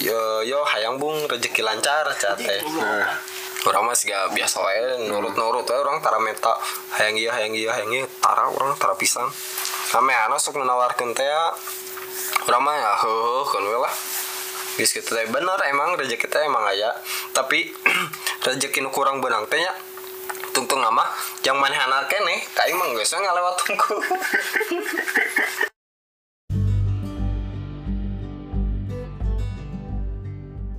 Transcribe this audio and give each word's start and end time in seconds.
yo 0.00 0.40
yo 0.46 0.64
hayang 0.64 0.96
bung 0.96 1.28
rezeki 1.28 1.60
lancar 1.60 2.08
cat 2.16 2.38
teh 2.38 2.60
Nah, 2.62 3.04
orang 3.68 3.92
mah 3.92 3.96
siga 3.96 4.26
biasa 4.32 4.58
wae 4.58 5.06
nurut 5.06 5.38
nurut 5.38 5.66
wae 5.68 5.78
orang 5.78 6.02
tara 6.02 6.18
meta 6.18 6.54
hayang 6.98 7.14
iya 7.14 7.30
hayang 7.30 7.54
iya 7.54 7.70
hayang 7.76 7.90
iya 7.92 8.04
tara 8.18 8.50
orang 8.50 8.74
tara 8.80 8.96
pisan. 8.98 9.28
Kame 9.92 10.10
anak 10.16 10.40
sok 10.40 10.58
menawarkan 10.58 11.12
teh 11.12 11.22
ya, 11.22 11.52
orang 12.48 12.62
mah 12.64 12.74
ya 12.74 12.90
heuh 13.04 13.44
kan 13.46 13.62
lah. 13.62 13.94
Kitu 14.80 15.04
teh 15.04 15.26
bener 15.30 15.58
emang 15.68 15.94
rezeki 15.94 16.26
teh 16.26 16.42
emang 16.42 16.64
aya. 16.66 16.90
Tapi 17.36 17.70
rezeki 18.46 18.82
nu 18.82 18.90
kurang 18.90 19.22
benang 19.22 19.46
teh 19.46 19.60
nya 19.60 19.70
tungtung 20.52 20.84
nama 20.84 21.08
yang 21.48 21.56
manehana 21.56 22.04
keneh 22.12 22.44
ka 22.52 22.68
imang 22.68 22.92
geus 22.92 23.16
we 23.16 23.24
ngalewat 23.24 23.56
tungku 23.56 23.96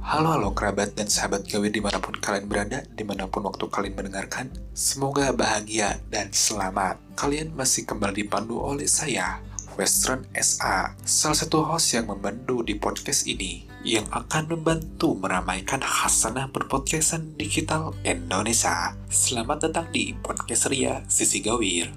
Halo 0.04 0.36
halo 0.36 0.52
kerabat 0.52 1.00
dan 1.00 1.08
sahabat 1.08 1.48
gawe 1.48 1.64
di 1.64 1.80
mana 1.80 1.96
pun 1.96 2.12
kalian 2.12 2.52
berada, 2.52 2.84
di 2.92 3.08
mana 3.08 3.24
pun 3.24 3.48
waktu 3.48 3.72
kalian 3.72 3.96
mendengarkan. 3.96 4.52
Semoga 4.76 5.32
bahagia 5.32 5.96
dan 6.12 6.28
selamat. 6.28 7.00
Kalian 7.16 7.56
masih 7.56 7.88
kembali 7.88 8.28
dipandu 8.28 8.60
oleh 8.60 8.84
saya, 8.84 9.40
Western 9.80 10.28
SA, 10.36 10.92
salah 11.08 11.40
satu 11.40 11.64
host 11.64 11.96
yang 11.96 12.12
membantu 12.12 12.68
di 12.68 12.76
podcast 12.76 13.32
ini, 13.32 13.64
yang 13.88 14.04
akan 14.12 14.52
membantu 14.52 15.16
meramaikan 15.16 15.80
hasanah 15.80 16.52
berpodcastan 16.52 17.40
digital 17.40 17.96
Indonesia. 18.04 19.00
Selamat 19.08 19.72
datang 19.72 19.88
di 19.96 20.12
Podcast 20.20 20.68
Ria 20.68 21.00
Sisi 21.08 21.40
Gawir. 21.40 21.88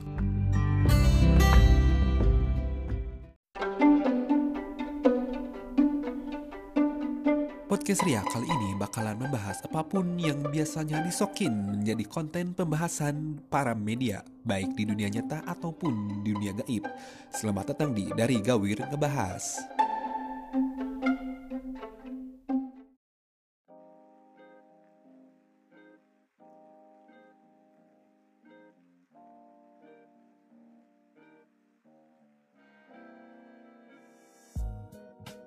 Podcast 7.86 8.02
Ria 8.02 8.18
kali 8.26 8.50
ini 8.50 8.74
bakalan 8.74 9.14
membahas 9.14 9.62
apa 9.62 9.78
pun 9.86 10.18
yang 10.18 10.42
biasanya 10.50 11.06
disokin 11.06 11.54
menjadi 11.54 12.02
konten 12.10 12.50
pembahasan 12.50 13.38
para 13.46 13.78
media, 13.78 14.26
baik 14.42 14.74
di 14.74 14.90
dunia 14.90 15.06
nyata 15.06 15.46
ataupun 15.46 16.18
di 16.26 16.34
dunia 16.34 16.50
gaib. 16.50 16.82
Selamat 17.30 17.70
datang 17.70 17.94
di 17.94 18.10
Dari 18.10 18.42
Gawir 18.42 18.82
Ngebahas. 18.90 19.70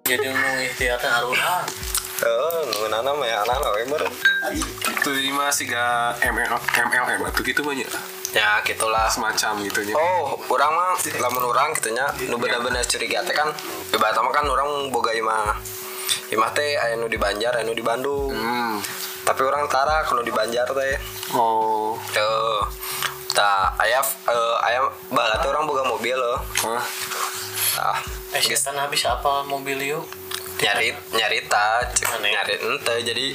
jadi 0.10 0.26
nu 0.34 0.42
ikhtiarnya 0.66 1.10
haruna 1.22 1.89
heuh 2.20 2.64
nunana 2.84 3.12
mah 3.16 3.28
ya 3.28 3.38
anak 3.48 3.72
we 3.80 3.84
meureun 3.88 4.14
itu 4.90 5.10
ini 5.16 5.32
masih 5.32 5.72
gak 5.72 6.20
ML, 6.20 6.60
MLM 6.60 7.22
atau 7.32 7.42
gitu 7.42 7.64
banyak 7.64 7.88
ya 8.30 8.62
gitulah 8.62 9.10
semacam 9.10 9.58
gitu 9.66 9.82
nya. 9.90 9.98
Oh, 9.98 10.38
orang 10.54 10.72
mah 10.74 10.94
lamun 11.18 11.50
orang 11.50 11.74
gitunya 11.74 12.06
nu 12.30 12.38
bener-bener 12.38 12.86
curiga 12.86 13.26
teh 13.26 13.34
kan 13.34 13.50
mah 13.98 14.34
kan 14.34 14.46
orang 14.46 14.94
boga 14.94 15.10
imah. 15.18 15.58
Imah 16.30 16.50
teh 16.54 16.78
aya 16.78 16.94
nu 16.94 17.10
di 17.10 17.18
Banjar, 17.18 17.58
aya 17.58 17.66
nu 17.66 17.74
di 17.74 17.82
Bandung. 17.82 18.30
Hmm. 18.30 18.78
Tapi 19.26 19.42
orang 19.42 19.66
tara 19.66 20.06
kalau 20.06 20.22
di 20.22 20.30
Banjar 20.30 20.70
teh. 20.70 20.98
Oh. 21.34 21.98
Tuh. 22.14 22.62
Tah 23.34 23.74
aya 23.82 23.98
eh, 24.30 24.56
aya 24.62 24.86
baheula 25.10 25.42
teh 25.42 25.50
orang 25.50 25.66
boga 25.66 25.90
mobil 25.90 26.14
loh. 26.14 26.38
Hah? 26.70 26.84
Tah. 27.82 27.98
eh 28.30 28.46
habis 28.46 29.10
apa 29.10 29.42
mobil 29.42 29.90
yuk 29.90 30.06
nyari 30.60 30.88
nyarita 31.10 31.66
nyari 32.20 32.56
ente 32.60 32.96
jadi 33.04 33.26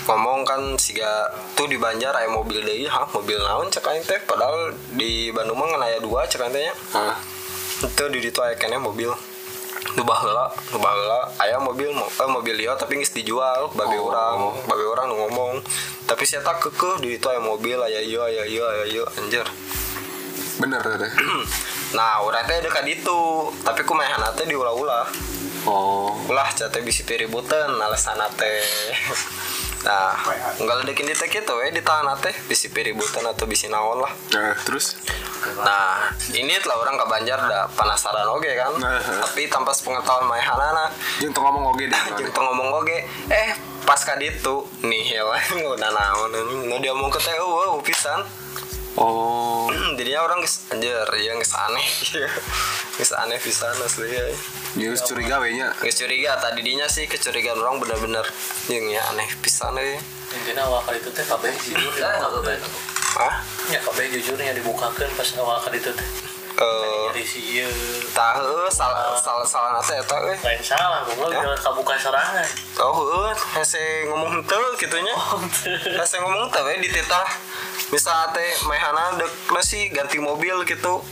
ngomong 0.00 0.42
kan 0.42 0.60
siga 0.74 1.26
tuh 1.52 1.66
di 1.66 1.76
Banjar 1.76 2.10
aya 2.12 2.26
mobil 2.26 2.58
deui 2.58 2.82
ha 2.84 3.06
mobil 3.08 3.38
naon 3.38 3.68
cek 3.68 3.84
aing 3.84 4.02
teh 4.02 4.18
padahal 4.20 4.70
di 4.90 5.30
Bandung 5.30 5.54
mah 5.54 5.66
ngan 5.68 5.82
aya 5.82 5.98
dua 5.98 6.24
cek 6.24 6.40
aing 6.40 6.50
teh 6.50 6.62
nya. 6.62 6.74
Hah? 6.92 7.14
itu 7.80 8.04
di 8.08 8.18
ditu 8.20 8.38
aya 8.38 8.54
keneh 8.54 8.76
mobil 8.76 9.08
nu 9.90 10.02
baheula 10.02 10.46
nu 10.68 10.78
baheula 10.78 11.20
aya 11.38 11.56
mobil 11.58 11.88
mo- 11.90 12.10
eh, 12.10 12.28
mobil 12.28 12.52
liar 12.54 12.76
tapi 12.76 12.96
geus 12.96 13.10
dijual 13.10 13.72
bagi 13.72 13.96
Oh. 13.96 14.08
orang 14.08 14.36
bagi 14.64 14.84
orang 14.84 15.06
nu 15.08 15.16
ngomong 15.18 15.54
tapi 16.04 16.22
saya 16.22 16.42
tak 16.42 16.60
kekeh 16.60 17.00
di 17.00 17.16
ditu 17.16 17.26
aya 17.26 17.40
mobil 17.40 17.78
aya 17.78 17.98
ieu 17.98 18.20
aya 18.20 18.44
ieu 18.44 18.62
aya 18.62 18.84
ieu 18.86 19.04
anjir 19.16 19.46
Bener 20.58 20.82
teh. 20.82 21.10
nah 21.96 22.20
urang 22.20 22.44
teh 22.44 22.60
dekat 22.60 22.84
ditu 22.84 23.20
tapi 23.60 23.80
kumaha 23.82 24.28
teh 24.34 24.44
diulah-ulah 24.44 25.08
Oh. 25.68 26.16
ulah 26.30 26.48
cate 26.56 26.80
bisi 26.80 27.04
piributan 27.04 27.68
alasan 27.76 28.20
teh 28.38 28.64
nah 29.80 30.12
enggak 30.60 30.76
ledekin 30.84 31.08
di 31.08 31.16
teh 31.16 31.28
gitu 31.28 31.56
we 31.56 31.72
ditahan 31.72 32.08
teh 32.20 32.32
bisi 32.48 32.68
piributan 32.68 33.24
atau 33.24 33.48
bisi 33.48 33.68
naon 33.68 34.04
lah 34.04 34.12
Nah, 34.36 34.56
terus 34.64 34.96
Nah, 35.40 36.12
ini 36.36 36.52
telah 36.60 36.76
orang 36.76 37.00
ke 37.00 37.06
Banjar 37.08 37.40
dah 37.48 37.64
penasaran 37.72 38.28
oke 38.28 38.50
kan. 38.60 38.72
Nah. 38.76 39.00
Tapi 39.00 39.48
tanpa 39.48 39.72
sepengetahuan 39.72 40.28
maehanana, 40.28 40.92
yang 41.20 41.32
tuh 41.32 41.40
ngomong 41.40 41.72
oge 41.72 41.88
deh. 41.88 42.02
jeung 42.20 42.28
teu 42.28 42.42
ngomong 42.44 42.68
oge, 42.84 43.08
eh 43.32 43.50
pas 43.88 43.96
ka 43.96 44.20
ditu 44.20 44.68
nih 44.84 45.16
ya 45.16 45.24
nguna 45.56 45.88
naon 45.88 46.30
nu 46.68 46.76
diomong 46.78 47.08
ke 47.08 47.18
teh 47.24 47.32
eueuh 47.40 47.80
pisan. 47.80 48.20
Oh. 48.94 49.70
Jadinya 49.96 50.20
orang 50.22 50.40
geus 50.40 50.66
anjir, 50.68 51.06
ya 51.16 51.32
geus 51.34 51.54
aneh. 51.54 51.86
Geus 52.98 53.12
aneh 53.12 53.38
pisan 53.38 53.72
asli 53.80 54.12
ya. 54.12 54.24
News 54.76 55.00
curiga 55.02 55.40
we 55.40 55.54
nya. 55.54 55.72
Curiga 55.80 56.36
tadi 56.36 56.60
dinya 56.60 56.84
sih 56.84 57.06
kecurigaan 57.06 57.56
orang 57.56 57.80
bener-bener 57.80 58.26
jeung 58.66 58.86
ya 58.86 59.00
aneh 59.08 59.24
pisan 59.40 59.72
euy. 59.74 59.96
intinya 60.30 60.62
awal 60.62 60.78
kali 60.84 60.94
itu 60.96 61.10
teh 61.10 61.26
kabeh 61.26 61.50
jujur 61.58 61.90
ya 61.98 62.06
kabeh 62.22 62.54
Hah? 63.18 63.42
ya 63.66 63.82
kabeh 63.82 64.14
jujurnya 64.14 64.54
dibukakan 64.54 65.10
pas 65.10 65.26
awal 65.34 65.58
kali 65.58 65.74
itu 65.76 65.90
teh 65.90 66.06
Eh, 66.54 67.24
ieu 67.50 67.72
tahu 68.12 68.68
salah 68.68 69.16
salah 69.16 69.42
salah 69.42 69.70
nate 69.74 69.96
eta 69.96 70.16
euy. 70.20 70.36
lain 70.38 70.60
salah 70.60 71.02
gue 71.02 71.18
Ya. 71.34 71.40
ya. 71.40 71.56
kabuka 71.56 71.98
serangan 71.98 72.46
Oh, 72.78 72.92
heueuh, 72.94 73.34
hese 73.56 74.06
ngomong 74.06 74.38
henteu 74.38 74.60
kitunya. 74.76 75.14
Hese 75.98 76.20
ngomong 76.20 76.46
teh 76.46 76.62
we 76.62 76.78
dititah. 76.78 77.26
Misal 77.90 78.30
teh 78.30 78.50
maehana 78.66 79.18
dek 79.18 79.30
sih 79.60 79.90
ganti 79.90 80.22
mobil 80.22 80.62
gitu. 80.62 81.02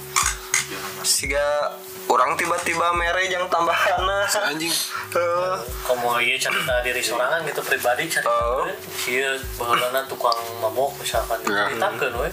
Siga 1.03 1.75
orang 2.09 2.39
tiba-tiba 2.39 2.95
mere 2.95 3.27
yang 3.27 3.51
tambahanna. 3.51 4.25
Anjing. 4.47 4.73
Heuh. 5.09 5.57
kamu 5.89 6.21
iya 6.21 6.37
cerita 6.37 6.85
diri 6.85 7.01
sorangan 7.01 7.41
gitu 7.49 7.65
pribadi 7.65 8.05
cerita 8.13 8.29
Oh. 8.29 8.69
iya 9.09 9.33
baheulana 9.57 10.05
tukang 10.05 10.37
mabok 10.61 10.93
misalkan 11.01 11.41
Ya. 11.49 11.65
diceritakeun 11.73 12.13
we 12.21 12.29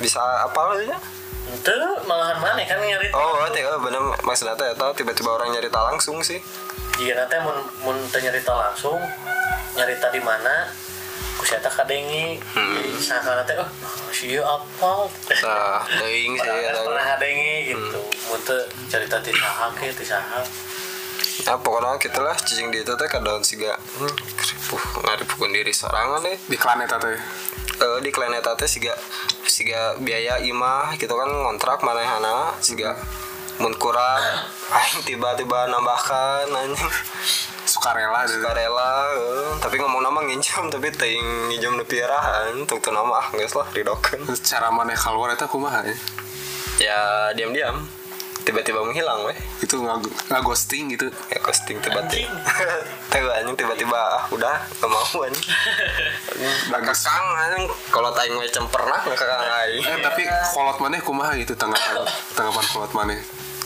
bisa 0.00 0.18
apa 0.48 0.80
ya? 0.80 0.96
Ente 1.52 1.76
malahan 2.08 2.40
mana 2.40 2.62
kan 2.64 2.80
nyari 2.80 3.12
Oh, 3.12 3.44
teh 3.52 3.60
oh, 3.68 3.78
bener 3.84 4.00
maksudnya 4.24 4.56
teh 4.56 4.72
tiba-tiba 4.96 5.36
orang 5.36 5.52
nyarita 5.52 5.76
langsung 5.92 6.24
sih. 6.24 6.40
Jika 6.96 7.12
nanti 7.20 7.36
mun 7.44 7.58
mun 7.84 7.96
teu 8.08 8.24
nyarita 8.24 8.52
langsung 8.56 8.96
nyarita 9.76 10.08
di 10.08 10.20
mana 10.24 10.72
ku 11.32 11.44
saya 11.44 11.58
tak 11.58 11.72
kadengi 11.74 12.36
Hmm. 12.52 12.82
sangka 12.94 13.32
nanti 13.34 13.54
oh 13.54 13.68
si 14.10 14.36
apa 14.36 14.92
Nah, 15.42 15.80
teuing 15.90 16.34
sih 16.34 16.44
pernah 16.44 16.70
eta. 16.70 16.80
pernah 16.82 17.04
kadengi 17.10 17.54
gitu 17.68 18.00
teu 18.42 18.58
cerita 18.86 19.16
ti 19.18 19.30
saha 19.30 19.66
ke 19.72 19.90
ti 19.90 20.02
saha 20.02 20.40
Nah, 21.42 21.56
pokoknya 21.56 21.96
kita 21.96 22.20
lah 22.20 22.36
cicing 22.36 22.68
di 22.68 22.80
itu 22.80 22.92
teh 22.92 23.08
kadaon 23.08 23.40
siga 23.40 23.74
hmm, 23.74 24.14
kripuh 24.36 24.78
ngaripkeun 25.00 25.50
diri 25.50 25.72
sorangan 25.72 26.20
deh. 26.20 26.36
Di 26.44 26.54
klan 26.54 26.78
eta 26.78 26.96
teh. 26.96 27.18
eh 27.74 27.98
di 27.98 28.10
klien 28.10 28.30
eta 28.30 28.54
teh 28.54 28.68
siga 28.68 28.94
siga 29.42 29.96
biaya 29.98 30.38
imah 30.38 30.94
gitu 30.94 31.10
kan 31.10 31.26
ngontrak 31.26 31.82
manehana 31.82 32.54
siga 32.58 32.94
mun 33.58 33.74
kurang 33.74 34.22
aing 34.76 35.02
tiba-tiba 35.02 35.66
nambahkan 35.66 36.46
anjing 36.46 36.78
Sukarela 37.82 38.22
deh. 38.22 38.38
sukarela 38.38 38.90
eh. 39.10 39.58
tapi 39.58 39.74
ngomong 39.82 40.06
nama 40.06 40.22
nginjam 40.22 40.70
tapi 40.70 40.94
teuing 40.94 41.50
nginjam 41.50 41.74
nu 41.74 41.82
piarahan 41.82 42.62
tuk 42.62 42.78
teu 42.78 42.94
nama 42.94 43.18
ah 43.18 43.26
geus 43.34 43.58
lah 43.58 43.66
ridokeun 43.74 44.22
Terus 44.22 44.38
cara 44.46 44.70
maneh 44.70 44.94
keluar 44.94 45.34
eta 45.34 45.50
kumaha 45.50 45.82
ya? 45.82 45.96
ya 46.78 47.00
diam-diam 47.34 47.82
tiba-tiba 48.46 48.86
menghilang 48.86 49.26
weh 49.26 49.34
Itu 49.66 49.82
nggak 49.82 49.98
nggak 50.30 50.42
ghosting 50.46 50.94
gitu. 50.94 51.10
ya 51.26 51.42
costing 51.42 51.82
tiba-tiba 51.82 52.30
teu 53.10 53.26
anjing 53.34 53.58
tiba-tiba 53.58 53.98
ah 53.98 54.30
udah 54.30 54.62
gak 54.78 54.86
mau 54.86 55.18
anjing 55.26 55.46
kakang 56.70 57.28
anjing 57.34 57.66
kalau 57.90 58.14
taing 58.14 58.38
macam 58.38 58.62
pernah 58.70 59.02
nggak 59.02 59.18
kakang 59.18 59.42
aing 59.66 59.82
Eh 59.82 59.98
tapi 60.06 60.22
kolot 60.54 60.78
maneh 60.78 61.02
kumaha 61.02 61.34
gitu 61.34 61.58
tanggapan 61.58 62.06
tanggapan 62.38 62.64
kolot 62.70 62.92
maneh. 62.94 63.18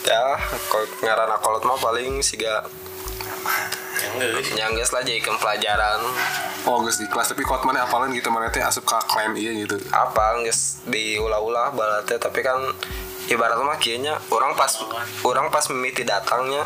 ya 0.09 0.41
kalau 0.73 0.89
ngarana 1.05 1.37
kolot 1.37 1.69
mah 1.69 1.77
paling 1.77 2.25
siga 2.25 2.65
yang 4.15 4.31
geus 4.33 4.51
nyangges 4.55 4.91
lah 4.95 5.03
jadi 5.03 5.21
pelajaran. 5.23 6.01
Oh 6.67 6.83
geus 6.83 7.03
di 7.03 7.07
kelas 7.11 7.35
tapi 7.35 7.43
kolot 7.43 7.67
maneh 7.67 7.83
apalan 7.83 8.15
gitu 8.15 8.31
maneh 8.31 8.49
teh 8.55 8.63
asup 8.63 8.87
ka 8.87 9.03
klan 9.07 9.35
ieu 9.35 9.67
gitu. 9.67 9.77
apa 9.91 10.41
nges 10.43 10.87
diulah-ulah 10.87 11.75
balatnya. 11.75 12.19
Tapi 12.23 12.41
kan 12.47 12.59
ibarat 13.27 13.59
mah 13.59 13.79
kieunya 13.83 14.15
orang 14.31 14.55
pas 14.55 14.71
orang 15.27 15.51
pas 15.51 15.67
mimiti 15.71 16.07
datangnya 16.07 16.63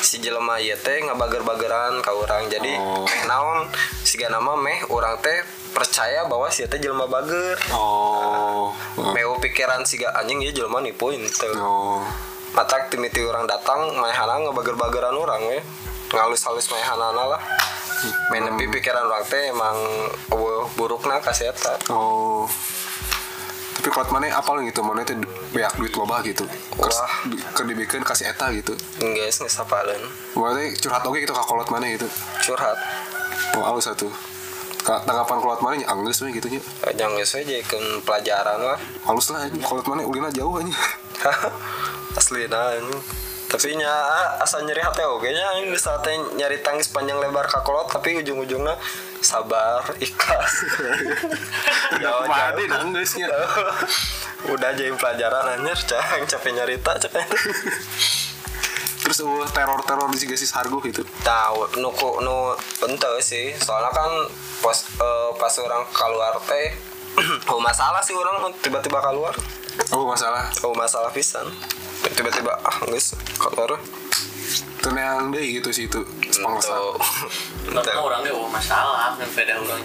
si 0.00 0.18
jelema 0.18 0.58
ieu 0.58 0.74
teh 0.80 1.04
ngabager-bageran 1.06 2.00
ka 2.02 2.10
urang 2.16 2.48
jadi 2.48 2.80
Oh. 2.80 3.04
meh 3.04 3.22
naon 3.28 3.68
siga 4.02 4.32
nama 4.32 4.56
meh 4.56 4.80
urang 4.88 5.20
teh 5.20 5.44
percaya 5.70 6.26
bahwa 6.26 6.50
si 6.50 6.66
teh 6.66 6.80
jelema 6.80 7.06
bager. 7.06 7.56
Oh. 7.72 8.74
Meh 9.14 9.24
pikiran 9.38 9.84
siga 9.86 10.10
anjing 10.16 10.40
ieu 10.42 10.52
jelema 10.52 10.80
nipu 10.82 11.12
teu 11.30 11.52
oh. 11.60 12.02
Matak 12.50 12.90
timiti 12.90 13.22
orang 13.22 13.46
datang 13.46 13.94
mayhana 13.94 14.42
ngebager-bageran 14.42 15.14
orang 15.14 15.42
we 15.46 15.58
ngalus-halus 16.10 16.66
mayhanana 16.70 17.24
lah. 17.36 17.42
Main 18.32 18.48
nepi 18.48 18.64
pikiran 18.72 19.04
orang 19.04 19.24
teh 19.28 19.52
emang 19.52 19.76
eueuh 20.32 20.64
burukna 20.74 21.20
ka 21.20 21.36
si 21.36 21.44
eta. 21.44 21.76
Oh. 21.92 22.48
Tapi 23.80 23.88
kalau 23.92 24.12
mana 24.12 24.28
apal 24.36 24.60
gitu? 24.64 24.84
Mana 24.84 25.04
itu 25.04 25.16
banyak 25.56 25.72
duit 25.80 25.94
loba 25.96 26.20
gitu? 26.20 26.44
Kes, 26.76 26.96
Wah. 27.00 27.64
dibikin 27.64 28.04
kasih 28.04 28.28
eta 28.32 28.52
gitu? 28.52 28.76
Geus 29.00 29.40
geus 29.40 29.56
sapaleun 29.56 30.00
berarti 30.36 30.76
curhat 30.84 31.00
oke 31.04 31.16
gitu 31.16 31.32
ke 31.32 31.42
kolot 31.44 31.68
mana 31.72 31.88
gitu? 31.88 32.04
Curhat. 32.44 32.76
Oh 33.56 33.64
halus 33.64 33.88
satu 33.88 34.08
tanggapan 34.84 35.38
kolot 35.40 35.60
mana 35.64 35.74
nya? 35.80 35.88
Anggeus 35.92 36.20
we 36.24 36.32
gitu 36.36 36.48
nya. 36.52 36.60
Jangan 36.92 37.20
geus 37.20 37.32
we 37.36 37.44
jadikeun 37.44 38.04
pelajaran 38.04 38.60
lah. 38.60 38.78
Halus 39.04 39.32
lah 39.32 39.48
kolot 39.64 39.84
mana? 39.88 40.04
Ulina 40.04 40.28
jauh 40.28 40.60
aja 40.60 40.72
aslina 42.16 42.76
anjing. 42.76 43.00
tapi 43.50 43.74
nya 43.74 43.90
asa 44.38 44.62
nyeri 44.62 44.78
hati 44.78 45.02
oge 45.02 45.34
nya 45.34 45.42
anjing 45.50 45.74
geus 45.74 45.82
teh 45.82 46.14
nyari 46.38 46.62
tangis 46.62 46.86
panjang 46.86 47.18
lebar 47.18 47.50
ka 47.50 47.66
kolot 47.66 47.90
tapi 47.90 48.22
ujung-ujungna 48.22 48.78
sabar 49.18 49.82
ikhlas. 50.06 50.54
Udah 51.98 52.12
kumade 52.22 52.62
nanggeus 52.70 53.18
nya 53.18 53.26
udah 54.40 54.72
jadi 54.72 54.96
pelajaran 54.96 55.60
anjir 55.60 55.76
cang 55.84 56.24
capek 56.24 56.56
nyarita 56.56 56.96
cek 56.96 57.12
terus 59.04 59.20
uh, 59.20 59.44
teror 59.52 59.84
teror 59.84 60.08
di 60.08 60.16
si 60.16 60.46
hargo 60.56 60.80
gitu? 60.80 61.04
Tahu 61.20 61.76
nuku 61.76 62.24
nu 62.24 62.56
ente 62.88 63.10
sih. 63.20 63.52
Soalnya 63.58 63.92
kan 63.92 64.08
pas 64.64 64.78
eh, 64.80 65.30
pas 65.36 65.52
orang 65.60 65.84
keluar 65.92 66.40
teh 66.48 66.72
oh 67.52 67.60
masalah 67.60 68.00
sih 68.00 68.16
orang 68.16 68.48
tiba-tiba 68.64 69.02
keluar. 69.04 69.36
Oh 69.92 70.08
masalah. 70.08 70.48
Oh 70.64 70.72
masalah 70.72 71.12
pisan 71.12 71.44
tiba-tiba 72.16 72.52
ah 72.64 72.76
guys 72.86 73.14
keluar 73.38 73.78
tenang 74.80 75.30
deh 75.30 75.44
gitu 75.60 75.70
sih 75.70 75.84
itu 75.86 76.00
Tuh. 76.40 76.96
Karena 77.68 78.00
orangnya 78.00 78.32
oh 78.32 78.48
masalah 78.48 79.12
kan 79.20 79.28
beda 79.36 79.60
orang. 79.60 79.82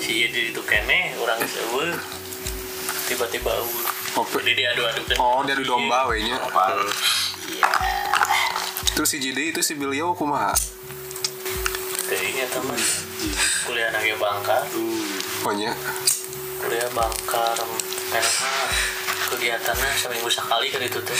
Si 0.00 0.24
jadi 0.24 0.48
itu 0.48 0.60
kene 0.64 1.12
orang 1.20 1.36
sewe. 1.44 1.92
Tiba-tiba 3.04 3.52
eueuh. 3.52 3.84
Oh, 4.16 4.24
jadi 4.40 4.52
dia 4.56 4.68
adu-adu 4.72 5.02
kan 5.10 5.16
oh 5.20 5.40
dia 5.44 5.58
di 5.58 5.66
domba 5.66 6.08
we 6.08 6.22
nya 6.24 6.38
Hmm. 6.38 6.88
terus 8.96 9.12
si 9.12 9.20
JD 9.20 9.52
itu 9.52 9.60
si 9.60 9.76
beliau 9.76 10.16
kumaha? 10.16 10.56
Kayaknya 12.08 12.46
teman. 12.48 12.80
Kuliah 13.68 13.90
lagi 13.92 14.16
bangka. 14.16 14.58
Banyak 15.44 15.76
kuliah 16.64 16.88
bangkar 16.96 17.58
karena 18.08 18.48
kegiatannya 19.30 19.90
seminggu 19.96 20.28
sekali 20.28 20.68
kan 20.68 20.80
itu 20.84 20.98
tuh 21.00 21.18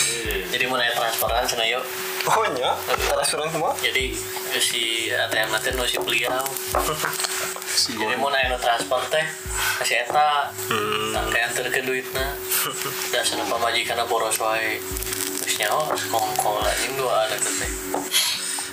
jadi 0.51 0.65
mulai 0.69 0.91
transferan 0.93 1.45
sana 1.47 1.65
yuk. 1.65 1.83
Oh 2.25 2.45
nya 2.57 2.73
transferan 2.85 3.49
semua? 3.49 3.71
Jadi 3.81 4.17
si 4.57 5.09
ATM 5.09 5.49
nanti 5.53 5.69
nu 5.73 5.85
si 5.85 5.97
beliau. 6.01 6.41
Si 7.65 7.93
jadi 7.97 8.15
mau 8.17 8.29
naik 8.33 8.57
transport 8.61 9.05
teh 9.09 9.25
kasih 9.81 10.05
eta. 10.05 10.49
Tak 11.13 11.23
kayak 11.31 11.45
anterkeun 11.53 11.85
duitna 11.85 12.25
da 13.13 13.19
sana 13.21 13.45
pamajikan 13.45 14.01
boros 14.09 14.39
wae. 14.41 14.81
Geus 15.45 15.61
nyaho 15.61 15.85
kongkol 16.09 16.63
anjing 16.65 16.97
dua 16.97 17.29
ada 17.29 17.37
teh 17.37 17.71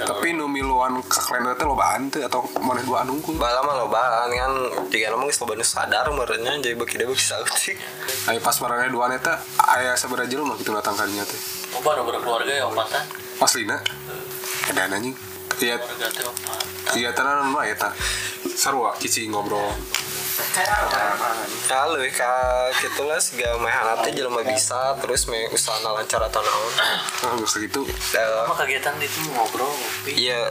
tapi 0.03 0.35
nu 0.35 0.51
miluan 0.51 0.99
ka 1.07 1.21
klien 1.23 1.47
teh 1.55 1.67
lobaan 1.67 2.11
teh 2.11 2.23
atau 2.27 2.45
mana 2.61 2.83
dua 2.83 3.07
anu 3.07 3.19
unggul 3.19 3.39
bala 3.39 3.63
mah 3.63 3.87
lobaan 3.87 4.29
kan. 4.31 4.53
Jika 4.91 5.15
nama 5.15 5.27
geus 5.27 5.41
loba 5.41 5.55
nu 5.57 5.65
sadar 5.65 6.07
merenya 6.13 6.59
jadi 6.59 6.77
bagi 6.77 7.01
dia 7.01 7.09
bisa 7.09 7.39
sih 7.57 7.77
Ayo 8.29 8.39
pas 8.43 8.57
marane 8.61 8.91
dua 8.91 9.09
neta 9.09 9.41
aya 9.59 9.97
sabaraha 9.97 10.29
jelema 10.29 10.59
gitu 10.59 10.75
datangkannya 10.75 11.25
teh. 11.25 11.41
Loba 11.79 11.99
nu 11.99 12.03
berkeluarga 12.09 12.53
ya 12.53 12.65
opatan 12.69 13.05
aslina 13.43 13.79
ada 14.71 14.87
anjing. 14.91 15.15
Iya. 15.63 15.77
Iya 16.97 17.11
tenan 17.15 17.47
mah 17.51 17.65
eta 17.69 17.95
sarua 18.57 18.95
cici 18.99 19.31
ngobrol 19.31 19.63
Halo, 21.69 22.01
ka 22.09 22.33
gitu 22.81 23.05
lah 23.05 23.21
siga 23.21 23.53
mehana 23.61 24.01
teh 24.01 24.17
jelema 24.17 24.41
bisa 24.41 24.97
terus 25.05 25.29
me 25.29 25.45
usahana 25.53 25.93
lancar 26.01 26.25
atau 26.25 26.41
naon. 26.41 26.73
ah 26.81 27.37
geus 27.37 27.61
gitu. 27.61 27.85
Emang 28.17 28.57
kegiatan 28.57 28.97
itu 28.97 29.29
ngobrol 29.29 29.69
ngopi 29.69 30.29
Iya, 30.29 30.49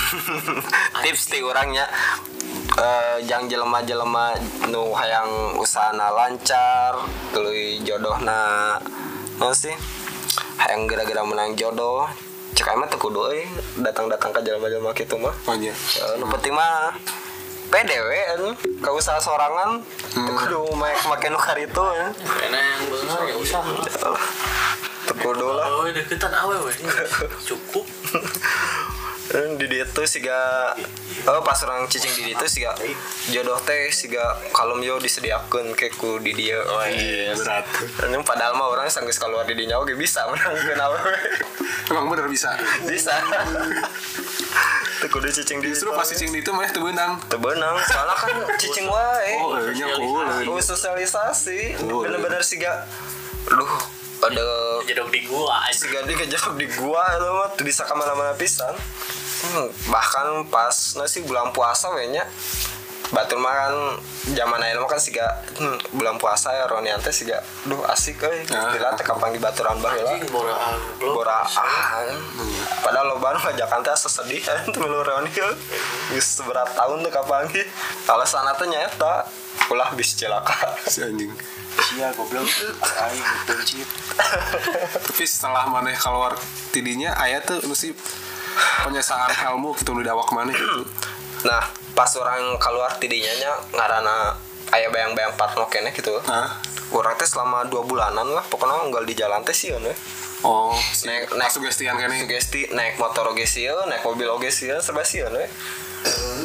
tips 1.04 1.32
ti 1.32 1.40
orangnya. 1.40 1.88
Eh 2.76 3.24
yang 3.24 3.48
jelema-jelema 3.48 4.36
nu 4.68 4.92
hayang 4.92 5.56
usahana 5.56 6.12
lancar 6.12 7.00
tuluy 7.32 7.80
jodohna 7.80 8.76
naon 9.40 9.56
sih? 9.56 9.72
Hayang 10.60 10.84
gara-gara 10.84 11.24
menang 11.24 11.56
jodoh. 11.56 12.04
Cek 12.52 12.76
mah 12.76 12.92
teu 12.92 13.00
kudu 13.00 13.24
datang-datang 13.80 14.36
ka 14.36 14.44
jelema-jelema 14.44 14.92
kitu 14.92 15.16
mah. 15.16 15.32
Banyak 15.48 15.72
Ya, 15.72 16.04
nu 16.20 16.28
penting 16.28 16.52
mah 16.52 16.92
PDW 17.70 18.10
kan 18.10 18.42
ka 18.82 18.90
usaha 18.90 19.18
sorangan. 19.22 19.80
Teu 20.10 20.34
kudu 20.34 20.74
make 20.74 20.98
make 21.06 21.26
nu 21.30 21.38
karitu 21.38 21.84
ya 21.94 22.08
enak 22.50 22.60
yang 22.60 22.84
bener 22.90 23.20
ya 23.30 23.34
usah 23.38 23.62
teu 25.06 25.14
kudu 25.22 25.46
lah. 25.54 25.64
Oh 25.70 25.86
deketan 25.86 26.34
awe 26.34 26.54
we 26.66 26.72
cukup 27.46 27.86
di 29.30 29.66
dia 29.70 29.86
tuh 29.86 30.10
siga 30.10 30.34
oh 31.30 31.38
pas 31.46 31.54
orang 31.62 31.86
cicing 31.86 32.10
di 32.18 32.22
dia 32.30 32.36
tuh 32.36 32.50
siga 32.50 32.74
jodoh 33.30 33.62
teh 33.62 33.86
siga 33.94 34.34
kalem 34.50 34.82
yo 34.82 34.98
disediakan 34.98 35.70
ke 35.78 35.94
ku 35.94 36.18
di 36.18 36.34
dia 36.34 36.58
oh 36.58 36.82
iya 36.90 37.30
berat. 37.38 37.62
Ini 38.10 38.18
padahal 38.26 38.58
mah 38.58 38.66
orang 38.66 38.90
sanggeus 38.90 39.22
keluar 39.22 39.46
di 39.46 39.54
dinya 39.54 39.78
oge 39.78 39.94
bisa 39.94 40.26
menang 40.26 40.58
kenapa 40.58 40.98
emang 41.94 42.10
bener 42.10 42.26
bisa? 42.26 42.58
Bisa. 42.82 43.14
Tuh 44.98 45.08
kudu 45.08 45.30
cicing 45.30 45.62
di 45.62 45.70
justru 45.70 45.94
pas 45.94 46.10
cicing 46.10 46.34
di 46.34 46.42
itu 46.42 46.50
mah 46.50 46.66
teu 46.66 46.82
beunang. 46.82 47.22
Soalnya 47.86 48.14
kan 48.18 48.34
cicing 48.58 48.90
wae. 48.90 49.38
Oh 49.38 49.54
nya 49.70 49.94
cool 49.94 50.26
oh 50.26 50.58
sosialisasi. 50.58 51.86
Oh, 51.86 52.02
bener-bener 52.02 52.42
siga 52.42 52.82
duh 53.46 53.99
ada 54.20 54.46
jedok 54.84 55.08
di 55.08 55.24
gua 55.24 55.64
siga 55.72 56.04
di 56.04 56.12
kejauh 56.12 56.52
di 56.56 56.68
gua 56.76 57.00
itu 57.16 57.28
mah 57.28 57.50
bisa 57.64 57.82
ke 57.88 57.94
mana-mana 57.96 58.36
pisan. 58.36 58.76
Hmm, 59.40 59.72
bahkan 59.88 60.44
pas 60.52 60.76
nasi 61.00 61.24
bulan 61.24 61.48
puasa 61.56 61.88
we 61.96 62.12
nya 62.12 62.28
batur 63.10 63.42
mah 63.42 63.50
kan 63.50 63.74
zaman 64.36 64.60
ayeuna 64.62 64.86
mah 64.86 64.90
kan 64.92 65.00
siga 65.00 65.26
hmm, 65.58 65.96
bulan 65.96 66.14
puasa 66.20 66.54
ya 66.54 66.68
Ronian 66.70 67.00
teh 67.02 67.10
siga 67.10 67.42
duh 67.66 67.80
asik 67.90 68.22
euy. 68.22 68.46
Ah. 68.54 68.70
gila 68.70 68.94
teh 68.94 69.02
kapan 69.02 69.34
di 69.34 69.40
baturan 69.42 69.80
baheula 69.82 70.14
anjing 70.14 70.30
bora 70.30 70.54
belum 71.00 71.16
bora 71.16 71.42
ah. 71.42 72.04
Padahal 72.84 73.10
lo 73.10 73.16
baru 73.18 73.40
ngajakan 73.40 73.80
teh 73.82 73.96
sesedih 73.96 74.44
kan 74.46 74.68
tuh 74.70 74.86
lu 74.86 75.00
Roni. 75.02 75.32
Geus 75.32 76.28
seberat 76.38 76.70
tahun 76.76 77.02
tuh 77.02 77.10
kapan 77.10 77.48
ge 77.50 77.64
alasan 78.06 78.46
teh 78.54 78.66
nyaeta 78.68 79.26
ulah 79.72 79.90
bis 79.96 80.14
celaka. 80.14 80.76
Si 80.86 81.02
anjing 81.02 81.32
Sia 81.90 82.08
goblok. 82.14 82.46
Aing 83.02 83.26
benci. 83.50 83.82
tapi 85.10 85.24
setelah 85.26 85.66
mana 85.66 85.90
keluar 85.92 86.38
tidinya 86.70 87.10
ayah 87.26 87.42
tuh 87.42 87.58
mesti 87.66 87.90
penyesalan 88.86 89.34
ilmu 89.50 89.74
gitu 89.74 89.90
di 89.98 90.06
dawak 90.06 90.30
mana 90.30 90.54
gitu. 90.54 90.86
Nah 91.48 91.62
pas 91.96 92.10
orang 92.20 92.54
keluar 92.60 92.94
tidinya 93.00 93.32
nya 93.40 93.52
ngarana 93.74 94.36
aya 94.70 94.86
bayang-bayang 94.92 95.34
partno 95.34 95.66
kene 95.66 95.90
gitu. 95.90 96.14
Hah? 96.28 96.70
orang 96.90 97.14
teh 97.14 97.26
selama 97.26 97.66
dua 97.70 97.86
bulanan 97.86 98.26
lah 98.26 98.42
pokoknya 98.50 98.82
unggal 98.90 99.06
di 99.06 99.14
jalan 99.14 99.42
teh 99.46 99.54
sih 99.54 99.70
we 99.70 99.94
oh 100.42 100.74
si 100.74 101.06
Naik- 101.06 101.30
naik, 101.38 101.50
sugestian 101.52 101.94
kan 101.94 102.10
sugesti 102.10 102.66
naik 102.74 102.98
motor 102.98 103.30
oge 103.30 103.46
sieun 103.46 103.86
naik 103.86 104.02
mobil 104.02 104.26
oge 104.26 104.50
sieun 104.50 104.82
serba 104.82 105.06
sieun 105.06 105.30
we 105.30 105.46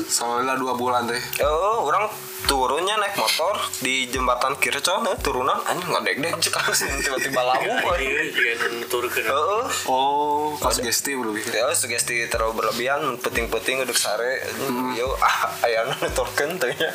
soalnya 0.10 0.56
dua 0.60 0.76
bulan 0.76 1.08
teh. 1.08 1.22
Oh, 1.44 1.88
orang 1.88 2.08
turunnya 2.46 2.94
naik 3.02 3.18
motor 3.18 3.58
di 3.82 4.06
jembatan 4.10 4.54
Kirco, 4.62 5.02
nah, 5.02 5.18
turunan. 5.18 5.58
Anjing 5.66 5.90
ngadek 5.90 6.16
dek 6.22 6.34
cek 6.38 6.54
langsung 6.54 6.94
tiba-tiba 7.02 7.42
labu. 7.42 7.74
iya 7.98 8.54
turun 8.86 9.10
Heeh. 9.10 9.66
oh 9.90 10.54
pas 10.62 10.78
sugesti 10.78 11.18
belum 11.18 11.34
Ya, 11.50 11.74
sugesti 11.74 12.30
terlalu 12.30 12.62
berlebihan, 12.62 13.18
peting-peting 13.18 13.82
uduk 13.82 13.98
sare, 13.98 14.46
yo 14.94 15.18
ah 15.26 15.50
ayana 15.66 15.96
netorkeun 16.00 16.62
teh 16.62 16.70
nya. 16.78 16.92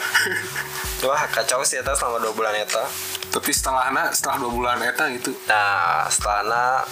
Wah, 1.06 1.24
kacau 1.32 1.64
sih 1.66 1.80
eta 1.80 1.96
selama 1.96 2.20
dua 2.22 2.32
bulan 2.36 2.54
eta. 2.54 2.84
tapi 3.30 3.54
setelahnya 3.54 4.10
setelah 4.10 4.42
dua 4.42 4.50
bulan 4.50 4.78
eta 4.82 5.06
gitu. 5.14 5.30
Nah, 5.46 6.06
setelahna 6.10 6.82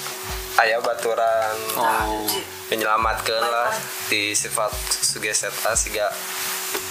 aya 0.58 0.78
baturan. 0.82 1.56
Oh 1.78 2.57
menyelamatkan 2.68 3.42
lah 3.42 3.72
di 4.12 4.36
sifat 4.36 4.72
sugesti 5.04 5.48
eta 5.48 5.72
siga 5.72 6.08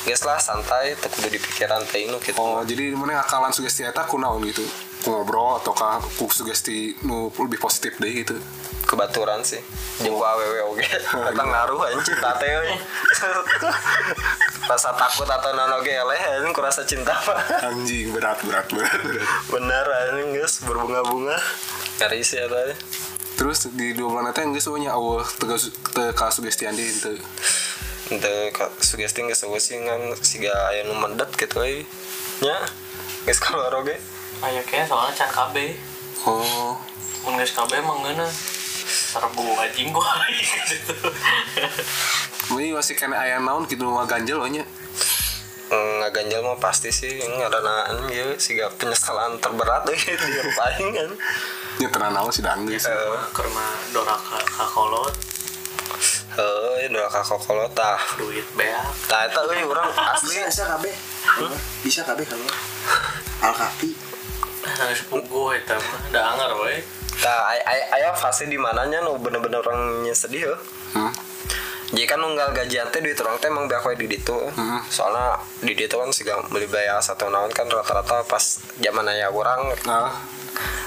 Geus 0.07 0.23
lah 0.23 0.39
santai, 0.39 0.95
teu 0.95 1.11
kudu 1.11 1.27
di 1.27 1.35
pikiran 1.35 1.83
teh 1.83 2.07
nu 2.07 2.15
kitu. 2.23 2.39
oh 2.39 2.63
jadi 2.63 2.95
mana 2.95 3.19
akalan 3.19 3.51
sugesti 3.51 3.83
eta 3.83 4.07
kunaon 4.07 4.39
gitu? 4.47 4.63
Ngobrol 5.03 5.59
atau 5.59 5.75
ku 6.15 6.31
sugesti 6.31 6.95
nu 7.03 7.27
lebih 7.35 7.59
positif 7.59 7.99
deh 7.99 8.07
gitu? 8.15 8.39
Kebaturan 8.87 9.43
sih. 9.43 9.59
Jeung 9.99 10.15
ku 10.15 10.23
awewe 10.23 10.63
oge. 10.71 10.87
Datang 11.27 11.51
ngaruh 11.51 11.91
anjing 11.91 12.03
cinta 12.15 12.31
teh 12.39 12.47
rasa 14.71 14.91
takut 14.95 15.27
atau 15.27 15.51
naon 15.55 15.75
oge 15.83 15.91
eleh 15.91 16.21
anjing 16.39 16.55
ku 16.55 16.63
rasa 16.63 16.87
cinta. 16.87 17.11
Mah 17.27 17.67
anjing 17.67 18.15
berat 18.15 18.39
berat 18.47 18.67
berat 18.71 19.01
berat. 19.03 19.27
Bener 19.51 19.85
anjing 20.07 20.39
geus 20.39 20.63
berbunga-bunga. 20.63 21.35
Ngari 21.99 22.23
sih 22.23 22.39
eta 22.39 22.63
terus 23.37 23.69
di 23.77 23.93
dua 23.93 24.09
bulan 24.17 24.33
itu 24.33 24.41
geus 24.57 24.67
nya 24.81 24.97
awal 24.97 25.21
teu 25.37 25.53
teu 25.93 26.27
sugestian 26.33 26.73
deh 26.73 26.83
itu 26.83 27.13
ente 28.09 28.33
ka- 28.51 28.73
sugesti 28.81 29.21
geus 29.23 29.45
eueuh 29.45 29.61
sih 29.61 29.77
ngan 29.77 30.17
siga 30.19 30.51
aya 30.73 30.83
nu 30.89 30.97
mendet 30.97 31.29
gitu 31.37 31.61
euy 31.61 31.85
nya 32.41 32.57
geus 33.23 33.37
keluar 33.37 33.71
oge 33.77 33.95
Aya 34.37 34.61
kayaknya 34.61 34.85
soalnya 34.85 35.17
can 35.17 35.29
KB. 35.33 35.73
Oh. 36.29 36.77
Mun 37.25 37.41
geus 37.41 37.57
KB 37.57 37.81
emang 37.81 38.05
ngeuna 38.05 38.29
Serbu 38.87 39.57
anjing 39.57 39.89
gua. 39.89 40.05
Gitu 40.29 40.93
ini 42.55 42.71
masih 42.73 42.95
kena 42.95 43.19
ayam 43.19 43.43
naon 43.43 43.67
gitu 43.67 43.83
mah 43.83 44.07
ganjel 44.07 44.39
nya 44.47 44.63
nggak 45.67 46.11
ganjal 46.15 46.39
mah 46.47 46.55
pasti 46.63 46.87
sih 46.95 47.19
ngarana 47.19 48.07
ya 48.07 48.31
siga 48.39 48.71
penyesalan 48.79 49.35
terberat 49.43 49.83
deh 49.87 49.99
di 49.99 50.51
paling 50.55 50.89
kan 50.95 51.11
nya 51.77 51.87
tenan 51.87 52.11
naon 52.11 52.29
sih 52.29 52.41
dang 52.41 52.65
geus 52.65 52.85
Eh, 52.85 53.19
Karena 53.31 53.65
doraka 53.93 54.37
kakolot. 54.43 55.13
Heuh 56.33 56.85
udah 56.87 57.09
kakak 57.09 57.39
kolot 57.41 57.71
tah 57.73 57.97
Duit 58.15 58.45
beak 58.53 58.77
tah 59.05 59.25
eta 59.25 59.41
euy 59.43 59.65
urang 59.65 59.89
asli. 59.89 60.37
Bisa 60.37 60.45
bisa 60.45 60.63
KB. 60.69 60.85
Bisa 61.81 62.01
KB 62.03 62.19
kalau 62.25 62.45
Alkapi. 63.49 63.89
Nah 64.67 64.89
sepugu 64.91 65.53
eta 65.53 65.77
mah 65.77 65.99
Da 66.09 66.19
anger 66.33 66.51
we 66.61 66.81
tah 67.17 67.49
ay 67.49 67.59
ay 67.65 67.79
aya 67.97 68.13
fase 68.13 68.45
di 68.45 68.61
mananya 68.61 69.01
nu 69.01 69.17
bener-bener 69.17 69.57
orangnya 69.57 70.13
sedih 70.13 70.53
heuh 70.53 70.59
hmm. 70.93 71.09
jadi 71.89 72.05
kan 72.05 72.21
nunggal 72.21 72.53
gajian 72.53 72.93
teh 72.93 73.01
duit 73.01 73.17
orang 73.17 73.41
teh 73.41 73.49
emang 73.49 73.65
biak 73.65 73.81
we 73.89 73.97
di 73.97 74.05
ditu. 74.05 74.37
Hmm. 74.53 74.77
soalnya 74.85 75.41
di 75.57 75.73
ditu 75.73 75.97
kan 75.97 76.13
siga 76.13 76.37
beli 76.53 76.69
bayar 76.69 77.01
satu 77.01 77.25
naon 77.33 77.49
kan 77.49 77.65
rata-rata 77.65 78.21
pas 78.29 78.61
zaman 78.77 79.09
aya 79.09 79.33
orang 79.33 79.65
nah 79.89 80.13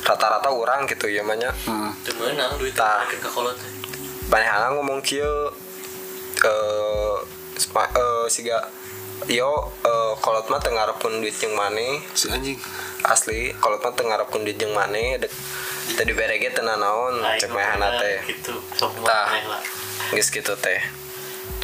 rata-rata 0.05 0.51
orang 0.51 0.89
gitu 0.89 1.07
ya 1.07 1.23
manya. 1.23 1.53
Hmm. 1.67 1.93
Teu 2.03 2.15
meunang 2.19 2.57
duit 2.59 2.75
banyak 4.31 4.79
ngomong 4.79 5.03
kieu 5.03 5.51
eh 6.41 8.27
siga 8.31 8.59
yo 9.27 9.51
eh 9.83 10.13
kolot 10.23 10.47
mah 10.49 10.63
teu 10.63 10.71
ngarepkeun 10.71 11.21
duit 11.21 11.35
jeung 11.35 11.55
maneh 11.59 11.99
si 12.15 12.31
anjing. 12.31 12.59
Asli 13.05 13.51
kolot 13.59 13.83
mah 13.83 13.93
teu 13.93 14.07
ngarepkeun 14.07 14.47
duit 14.47 14.57
jeung 14.57 14.73
maneh 14.73 15.19
dek 15.19 15.33
teu 15.99 16.07
dibere 16.07 16.39
ge 16.39 16.55
teu 16.55 16.63
naon 16.63 17.21
cek 17.37 17.51
mah 17.51 17.91
teh. 17.99 18.19
Gitu 18.27 18.55
Tah. 19.05 19.29
geus 20.15 20.31
kitu 20.31 20.55
teh. 20.59 20.81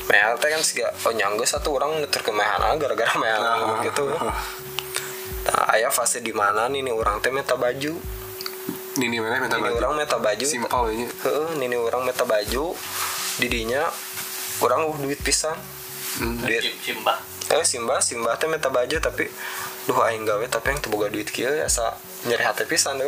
Mehana 0.06 0.38
teh 0.38 0.50
kan 0.50 0.62
siga 0.62 0.86
oh 1.02 1.10
nyanggeus 1.14 1.58
satu 1.58 1.74
orang 1.74 1.98
nutur 1.98 2.22
ke 2.22 2.30
mehana 2.30 2.78
gara-gara 2.78 3.10
mehana 3.18 3.58
ngomong 3.58 3.82
gitu 3.82 4.06
nah 5.46 5.70
aya 5.70 5.88
fase 5.94 6.18
di 6.20 6.34
mana 6.34 6.66
nih? 6.66 6.82
Nih 6.82 6.94
orang 6.94 7.22
teh 7.22 7.30
minta 7.30 7.54
baju. 7.54 7.98
Nini 8.96 9.20
mana 9.20 9.38
minta 9.38 9.60
ini 9.60 9.68
baju? 9.68 9.76
orang 9.78 9.92
minta 10.00 10.18
baju. 10.18 10.46
Simpel 10.46 10.82
nya 10.96 11.08
Heeh, 11.22 11.48
nini 11.60 11.76
orang 11.76 12.02
minta 12.02 12.24
baju. 12.24 12.74
Didinya 13.36 13.82
orang 14.64 14.88
uh 14.88 14.96
duit 14.98 15.20
pisan. 15.20 15.54
Hmm. 16.18 16.40
duit. 16.42 16.64
Cimbah 16.82 17.18
eh 17.46 17.62
simba 17.62 18.02
simba 18.02 18.34
teh 18.34 18.50
minta 18.50 18.66
baju 18.66 18.98
tapi 18.98 19.30
duh 19.86 20.02
aing 20.02 20.26
gawe 20.26 20.42
tapi 20.50 20.74
yang 20.74 20.82
teu 20.82 20.90
boga 20.90 21.06
duit 21.06 21.30
kieu 21.30 21.62
asa 21.62 21.94
nyeri 22.26 22.42
hati 22.42 22.66
pisan 22.66 22.98
deh. 22.98 23.06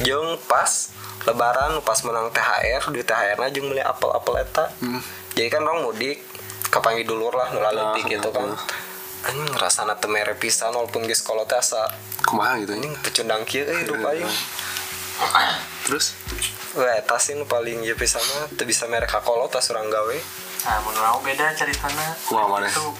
Jeung 0.00 0.40
pas 0.48 0.92
lebaran 1.28 1.76
pas 1.84 1.98
menang 2.08 2.32
THR 2.32 2.88
duit 2.88 3.04
THR 3.04 3.36
na 3.36 3.52
jeung 3.52 3.68
beli 3.68 3.84
apel-apel 3.84 4.40
eta. 4.40 4.72
Hmm. 4.80 5.02
jadi 5.36 5.52
kan 5.52 5.68
orang 5.68 5.84
mudik 5.84 6.24
kapangi 6.72 7.04
dulur 7.04 7.32
lah 7.36 7.52
nu 7.52 7.60
laletik 7.60 8.04
Ah, 8.04 8.10
gitu 8.16 8.28
kan 8.32 8.56
anjing 9.26 9.48
ngerasana 9.50 9.98
teu 9.98 10.08
mere 10.08 10.34
pisan 10.38 10.70
walaupun 10.70 11.02
geus 11.10 11.22
kolot 11.26 11.50
asa 11.50 11.82
kumaha 12.22 12.62
gitu 12.62 12.78
anjing 12.78 12.94
pecundang 13.02 13.42
kieu 13.42 13.66
euy 13.66 13.82
hidup 13.82 13.98
aing 14.06 14.30
terus 15.86 16.14
Wah, 16.76 16.92
eta 16.92 17.16
sih 17.16 17.32
nu 17.32 17.48
paling 17.48 17.80
ieu 17.88 17.96
pisan 17.96 18.20
mah 18.20 18.52
teu 18.54 18.68
bisa 18.68 18.84
mere 18.86 19.08
kakolot 19.08 19.48
tas 19.50 19.68
urang 19.72 19.88
gawe 19.88 20.18
Nah, 20.66 20.82
menurut 20.82 21.06
aku 21.06 21.30
beda 21.30 21.54
ceritanya. 21.54 22.10
Kumaha 22.26 22.58
maneh? 22.58 22.66
Itu. 22.66 22.90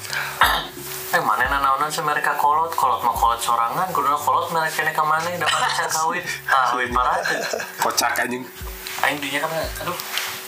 Eh, 1.06 1.22
mana 1.22 1.46
nanaonan 1.46 1.86
se 1.86 2.02
mereka 2.02 2.34
kolot, 2.34 2.74
kolot 2.74 2.98
mah 2.98 3.14
kolot 3.14 3.38
sorangan, 3.38 3.86
kudu 3.94 4.10
kolot 4.18 4.50
mereka 4.50 4.82
kene 4.82 4.90
ka 4.90 5.06
mana 5.06 5.38
dapat 5.38 5.70
can 5.70 5.86
kawin. 5.86 6.18
Ah, 6.50 6.74
wih 6.74 6.90
parah 6.90 7.22
tuh. 7.22 7.62
kocak 7.78 8.26
anjing 8.26 8.42
Aing 9.06 9.22
dinya 9.22 9.46
kan 9.46 9.54
aduh 9.86 9.94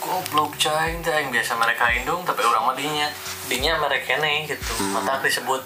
goblok 0.03 0.59
teh 0.59 0.73
aing 0.75 1.31
biasa 1.31 1.55
mereka 1.55 1.87
indung 1.95 2.27
tapi 2.27 2.43
orang 2.43 2.65
mah 2.67 2.75
dinya 2.75 3.07
dinya 3.49 3.81
mereka 3.81 4.15
kene 4.15 4.45
gitu. 4.45 4.71
Mata 4.93 5.25
disebut 5.25 5.61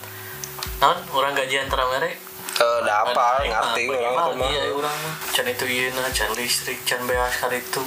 non 0.79 0.97
orang 1.13 1.35
gajian 1.35 1.67
antara 1.67 1.85
mereka 1.91 2.17
Eh, 2.53 2.79
da 2.85 3.01
apa? 3.01 3.41
Aing 3.41 3.49
ngerti 3.49 3.83
mah, 3.89 3.97
urang 3.97 4.13
bagi 4.13 4.29
teh 4.29 4.37
mah. 4.37 4.49
ya 4.53 4.61
orang 4.77 4.97
mah. 5.01 5.15
Can 5.33 5.47
itu 5.49 5.65
na 5.97 6.09
can 6.13 6.29
listrik 6.37 6.79
can 6.85 7.01
beas 7.09 7.33
kali 7.41 7.57
itu. 7.57 7.81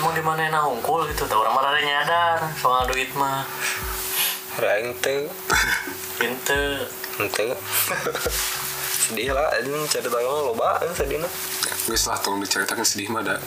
Emang 0.00 0.16
di 0.16 0.24
mana 0.24 0.48
na 0.48 0.64
hungkul 0.64 1.04
gitu 1.12 1.28
tau 1.28 1.44
orang 1.44 1.52
mah 1.52 1.60
rada 1.60 1.80
nyadar 1.84 2.40
soal 2.56 2.88
duit 2.88 3.12
mah. 3.12 3.44
Aing 4.56 4.96
teh 5.04 5.28
ente 6.24 6.88
Ente 7.20 7.44
Sedih 9.06 9.30
lah 9.30 9.46
Ini 9.62 9.86
cerita 9.86 10.18
loba 10.18 10.82
ini 10.82 10.90
sedihna 10.90 11.28
Guys 11.86 12.04
lah 12.10 12.18
tolong 12.18 12.42
diceritakan 12.42 12.82
sedih 12.82 13.14
mah 13.14 13.22
ada 13.22 13.38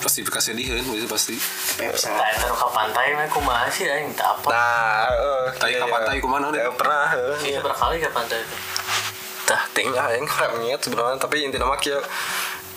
pasti 0.00 0.22
sedih 0.22 0.66
kan 0.70 0.86
bisa 0.94 1.06
pasti. 1.10 1.34
Tak 1.76 1.90
ente 2.38 2.46
ke 2.46 2.68
pantai 2.70 3.06
mah 3.18 3.26
kumaha 3.26 3.66
sih 3.66 3.90
aing 3.90 4.14
tak 4.14 4.30
apa? 4.30 4.46
Nah 4.46 5.10
eh, 5.10 5.44
Tapi 5.58 5.74
iya, 5.74 5.82
ke 5.82 5.86
pantai 5.90 6.14
iya. 6.22 6.50
Dek? 6.54 6.62
Eh, 6.62 6.74
Pernah 6.78 7.06
eh, 7.10 7.36
Ini 7.42 7.48
iya. 7.50 7.58
berapa 7.60 7.76
kali 7.76 7.96
ke 7.98 8.10
pantai 8.14 8.38
itu 8.38 8.56
Tah 9.50 9.62
tinggal 9.74 10.06
yang 10.14 10.24
remnya 10.24 10.76
sebenarnya 10.78 11.18
Tapi 11.18 11.36
intinya 11.42 11.66
mah 11.66 11.78
kia 11.82 11.98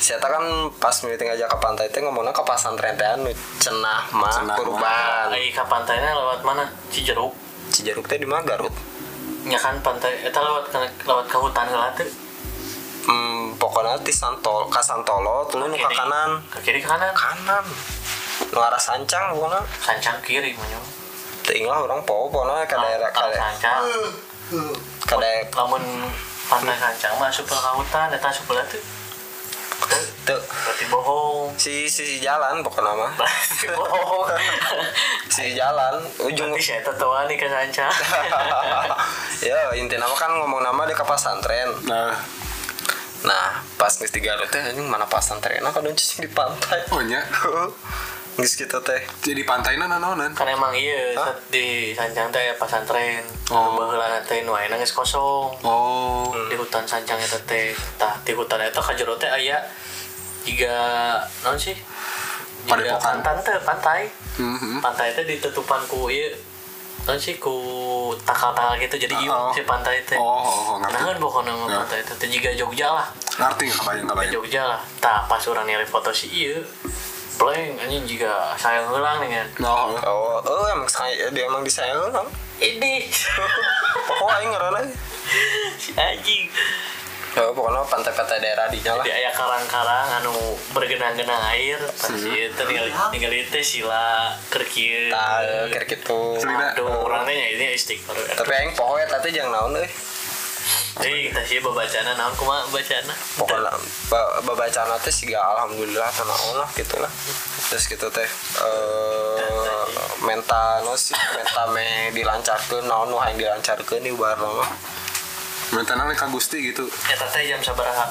saya 0.03 0.19
kan 0.19 0.43
pas 0.83 0.91
meeting 1.07 1.31
aja 1.31 1.47
ke 1.47 1.57
pantai 1.63 1.87
teh 1.87 2.03
ngomongnya 2.03 2.35
ke 2.35 2.43
pesantren 2.43 2.91
teh 2.99 3.07
anu 3.07 3.31
cenah 3.55 4.03
mah 4.11 4.35
kurban. 4.59 5.31
Lagi 5.31 5.55
ke 5.55 5.63
pantainya 5.63 6.11
lewat 6.11 6.43
mana? 6.43 6.67
Cijeruk. 6.91 7.31
Cijeruk 7.71 8.03
teh 8.11 8.19
di 8.19 8.27
mana? 8.27 8.43
Garut. 8.43 8.75
Ya 9.47 9.55
kan 9.55 9.79
pantai 9.79 10.19
eta 10.27 10.43
lewat 10.43 10.75
ke 10.75 11.07
lewat 11.07 11.25
ke 11.31 11.37
hutan 11.39 11.71
heula 11.71 11.87
teh 11.95 12.03
hmm, 13.07 13.59
pokoknya 13.59 13.99
di 14.01 14.13
Santol 14.13 14.67
ka 14.67 14.79
Santolo 14.79 15.47
tuh 15.47 15.63
nu 15.63 15.75
ka 15.75 15.89
kanan. 15.91 16.39
Ke 16.51 16.59
kiri 16.59 16.79
ke 16.79 16.87
kanan. 16.87 17.11
Kanan. 17.11 17.65
Nu 18.51 18.59
arah 18.59 18.79
Sancang 18.79 19.35
pokoknya. 19.35 19.61
Sancang 19.79 20.17
kiri 20.23 20.55
mah 20.55 21.03
tinggal 21.43 21.83
orang 21.85 22.01
poho 22.07 22.31
pokoknya 22.31 22.63
ke 22.63 22.75
daerah 22.79 23.09
ke 23.11 23.19
daerah 23.19 23.51
sancang. 23.51 23.83
Ke 25.03 25.15
daerah 25.19 25.51
lamun 25.51 25.83
pantai 26.47 26.75
sancang 26.79 27.13
mah 27.19 27.27
asup 27.27 27.45
ke 27.45 27.55
hutan 27.55 28.07
eta 28.09 28.27
asup 28.31 28.47
heula 28.49 28.63
teh. 28.67 28.79
Teu, 30.23 30.39
tuh. 30.39 30.39
Berarti 30.39 30.85
bohong. 30.87 31.51
Si 31.59 31.91
si, 31.91 32.07
si 32.07 32.17
jalan 32.23 32.63
pokoknya 32.63 32.95
mah. 32.95 33.11
Berarti 33.19 33.67
bohong. 33.75 34.27
Si 35.33 35.57
jalan 35.57 35.97
ujung 36.21 36.53
berarti 36.53 36.61
saya 36.61 36.85
tetua 36.85 37.25
nih 37.25 37.35
ke 37.35 37.49
sancang. 37.49 37.89
Ya 39.43 39.59
intinya 39.75 40.07
mah 40.07 40.15
kan 40.15 40.31
ngomong 40.39 40.63
nama 40.63 40.87
di 40.87 40.95
ke 40.95 41.03
pesantren 41.03 41.67
nah 41.83 42.15
nah 43.23 43.63
pas 43.79 43.91
di 43.95 44.19
Garut 44.19 44.47
teh 44.51 44.59
anjing 44.59 44.87
mana 44.87 45.07
pesantren 45.07 45.63
kan 45.63 45.83
cicing 45.95 46.27
di 46.27 46.31
pantai. 46.31 46.79
Oh 46.91 47.01
nya? 47.03 47.23
Geus 48.33 48.57
gitu 48.57 48.81
teh. 48.81 49.01
Jadi 49.21 49.45
pantai 49.45 49.77
nana 49.77 50.01
naonan 50.01 50.33
kan 50.33 50.49
emang 50.49 50.73
iya 50.73 51.13
di 51.53 51.93
sancang 51.93 52.33
teh 52.33 52.51
pesantren 52.57 53.21
Oh. 53.51 53.55
oh. 53.55 53.67
baheula 53.77 54.17
teh 54.25 54.41
nu 54.41 54.57
ayeuna 54.57 54.79
geus 54.81 54.95
kosong. 54.95 55.53
Oh. 55.61 56.33
Di 56.49 56.55
hutan 56.57 56.87
sancang 56.87 57.21
eta 57.21 57.37
teh 57.45 57.75
tah 57.99 58.17
di 58.25 58.33
hutan 58.33 58.57
eta 58.63 58.81
ka 58.81 58.97
jero 58.97 59.13
teh 59.19 59.29
aya 59.29 59.61
jiga 60.47 60.73
naon 61.45 61.59
sih? 61.59 61.77
Padepokan. 62.65 63.19
pantan 63.21 63.35
teh 63.43 63.55
pantai. 63.61 64.01
Mhm. 64.41 64.81
pantai 64.81 65.13
teh 65.13 65.27
ditutupan 65.29 65.83
ku 65.85 66.09
ieu 66.09 66.33
naon 67.03 67.19
sih 67.19 67.35
ku 67.35 67.51
takal-takal 68.23 68.79
gitu 68.79 68.95
jadi 68.97 69.11
Oh. 69.27 69.51
si 69.51 69.59
pantai 69.63 69.99
teh 70.01 70.15
oh 70.15 70.23
oh, 70.39 70.43
oh 70.71 70.75
ngerti. 70.79 70.95
Nah 70.95 71.01
kan 71.03 71.17
pokoknya 71.19 71.51
Ya. 71.51 71.77
pantai 71.77 71.99
teh 71.99 72.15
teh 72.15 72.27
jiga 72.27 72.51
Jogja 72.53 72.87
lah. 72.89 73.07
Ngerti 73.35 73.63
nggak 73.67 73.75
Ke 73.75 74.07
kebayang 74.07 74.31
Jogja 74.31 74.61
lah. 74.65 74.79
Tah 74.97 75.19
pas 75.27 75.43
urang 75.43 75.63
nyari 75.63 75.83
foto 75.83 76.09
si 76.09 76.31
ieu 76.31 76.63
Blank 77.33 77.81
anjing 77.81 78.05
juga 78.07 78.53
sayang 78.55 78.87
heula 78.87 79.19
nih 79.19 79.35
kan. 79.35 79.47
Oh 79.65 79.97
oh. 79.99 80.37
Oh 80.39 80.63
emang 80.69 80.87
saya 80.87 81.27
dia 81.27 81.43
emang 81.43 81.59
disayang 81.61 81.99
kan 82.07 82.23
ini. 82.61 83.09
Pokoknya 84.07 84.35
aing 84.37 84.51
ngaranna 84.51 84.81
si 85.81 85.91
anjing 85.93 86.47
ya 87.33 87.49
pokoknya 87.49 87.81
pantai-pantai 87.89 88.37
daerah 88.37 88.69
di 88.69 88.77
nyala 88.85 89.01
di 89.01 89.09
aya 89.09 89.33
karang-karang 89.33 90.21
anu 90.21 90.33
bergenang-genang 90.69 91.41
air 91.49 91.81
pas 91.81 92.13
ieu 92.13 92.45
teh 92.53 92.65
ningali 92.69 92.93
ningali 93.09 93.41
teh 93.49 93.65
sila 93.65 94.37
keur 94.53 94.61
kieu 94.69 95.09
tah 95.09 95.41
kira 95.69 95.85
gitu 95.89 96.37
Selina. 96.37 96.77
aduh 96.77 97.01
urang 97.01 97.25
teh 97.25 97.33
nya 97.33 97.47
ini 97.57 97.73
istighfar. 97.73 98.13
Tapi 98.37 98.51
aing 98.53 98.77
poho 98.77 99.01
eta 99.01 99.17
teh 99.17 99.33
jeung 99.33 99.49
naon 99.49 99.73
euy? 99.73 99.89
Eh, 101.01 101.33
kita 101.33 101.41
sih 101.41 101.57
babacana 101.57 102.13
naon 102.13 102.37
kumaha 102.37 102.69
bacana. 102.69 103.13
pokoknya 103.33 103.73
ba- 104.13 104.37
babacaan 104.45 104.93
teh 105.01 105.09
sih 105.09 105.33
alhamdulillah 105.33 106.13
tenang 106.13 106.41
Allah 106.53 106.69
gitu 106.77 107.01
lah. 107.01 107.09
Terus 107.73 107.89
gitu 107.89 108.07
teh 108.13 108.29
eh 108.61 109.83
menta 110.21 110.85
no 110.85 110.93
sih 110.93 111.17
menta 111.33 111.65
me 111.73 112.13
dilancarkan 112.13 112.85
naon 112.85 113.09
nu 113.09 113.17
hayang 113.17 113.41
dilancarkan 113.41 114.05
nih 114.05 114.13
barang 114.13 114.53
minta 114.53 114.69
nang 115.73 116.09
ka 116.13 116.27
Gusti 116.29 116.69
gitu 116.69 116.85
Eta 117.09 117.25
teh 117.33 117.49
jam 117.49 117.57
sabaraha? 117.65 118.05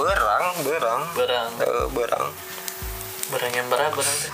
berang 0.00 0.46
berang 0.64 1.02
Berang. 1.12 1.50
Eh, 1.60 1.86
berang 1.92 2.26
Berang 3.28 3.52
yang 3.52 3.68
berang 3.68 3.92
teh? 3.92 4.32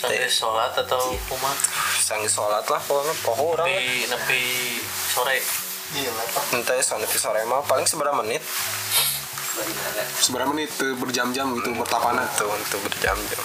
Sampai 0.00 0.28
sholat 0.28 0.72
atau 0.76 1.12
kumaha? 1.28 1.52
sang 2.10 2.24
sholat 2.24 2.64
lah 2.66 2.80
pokoknya 2.88 3.14
pokok 3.22 3.48
orang 3.54 3.68
Nepi 3.70 4.08
nepi 4.10 4.44
sore. 5.14 5.38
Iya, 5.90 6.10
entah 6.54 6.74
ya 6.74 6.82
soalnya 6.82 7.06
sore 7.10 7.42
mah 7.46 7.62
paling 7.66 7.86
seberapa 7.86 8.14
menit 8.22 8.42
seberapa 10.22 10.50
menit 10.50 10.70
berjam-jam 10.78 11.50
gitu 11.58 11.74
bertapana 11.74 12.26
tuh 12.38 12.50
untuk 12.50 12.80
berjam-jam 12.86 13.42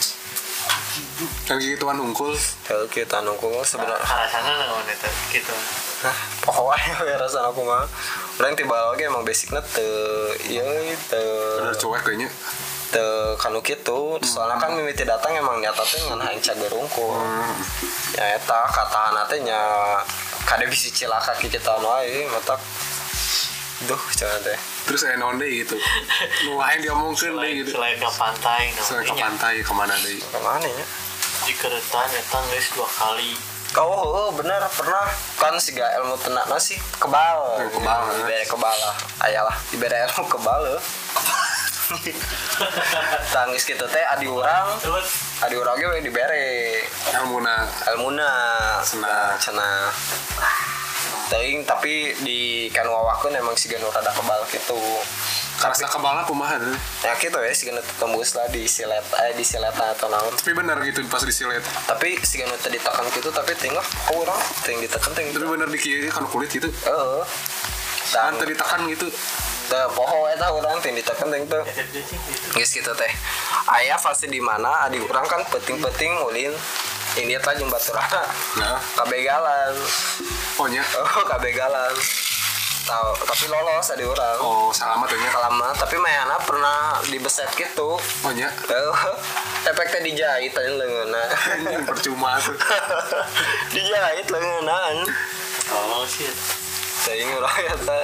kan 1.45 1.61
gituan 1.61 2.01
unggul 2.01 2.33
kalau 2.65 2.85
kita 2.89 3.21
nunggu 3.21 3.61
sebenarnya 3.61 4.01
Karasana 4.01 4.51
naon 4.57 4.87
eta 4.89 5.09
gitu. 5.31 5.53
Nah, 6.01 6.17
pokoknya 6.41 7.01
ya 7.13 7.15
rasa 7.21 7.49
aku 7.49 7.61
mah. 7.61 7.85
Orang 8.41 8.57
tiba 8.57 8.75
lagi 8.75 9.07
emang 9.07 9.23
basicnya 9.23 9.61
te 9.63 9.85
iya 10.49 10.65
te 11.07 11.21
udah 11.61 11.75
cuek 11.77 12.01
kayaknya. 12.03 12.29
te 12.89 13.03
kanu 13.37 13.59
gitu. 13.61 14.17
Soalnya 14.23 14.57
kan 14.57 14.73
mimiti 14.73 15.03
datang 15.05 15.35
emang 15.35 15.61
nyata 15.61 15.83
teh 15.83 16.01
ngan 16.09 16.19
hayang 16.21 16.41
cager 16.41 16.73
unggul 16.73 17.21
ya 18.15 18.39
eta 18.39 18.59
kata 18.71 19.27
teh 19.27 19.39
nya 19.43 19.59
kada 20.47 20.63
bisa 20.69 20.87
cilaka 20.93 21.35
ki 21.41 21.51
kita 21.51 21.75
wae 21.81 22.23
matak 22.31 22.61
duh 23.83 24.03
jangan 24.15 24.39
teh 24.39 24.55
terus 24.87 25.03
saya 25.03 25.19
non 25.19 25.35
deh 25.35 25.51
gitu. 25.51 25.75
Nu 26.47 26.55
lain 26.55 26.79
diomongkeun 26.79 27.35
deh 27.35 27.43
Selain, 27.43 27.55
gitu. 27.59 27.71
selain 27.75 27.95
ke 27.99 28.09
pantai, 28.15 28.61
saya 28.79 29.03
ke 29.03 29.11
namanya 29.11 29.23
pantai 29.27 29.53
ke 29.59 29.73
mana 29.75 29.95
deh? 29.99 30.15
Ke 30.15 30.39
mana 30.39 30.63
ya? 30.63 30.85
Di 31.43 31.53
keretan 31.59 32.07
eta 32.15 32.39
geus 32.47 32.67
dua 32.71 32.87
kali. 32.87 33.35
Kau 33.75 33.91
oh, 33.91 34.31
bener 34.31 34.63
pernah. 34.71 35.11
Kan 35.35 35.59
si 35.59 35.75
ga 35.75 35.91
ilmu 35.99 36.15
tenak 36.23 36.47
nasi 36.47 36.79
kebal. 36.95 37.59
Oh, 37.59 37.67
kebal, 37.67 37.99
ya. 38.07 38.23
dibere 38.23 38.43
kebal 38.47 38.77
lah. 38.79 38.95
Ayalah 39.27 39.57
dibere 39.67 39.97
ilmu 40.07 40.23
kebal 40.31 40.61
eh. 40.79 40.81
tangis 43.35 43.61
gitu 43.61 43.85
teh 43.85 44.01
adi 44.09 44.25
orang 44.25 44.73
adi 45.45 45.53
orang 45.53 45.77
ge 45.77 45.85
we 45.85 45.99
dibere 46.01 46.45
ilmuna 47.13 47.69
ilmuna 47.93 48.29
Cenah. 48.81 49.37
cenah 49.37 49.93
Teuing 51.25 51.65
tapi 51.65 52.13
di 52.21 52.69
kan 52.69 52.85
wawakeun 52.85 53.33
emang 53.33 53.57
si 53.57 53.65
ganu 53.65 53.89
rada 53.89 54.13
kebal 54.13 54.45
gitu 54.53 54.77
karasa 55.55 55.87
kebalnya 55.87 56.27
kumaha 56.27 56.59
deh 56.59 56.77
ya 57.01 57.15
gitu 57.17 57.39
ya 57.39 57.49
si 57.55 57.65
ganu 57.65 57.81
tembus 57.97 58.37
lah 58.37 58.45
di 58.53 58.69
silet 58.69 59.01
eh 59.25 59.33
di 59.33 59.41
sileta 59.41 59.97
atau 59.97 60.05
naon. 60.05 60.29
Tapi 60.37 60.53
bener 60.53 60.77
gitu 60.85 61.01
pas 61.09 61.25
disilet 61.25 61.65
tapi 61.89 62.21
si 62.21 62.37
ganu 62.37 62.53
teh 62.61 62.69
ditekan 62.69 63.09
gitu 63.09 63.33
tapi 63.33 63.57
tinggal 63.57 63.81
orang 64.13 64.37
ting 64.61 64.77
ditekan 64.77 65.17
ting. 65.17 65.33
Tapi 65.33 65.45
bener 65.49 65.65
di 65.65 65.79
kiri 65.81 66.13
kan 66.13 66.29
kulit 66.29 66.53
gitu. 66.53 66.69
Heeh. 66.69 67.23
Dan 68.13 68.37
tadi 68.37 68.53
tekan 68.53 68.85
gitu. 68.85 69.09
Teu 69.65 69.89
poho 69.97 70.29
eta 70.29 70.53
urang 70.53 70.77
ting 70.77 70.93
ditekan 70.93 71.25
ting 71.33 71.49
teu. 71.49 71.65
Geus 72.53 72.69
kitu 72.69 72.93
teh. 72.93 73.11
Aya 73.65 73.97
fase 73.97 74.29
di 74.29 74.37
mana 74.37 74.85
adik 74.85 75.01
urang 75.09 75.25
kan 75.25 75.41
peting-peting 75.49 76.21
ulin 76.21 76.53
ini 77.15 77.39
teh 77.39 77.53
jeung 77.55 77.71
baturana. 77.71 78.23
nah 78.59 78.79
Kabegalan. 78.99 79.73
oh 80.59 80.67
nya 80.67 80.83
Oh, 80.99 81.23
kabegalan. 81.23 81.95
Tahu, 82.85 83.17
tapi 83.25 83.49
lolos 83.49 83.89
adik 83.97 84.05
urang. 84.05 84.37
oh 84.45 84.69
selamat 84.69 85.09
ya 85.09 85.33
Lama, 85.49 85.73
tapi 85.73 85.97
mayana 85.97 86.37
pernah 86.45 87.01
dibeset 87.09 87.49
gitu. 87.57 87.97
oh 87.97 88.31
nya 88.35 88.51
Heuh. 88.69 88.97
Efeknya 89.65 89.99
dijahit 90.05 90.53
aja 90.53 90.69
anjing 91.57 91.81
percuma 91.89 92.37
tuh 92.37 92.53
dijahit 93.73 94.29
leungeunaan. 94.29 95.09
Oh 95.73 96.05
sih. 96.05 96.29
Teuing 97.09 97.33
urang 97.33 97.57
eta. 97.65 97.99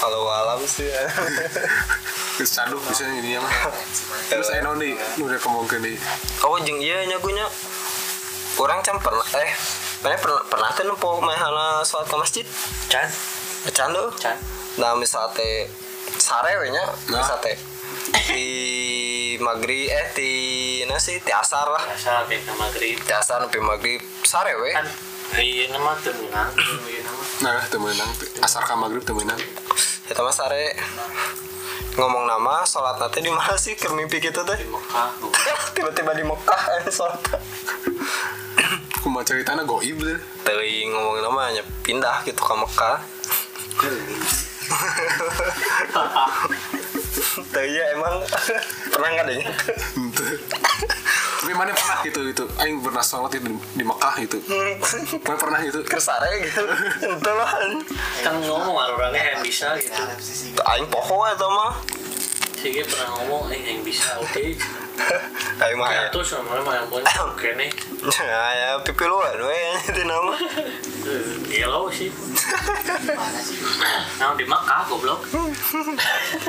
Kalau 0.00 0.24
alam 0.32 0.64
sih. 0.64 0.88
terus 2.34 2.50
caduk 2.50 2.82
bisa 2.90 3.06
ini 3.06 3.38
ya 3.38 3.40
mah 3.40 3.52
terus 4.30 4.50
saya 4.50 4.66
deh 4.66 4.94
nu 5.18 5.22
udah 5.22 5.38
kemungkinan 5.38 5.94
oh 6.42 6.58
jeung 6.66 6.82
ieu 6.82 7.06
nya 7.06 7.16
nya 7.18 7.46
orang 8.56 8.80
can 8.80 8.96
pernah 8.98 9.26
eh 9.34 9.50
mana 10.00 10.14
pernah 10.16 10.42
pernah 10.46 10.70
teh 10.70 10.84
nempo 10.84 11.18
mahana 11.18 11.80
sholat 11.80 12.06
ke 12.06 12.16
masjid? 12.16 12.46
Can, 12.86 13.08
can 13.70 13.90
tuh 13.90 14.08
can. 14.14 14.36
nah 14.76 14.92
misal 14.94 15.26
teh 15.30 15.66
sare 16.14 16.58
we 16.58 16.68
nya 16.68 16.84
Nah. 17.08 17.18
misal 17.18 17.38
teh 17.40 17.56
di 18.28 18.46
maghrib 19.38 19.88
eh 19.88 20.06
di 20.12 20.30
nasi 20.84 21.18
ti 21.18 21.32
asar 21.32 21.66
lah. 21.66 21.82
Kayak 21.88 22.46
nama 22.46 22.68
maghrib. 22.68 22.96
ti 22.96 23.12
asar 23.12 23.42
nepi 23.42 23.58
maghrib. 23.58 24.00
Sare 24.22 24.54
we 24.56 24.70
Kan 24.70 24.86
iya 25.34 25.66
nama 25.66 25.96
tenang, 25.98 26.52
nama. 26.52 27.22
nah 27.40 27.58
temenang 27.66 28.10
asar 28.38 28.62
ka 28.62 28.76
maghrib 28.76 29.02
temenang 29.02 29.40
eta 30.04 30.20
mah 30.20 30.30
sare. 30.30 30.76
Ngomong 31.94 32.26
nama 32.26 32.66
sholat 32.66 32.98
nanti 32.98 33.22
di 33.22 33.30
mana 33.30 33.54
sih 33.54 33.72
keur 33.72 33.94
mimpi 33.94 34.18
kita 34.18 34.42
teh 34.42 34.58
Di 34.58 34.66
Mekah. 34.66 35.08
tiba-tiba 35.78 36.10
di 36.12 36.26
Mekah 36.26 36.62
eh, 36.76 36.90
sholat 36.90 37.22
kumaha 39.14 39.30
ceritana 39.30 39.62
goib 39.62 39.94
deh 40.02 40.18
teuing 40.42 40.90
ngomong 40.90 41.22
namanya 41.22 41.62
pindah 41.86 42.26
gitu 42.26 42.42
ke 42.42 42.54
Mekah 42.58 42.98
Tuh 47.54 47.62
iya 47.62 47.94
emang 47.94 48.26
pernah 48.90 49.08
nggak 49.14 49.26
deh? 49.30 49.38
tapi 51.44 51.52
mana 51.54 51.70
pernah 51.70 51.98
gitu 52.02 52.26
gitu 52.26 52.44
aing 52.58 52.82
pernah 52.82 53.04
sholat 53.06 53.30
di, 53.38 53.54
di 53.54 53.84
Mekah 53.86 54.14
gitu 54.18 54.42
mana 55.22 55.38
pernah 55.38 55.62
gitu 55.62 55.78
Kersare 55.86 56.50
gitu, 56.50 56.66
itu 57.06 57.30
lah. 57.38 57.54
Kan 58.18 58.42
ngomong 58.42 58.98
orangnya 58.98 59.38
yang 59.38 59.46
bisa 59.46 59.78
gitu. 59.78 59.94
Aing 60.74 60.90
poho 60.90 61.22
itu 61.22 61.46
mah. 61.46 61.78
Si 62.64 62.72
Ge 62.72 62.80
pernah 62.80 63.12
ngomong, 63.20 63.52
eh 63.52 63.60
yang 63.60 63.84
bisa, 63.84 64.16
oke. 64.16 64.40
Aing 65.60 65.76
mah 65.84 65.92
ya. 65.92 66.00
Ya 66.00 66.04
tuh 66.08 66.24
sebenarnya 66.24 66.64
mah 66.64 66.74
yang 66.80 66.88
pun 66.88 67.04
oke 67.04 67.48
nih. 67.60 67.68
Ya 68.08 68.40
ya 68.56 68.68
pipi 68.80 69.04
luan 69.04 69.36
we 69.36 69.60
itu 69.84 70.00
nama. 70.08 70.32
Iya 71.52 71.68
lo 71.68 71.92
sih. 71.92 72.08
Nah 74.16 74.32
di 74.32 74.48
Mekah 74.48 74.80
goblok. 74.88 75.28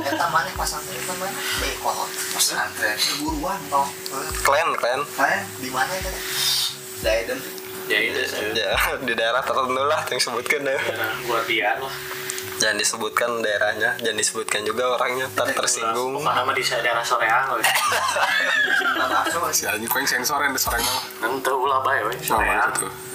Eta 0.07 0.27
mana 0.31 0.47
pasantren 0.55 1.03
mana? 1.03 1.27
Eh, 1.67 1.75
kolot. 1.83 2.07
Pasantren. 2.31 2.95
Buruan 3.19 3.59
toh. 3.67 3.83
Klan 4.47 4.71
klan. 4.79 5.03
Mana? 5.19 5.43
Di 5.59 5.67
mana 5.67 5.91
itu? 5.99 6.11
Daiden. 7.03 7.43
Ya 7.91 7.99
itu. 7.99 8.23
Ya 8.55 8.71
di 9.03 9.13
daerah 9.19 9.43
tertentu 9.43 9.83
lah 9.83 9.99
yang 10.07 10.19
sebutkan. 10.23 10.63
Nah, 10.63 10.79
Guardian 11.27 11.83
lah. 11.83 11.95
Jangan 12.55 12.77
disebutkan 12.79 13.43
daerahnya, 13.43 13.99
jangan 13.99 14.15
disebutkan 14.15 14.63
juga 14.63 14.95
orangnya, 14.95 15.27
tak 15.35 15.51
tersinggung. 15.51 16.15
Pokoknya 16.15 16.39
nama 16.39 16.51
di 16.55 16.63
daerah 16.63 17.03
soreang 17.03 17.45
si 19.51 19.63
anjing 19.63 19.87
kau 19.87 19.99
yang 19.99 20.09
sensor 20.09 20.39
yang 20.41 20.51
di 20.51 20.59
sore 20.59 20.75
mah 20.75 20.99
Nanti 21.21 21.47
ulah 21.47 21.79
bae 21.79 22.03
we. 22.03 22.15
Soreang. 22.19 22.71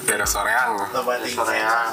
daerah 0.09 0.25
soreang 0.25 0.73
Soreang. 1.29 1.89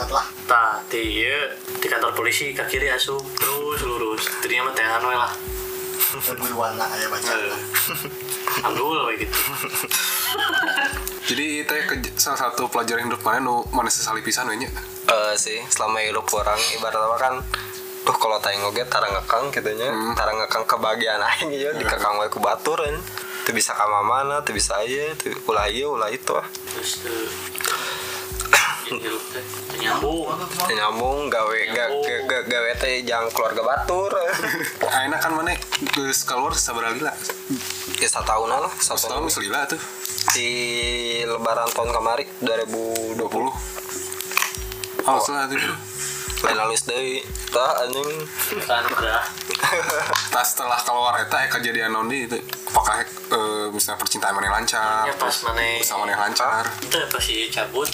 Tah, 0.48 0.80
di 0.88 1.02
ieu, 1.20 1.52
di 1.78 1.88
kantor 1.88 2.16
polisi 2.16 2.56
ke 2.56 2.64
kiri 2.64 2.88
asup 2.88 3.20
terus 3.36 3.80
lurus. 3.84 4.24
Ternyata 4.40 4.64
mah 4.64 4.74
tengan 4.76 5.02
we 5.04 5.16
lah. 5.16 5.32
perguruan 6.24 6.80
lah 6.80 6.88
aya 6.88 7.12
baca. 7.12 7.32
Alhamdulillah 8.64 9.04
we 9.06 9.16
gitu. 9.20 9.40
jadi 11.28 11.46
itu 11.62 11.72
ya 11.74 11.84
ke- 11.84 12.16
salah 12.16 12.40
satu 12.40 12.72
pelajaran 12.72 13.04
hidup 13.04 13.20
mana 13.20 13.44
nu 13.44 13.68
mana 13.70 13.92
sesali 13.92 14.24
pisan 14.24 14.48
we 14.48 14.56
Eh 15.08 15.34
sih, 15.40 15.60
selama 15.72 16.04
hidup 16.04 16.28
orang 16.36 16.60
ibarat 16.76 17.00
apa 17.00 17.18
kan 17.18 17.36
Duh 18.04 18.16
kalau 18.16 18.40
tayang 18.40 18.64
oge 18.68 18.88
tara 18.88 19.08
ngekang 19.08 19.52
gitu 19.52 19.72
nya. 19.76 19.92
Tara 20.16 20.32
ngekang 20.32 20.64
kebahagiaan 20.64 21.20
aing 21.20 21.52
ya 21.64 21.72
Dikekang 21.76 22.20
wae 22.20 22.32
ku 22.32 22.40
batur 22.44 22.80
kan 22.80 22.96
Tuh 23.48 23.56
bisa 23.56 23.72
ka 23.72 23.88
mana, 23.88 24.44
tuh 24.44 24.52
bisa 24.52 24.80
aja 24.80 25.16
Tuh 25.16 25.32
ulah 25.48 25.68
ieu, 25.72 25.96
ulah 25.96 26.12
itu 26.12 26.36
ah. 26.36 26.44
Terus 26.76 27.04
tuh 27.04 27.28
nyambung. 29.84 30.32
Nyambung 30.72 31.28
gawe 31.28 31.60
ga, 31.76 31.86
ga, 31.92 32.18
ga, 32.24 32.40
gawe 32.48 32.72
teh 32.80 33.04
jang 33.04 33.28
keluarga 33.36 33.60
batur. 33.60 34.16
Enak 35.08 35.20
kan 35.20 35.36
mana 35.36 35.52
geus 35.92 36.24
keluar 36.24 36.56
sabaraha 36.56 36.96
lila 36.96 37.12
Ya 38.00 38.08
satahunan 38.08 38.64
lah 38.64 38.72
satu 38.80 39.12
satu 39.12 39.28
tahun 39.28 39.44
lila 39.44 39.68
tuh. 39.68 39.82
Di 40.32 40.52
lebaran 41.28 41.68
tahun 41.76 41.92
kemarin 41.92 42.28
2020 42.40 43.20
oh. 45.08 45.20
Salah 45.24 45.48
tuh. 45.48 45.60
Lain 46.46 46.54
halus 46.54 46.86
deui 46.86 47.26
Tah 47.50 47.82
anjing 47.82 48.30
Kan 48.62 48.86
udah. 48.86 49.26
tas 50.34 50.54
setelah 50.54 50.78
keluar 50.86 51.18
eta 51.18 51.34
ya 51.34 51.48
kejadian 51.50 51.98
nondi 51.98 52.30
itu 52.30 52.38
apakah 52.70 53.02
eh, 53.02 53.68
misalnya 53.74 53.98
percintaan 53.98 54.38
mana 54.38 54.54
lancar 54.54 55.10
Ya 55.10 55.18
pas 55.18 55.34
mana 55.42 55.82
bersama 55.82 56.06
mana 56.06 56.30
lancar? 56.30 56.62
Itu 56.86 57.02
pas 57.10 57.24
si 57.26 57.50
cabut. 57.50 57.90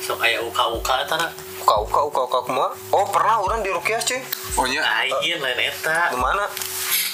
Sok 0.00 0.16
aya 0.24 0.40
uka-uka 0.40 1.04
eta 1.04 1.28
uka 1.60 1.76
uka 1.84 2.00
uka 2.08 2.20
uka 2.24 2.38
kumaha 2.48 2.72
oh 2.96 3.04
pernah 3.12 3.36
orang 3.44 3.60
di 3.60 3.68
rukiah 3.68 4.00
cuy. 4.00 4.24
Oh 4.56 4.64
nya 4.64 4.80
Aing 4.80 5.44
lain 5.44 5.60
eta. 5.60 6.08
Di 6.08 6.16
mana 6.16 6.48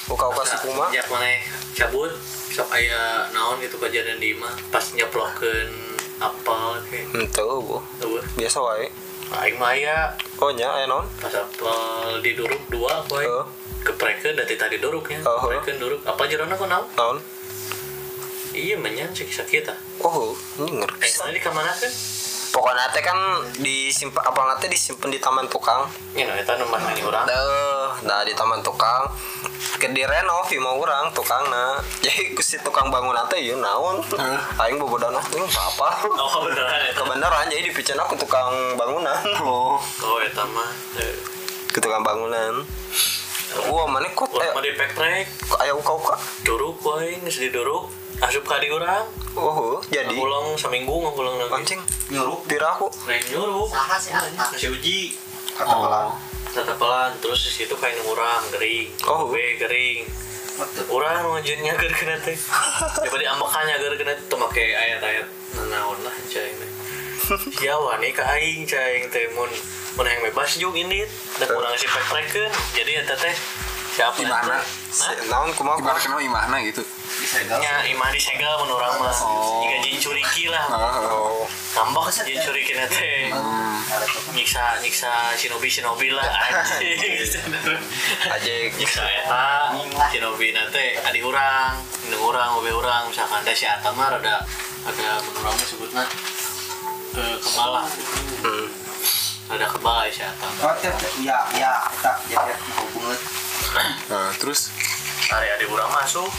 uka 0.07 0.25
uka 0.31 0.43
si 0.47 0.57
kumaha 0.63 0.95
sejak 0.95 1.11
mana 1.11 1.35
cabut 1.75 2.15
sok 2.55 2.71
aya 2.73 3.27
naon 3.35 3.59
gitu 3.59 3.77
kejadian 3.77 4.23
di 4.23 4.33
imah 4.33 4.55
pas 4.71 4.95
nyeplokeun 4.95 5.86
apel 6.21 6.81
kayak 6.89 7.07
Henteu 7.13 7.61
bu 7.61 7.77
tuh 8.01 8.21
biasa 8.37 8.59
wae. 8.63 8.89
Aing 9.27 9.59
mah 9.59 9.75
aya 9.75 10.15
oh 10.39 10.51
nya 10.55 10.71
aya 10.71 10.87
naon? 10.87 11.05
Pas 11.19 11.35
apel 11.35 12.23
diduruk 12.23 12.63
dua 12.71 13.03
aku 13.03 13.19
Heeh. 13.19 13.45
keprekeun 13.83 14.39
dari 14.39 14.55
tadi 14.55 14.79
duruknya. 14.79 15.21
Oh. 15.27 15.43
keprekeun 15.45 15.77
duruk. 15.83 16.01
Apa 16.07 16.25
jerona 16.31 16.55
kok 16.55 16.69
naon? 16.71 16.87
Naon? 16.95 17.19
Iya 18.57 18.81
menyan 18.81 19.13
cek 19.13 19.29
sakit 19.29 19.69
ah. 19.69 19.79
Oh 20.01 20.33
ini 20.63 20.73
eh 20.73 20.75
ngerti 20.81 21.09
mana 21.21 21.31
di 21.35 21.41
kamana 21.43 21.73
kan 21.77 21.93
pokoknya 22.57 22.89
teh 22.89 23.05
kan 23.05 23.19
disimpan 23.61 24.23
apa 24.25 24.41
nanti 24.49 24.73
disimpan 24.73 25.13
di 25.13 25.21
taman 25.21 25.45
tukang. 25.53 25.85
Ya 26.17 26.25
nah 26.25 26.41
eta 26.41 26.57
nomor 26.57 26.81
orang? 26.81 27.29
Duh, 27.29 27.86
nah 28.05 28.21
di 28.27 28.37
taman 28.37 28.61
tukang. 28.61 29.09
Ke 29.77 29.93
direnov 29.93 30.49
mau 30.61 30.81
orang 30.81 31.13
tukang 31.13 31.45
nah 31.53 31.77
jadi 32.05 32.33
si 32.41 32.57
tukang 32.61 32.89
bangunan 32.89 33.25
teh 33.29 33.41
yuk 33.41 33.61
naon? 33.61 34.03
Aing 34.61 34.77
bobodan 34.81 35.17
ini 35.33 35.47
apa? 35.49 35.89
Oh 36.27 36.43
beneran 36.45 36.81
eta 36.91 37.01
kebenaran 37.01 37.45
jadi 37.49 37.63
dipicen 37.71 37.97
aku 38.01 38.19
tukang 38.19 38.77
bangunan. 38.77 39.21
Oh. 39.45 39.79
Oh 39.81 40.19
mah 40.53 40.71
eh, 41.01 41.17
ke 41.73 41.79
tukang 41.81 42.03
bangunan. 42.05 42.65
Wah 43.71 43.87
mana 43.87 44.11
kok 44.11 44.29
mah 44.33 44.43
eh? 44.43 44.53
di 44.65 44.73
pekrek 44.75 45.25
kok 45.47 45.61
aya 45.63 45.73
uka 45.73 45.93
uka 45.95 46.17
duruk 46.43 46.83
wae 46.83 47.15
geus 47.23 47.39
diduruk 47.39 47.89
asup 48.21 48.45
ka 48.49 48.59
di 48.59 48.69
urang. 48.73 49.07
Oh 49.37 49.79
jadi? 49.93 50.17
Ngulang 50.17 50.57
seminggu 50.57 50.93
ngulang 50.93 51.37
lagi 51.37 51.53
anjing 51.53 51.81
nyuruh 52.09 52.41
tira 52.49 52.73
aku 52.75 52.89
lain 53.05 53.23
nyuruh 53.29 53.69
saha 53.69 53.97
sih 54.01 54.11
Ata 54.13 54.57
kasih 54.57 54.73
uji. 54.73 55.15
Kata 55.57 55.73
pelan 55.73 56.36
tatapelan 56.55 57.15
terus 57.23 57.43
di 57.47 57.53
situ 57.63 57.75
kayak 57.79 58.03
orang 58.07 58.43
gering 58.55 58.91
Oh. 59.07 59.31
we 59.31 59.59
gering 59.59 60.07
betul 60.57 60.89
orang 60.97 61.21
ngajuinnya 61.37 61.77
ger 61.77 61.93
kena 61.93 62.17
teh. 62.17 62.33
Coba 63.05 63.17
diambekannya 63.21 63.77
ger 63.77 63.95
kena 64.01 64.13
tuh 64.25 64.41
make 64.41 64.57
ayat-ayat 64.57 65.29
naon 65.69 65.99
lah 66.01 66.15
cai 66.33 66.53
ya 67.65 67.75
wani 67.77 68.15
ka 68.15 68.25
aing 68.39 68.65
cai 68.65 69.05
teh 69.11 69.27
mun 69.37 69.51
mun 69.99 70.07
yang 70.09 70.23
bebas 70.25 70.57
juga 70.57 70.81
ini. 70.81 71.05
Dan 71.37 71.49
kurang 71.53 71.77
si 71.77 71.85
pek 71.85 72.33
jadi 72.73 73.05
eta 73.05 73.15
teh 73.21 73.37
siapa 73.97 74.21
Gimana? 74.21 74.61
Si- 74.93 75.25
naon 75.33 75.49
kumaha? 75.57 75.81
Ibarat 75.81 76.01
kenal 76.05 76.21
imahna 76.21 76.61
gitu? 76.61 76.85
Disegel. 77.17 77.57
Nya 77.57 77.89
imah 77.89 78.13
disegel 78.13 78.53
mun 78.61 78.77
urang 78.77 79.01
mah 79.01 79.09
Oh. 79.25 79.65
jika 79.65 79.77
jin 79.81 79.97
curiki 79.97 80.53
lah. 80.53 80.69
Oh. 80.69 81.41
Oh 81.41 81.43
tambah 81.73 82.05
jin 82.13 82.41
curiki 82.45 82.73
teh 82.77 83.33
ada 83.87 84.03
tuh 84.03 84.35
nyiksa 84.35 84.81
nyiksa 84.81 85.33
shinobi 85.37 85.69
shinobi 85.69 86.13
lah 86.13 86.25
anjing. 86.25 86.97
Aja 88.29 88.53
nyiksa 88.77 89.05
eta 89.05 89.73
shinobi 90.13 90.53
nate 90.53 91.01
adi 91.01 91.21
urang 91.25 91.81
indung 92.05 92.21
urang 92.21 92.61
obe 92.61 92.73
urang. 92.73 93.09
Misalkan 93.09 93.45
da 93.45 93.53
si 93.57 93.65
eta 93.65 93.93
mah 93.97 94.13
rada 94.13 94.45
ada 94.87 95.09
menurut 95.25 95.57
sebutna 95.65 96.05
eh, 97.17 97.37
kebal 97.43 97.69
lah 97.75 97.85
hmm. 98.45 98.86
Rada 99.47 99.67
kebal 99.71 100.07
ya 100.07 100.11
si 100.11 100.23
eta 100.23 100.49
oh 100.63 100.75
ya 101.23 101.39
ya 101.55 101.73
tak 102.03 102.17
jadi 102.27 102.55
mau 102.75 102.87
banget 102.99 103.21
Nah, 104.09 104.33
terus? 104.41 104.73
Hari 105.29 105.49
adi 105.53 105.65
urang 105.69 105.91
masuk. 105.93 106.31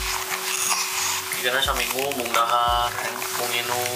Karena 1.37 1.61
saminggu 1.61 2.17
mung 2.17 2.31
dahar 2.33 2.89
mung 3.37 3.49
minum 3.53 3.93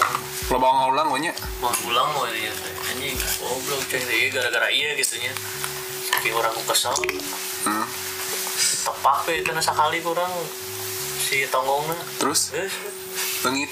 lo 0.51 0.59
bawa 0.59 0.83
ngulang 0.85 1.07
gue 1.09 1.19
nya 1.25 1.33
mau 1.63 1.71
pulang 1.71 2.11
mau 2.11 2.27
ini 2.27 2.51
anjing 2.91 3.15
goblok 3.39 3.81
cek 3.87 4.03
deh 4.03 4.27
gara-gara 4.35 4.67
iya 4.67 4.93
gitu 4.99 5.15
nya 5.17 5.31
saking 6.11 6.35
orang 6.35 6.53
kesel. 6.67 6.91
Hmm. 7.65 7.87
tepak 8.85 9.25
we 9.25 9.41
itu 9.41 9.49
sekali 9.57 10.03
kurang. 10.03 10.29
Si 11.17 11.47
tonggongna 11.49 11.95
terus? 12.19 12.51
Geus 12.53 12.75
bengit 13.41 13.71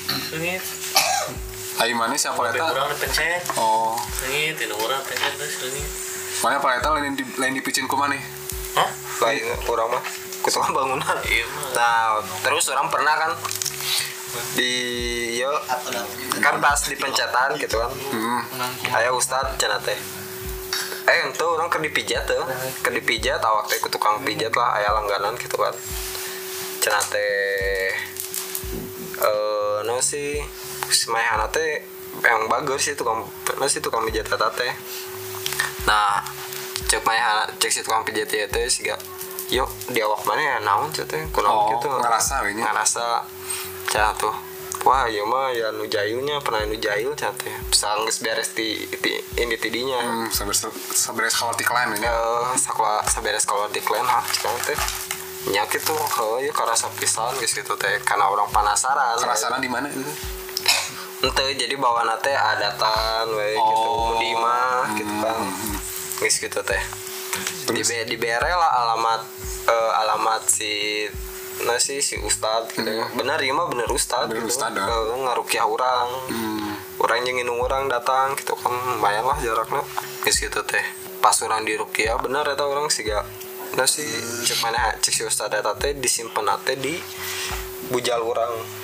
ayo 1.80 1.94
mana 1.96 2.15
siapa 2.20 2.36
Sampai 2.36 2.60
eta 2.60 2.65
kurang 2.76 2.89
dipencet 2.92 3.42
oh. 3.56 3.96
Ini 4.28 4.56
orang 4.76 5.02
pencet 5.08 5.34
terus 5.39 5.56
leungit 5.63 5.89
mana 6.39 6.56
apa 6.60 6.68
eta 6.80 6.88
lain 6.96 7.15
di 7.20 7.24
lain 7.36 7.52
dipicin 7.52 7.88
ku 7.88 8.00
mana 8.00 8.15
hah? 8.80 8.89
Lain 9.28 9.44
orang 9.68 9.92
mah. 9.92 10.04
Tukang 10.39 10.72
bangunan. 10.72 11.18
Iya 11.28 11.46
mah. 11.52 11.63
Nah 11.76 12.04
terus 12.42 12.72
orang 12.72 12.88
pernah 12.88 13.12
kan 13.20 13.32
di 14.56 14.72
yo 15.36 15.52
kan 16.39 16.63
pas 16.63 16.80
di 16.80 16.96
pencetan 16.96 17.60
gitu 17.60 17.76
kan. 17.76 17.92
Hmm. 17.92 18.42
Ayo 18.96 19.20
Ustad 19.20 19.60
cenah 19.60 19.84
teh. 19.84 20.00
Eh 21.12 21.28
itu 21.28 21.44
orang 21.44 21.68
ke 21.68 21.82
dipijat 21.84 22.24
tuh 22.24 22.48
ke 22.80 22.89
dipijat 22.94 23.44
awak 23.44 23.68
teh 23.68 23.82
ke 23.82 23.92
tukang 23.92 24.24
pijat 24.24 24.56
lah 24.56 24.80
ayah 24.80 24.96
langganan 24.96 25.36
gitu 25.36 25.60
kan. 25.60 25.76
Cenah 26.80 27.04
teh 27.12 27.92
eh 29.20 29.78
no 29.84 30.00
sih 30.00 30.39
mayhana 31.12 31.48
teh 31.52 31.84
yang 32.26 32.50
bagus 32.50 32.89
sih 32.89 32.96
tukang 32.98 33.22
sih 33.70 33.82
tukang 33.82 34.02
pijat 34.08 34.26
teh. 34.30 34.72
Nah 35.86 36.22
cek 36.89 37.06
mayhana 37.06 37.46
cek 37.62 37.70
si 37.70 37.80
tukang 37.86 38.02
pijat 38.02 38.30
ieu 38.34 38.50
teh 38.50 38.65
siga 38.65 38.98
yuk 39.50 39.70
di 39.89 39.98
awak 40.02 40.26
mana 40.30 40.42
ya? 40.42 40.56
Naon 40.62 40.94
cek 40.94 41.06
teh? 41.10 41.22
Kunaon 41.34 41.54
Oh, 41.54 41.65
gitu 41.74 41.89
ngerasa 41.89 42.46
nya. 42.54 42.70
ngerasa 42.70 43.26
cenah 43.89 44.13
tuh. 44.18 44.34
Wah 44.86 45.10
iya 45.12 45.28
mah 45.28 45.52
ya 45.52 45.76
nu 45.76 45.84
jayunya 45.89 46.39
pernah 46.39 46.63
nu 46.70 46.78
jayul 46.78 47.18
cenah 47.18 47.34
teh. 47.38 47.54
Sanggeus 47.74 48.22
beres 48.22 48.54
di, 48.54 48.86
di 49.02 49.12
ini 49.42 49.58
tidinya. 49.58 50.02
Hmm. 50.02 50.30
sabar 50.30 50.54
sabar 50.94 51.26
kalau 51.30 51.54
tiklan 51.58 51.94
ini 51.98 52.06
eh 52.06 52.54
sakula 52.58 53.02
saberes 53.10 53.46
kalau 53.46 53.65
diklen 53.74 54.06
ha 54.06 54.22
cekang 54.30 54.54
teh? 54.65 54.78
Nyakit 55.50 55.82
tuh 55.82 55.98
heuh 55.98 56.46
ya 56.46 56.52
karasa 56.54 56.86
pisan 57.02 57.34
gitu 57.42 57.74
teh. 57.78 57.98
Karena 58.06 58.30
orang 58.30 58.50
penasaran. 58.54 59.18
Penasaran 59.18 59.60
di 59.62 59.70
mana 59.70 59.89
itu 59.89 60.06
ente 61.20 61.44
jadi 61.60 61.76
bawa 61.76 62.08
teh 62.24 62.32
adatan 62.32 63.28
we 63.36 63.60
gitu. 63.60 63.90
Oh. 63.92 64.16
di 64.16 64.32
imah 64.32 64.96
gitu 64.96 65.14
kan 65.20 65.40
geus 66.20 66.36
gitu 66.40 66.60
teh. 66.64 66.82
Di 67.70 67.84
di 67.84 68.16
lah 68.16 68.72
alamat 68.84 69.22
eh, 69.68 69.92
alamat 70.04 70.42
si 70.48 71.06
nah 71.60 71.76
si 71.76 72.00
si 72.00 72.16
ustad 72.24 72.72
gitu 72.72 72.88
bener 73.20 73.36
iya 73.44 73.52
mah 73.52 73.68
bener 73.68 73.92
ustad 73.92 74.32
Bener 74.32 74.48
gitu. 74.48 74.56
ustad, 74.56 74.72
ah. 74.80 74.88
Eh, 74.88 75.20
ngarukiah 75.28 75.68
orang 75.68 76.08
hmm. 76.32 77.04
orang 77.04 77.28
yang 77.28 77.36
nginung 77.44 77.60
orang 77.60 77.92
datang 77.92 78.32
gitu 78.40 78.56
kan. 78.56 78.72
Lumayan 78.72 79.28
lah 79.28 79.36
jaraknya. 79.44 79.84
Geus 80.24 80.40
gitu 80.40 80.64
teh. 80.64 80.84
Pas 81.20 81.36
orang 81.44 81.68
di 81.68 81.76
rukiah 81.76 82.16
bener 82.16 82.48
eta 82.48 82.64
orang 82.64 82.88
sih 82.88 83.04
gak 83.04 83.28
nah 83.70 83.86
si 83.86 84.02
cek 84.50 84.66
mana 84.66 84.98
cek 84.98 85.14
si 85.14 85.22
ustad 85.28 85.54
teh 85.54 85.94
disimpen 85.94 86.48
teh 86.66 86.74
di 86.74 86.98
bujal 87.94 88.24
orang 88.26 88.79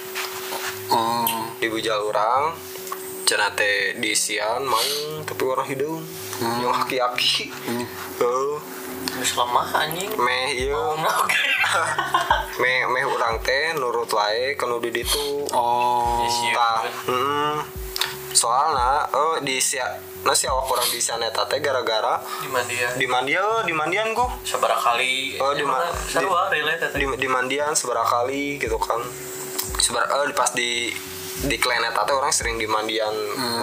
oh 0.95 1.27
di 1.59 1.67
bujal 1.67 1.99
orang 2.07 2.55
cenah 3.25 3.51
teh 3.57 3.97
di 3.97 4.13
sian 4.13 4.63
main 4.63 5.25
tapi 5.25 5.43
orang 5.43 5.65
hidung. 5.65 6.05
Yang 6.61 6.73
aki-aki. 6.85 7.49
Oh. 8.21 8.61
Terus 9.15 9.31
lemah 9.33 9.67
anjing. 9.81 10.11
Meh 10.19 10.53
ieu 10.53 10.77
oke. 10.93 11.43
Meh 12.61 12.85
meh 12.85 13.03
urang 13.07 13.41
teh 13.41 13.73
nurut 13.75 14.07
wae 14.13 14.53
kanu 14.55 14.77
di 14.79 14.93
ditu 14.93 15.43
oh. 15.51 16.23
Iya. 16.23 16.53
tah. 16.55 16.79
hmm. 17.09 17.55
soalnya 18.35 19.07
oh 19.15 19.39
di 19.39 19.63
sia 19.63 19.87
nah 20.27 20.35
si 20.35 20.43
awak 20.43 20.67
orang 20.67 20.89
di 20.91 20.99
sana 20.99 21.31
eta 21.31 21.47
teh 21.47 21.63
gara-gara 21.63 22.19
di 22.43 22.49
mana 22.51 22.67
dia 22.67 22.89
di 22.99 23.07
mandian 23.07 23.63
di 23.63 23.71
mandian 23.71 24.11
gua 24.11 24.27
seberapa 24.43 24.75
kali. 24.75 25.39
Oh, 25.39 25.55
di 25.55 25.63
ma- 25.63 25.87
di- 26.11 26.27
ah 26.27 26.49
di, 26.91 27.05
di 27.15 27.27
mandian 27.31 27.71
seberapa 27.71 28.03
kali 28.03 28.59
gitu 28.59 28.75
kan 28.75 28.99
seberapa 29.79 30.11
eh, 30.25 30.33
pas 30.35 30.51
di 30.53 30.91
di 31.43 31.59
klenet 31.59 31.91
teh 31.91 32.15
orang 32.15 32.31
sering 32.31 32.55
di 32.55 32.63
mandian 32.63 33.11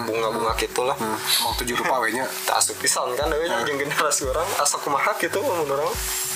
bunga-bunga 0.05 0.53
gitulah. 0.61 0.93
Hmm. 0.93 1.17
emang 1.17 1.55
tujuh 1.57 1.73
rupa 1.81 2.05
we 2.05 2.13
nya 2.13 2.29
tak 2.47 2.61
asup 2.61 2.77
pisan 2.77 3.09
kan 3.17 3.33
dewe 3.33 3.49
jeung 3.49 3.81
generasi 3.81 4.29
orang. 4.29 4.45
Asa 4.61 4.77
kumaha 4.77 5.17
gitu 5.17 5.41
mun 5.41 5.65
urang 5.65 5.89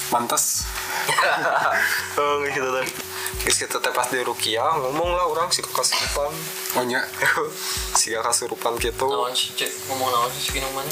pantes 0.06 0.62
oh 2.22 2.38
gitu 2.46 2.68
teh 2.78 2.86
Geus 3.42 3.58
gitu 3.58 3.76
teh 3.82 3.92
pas 3.92 4.06
di 4.06 4.22
rukiah 4.22 4.74
ngomong 4.80 5.12
lah 5.12 5.28
orang 5.28 5.52
sih 5.52 5.60
kasurupan. 5.60 6.32
Oh 6.80 6.84
nya 6.88 7.04
sih 7.94 8.16
kasurupan 8.16 8.80
gitu. 8.80 9.06
Naon 9.06 9.36
sih 9.36 9.52
cek 9.52 9.92
ngomong 9.92 10.08
naon 10.08 10.30
sih 10.32 10.50
segini 10.50 10.66
mana? 10.72 10.88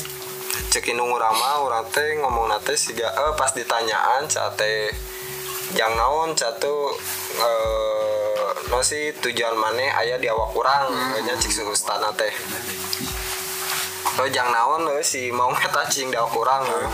Cek 0.70 0.92
indung 0.92 1.09
urang 1.09 1.35
mah 1.35 1.64
urang 1.64 1.88
teh 1.88 2.20
ngomong 2.20 2.53
nate 2.53 2.77
siga 2.77 3.09
eh 3.09 3.33
pas 3.35 3.49
ditanyaan 3.57 4.29
cat 4.29 4.55
teh 4.61 4.92
jang 5.75 5.93
naon 5.99 6.39
cat 6.39 6.55
tuh 6.63 6.95
eh 7.43 8.47
no 8.71 8.79
sih 8.81 9.11
tujuan 9.19 9.59
mana 9.59 9.91
ayah 10.03 10.17
di 10.17 10.31
awak 10.31 10.55
urang 10.55 10.87
hmm. 10.89 11.27
cek 11.35 11.51
si 11.51 11.63
ustana 11.67 12.15
teh. 12.15 12.31
Oh 14.23 14.29
jang 14.31 14.55
naon 14.55 14.87
eh, 14.95 15.03
si 15.03 15.35
mau 15.35 15.51
ngeta 15.51 15.83
cing 15.91 16.15
di 16.15 16.17
awak 16.17 16.35
urang 16.39 16.63
eh. 16.63 16.87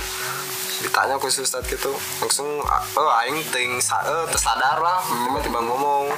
ditanya 0.81 1.21
ke 1.21 1.29
si 1.29 1.45
ustad 1.45 1.61
gitu 1.69 1.93
langsung 2.25 2.49
oh 2.97 3.11
aing 3.21 3.45
ting 3.53 3.77
eh, 3.77 4.27
tersadar 4.33 4.81
lah. 4.81 5.05
Tiba-tiba 5.05 5.61
ngomong 5.61 6.09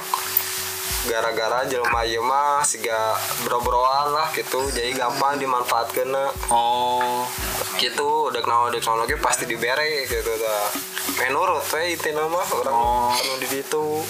gara-gara 1.03 1.67
jelema 1.67 2.07
ieu 2.07 2.23
mah 2.23 2.63
siga 2.63 3.11
bro-broan 3.43 4.15
lah 4.15 4.31
gitu 4.31 4.71
jadi 4.71 4.95
gampang 4.95 5.35
dimanfaatkeun 5.35 6.15
oh. 6.47 7.27
Gitu 7.75 8.31
teknologi 8.31 8.79
teknologi 8.79 9.19
pasti 9.19 9.43
dibere 9.43 10.07
gitu 10.07 10.31
dah 10.39 10.92
menurut 11.19 11.61
we 11.71 11.93
itu 11.93 12.09
nama 12.11 12.41
orang 12.41 12.73
Oh. 12.73 13.13
anu 13.13 13.33
di 13.37 13.47
ditu 13.49 14.01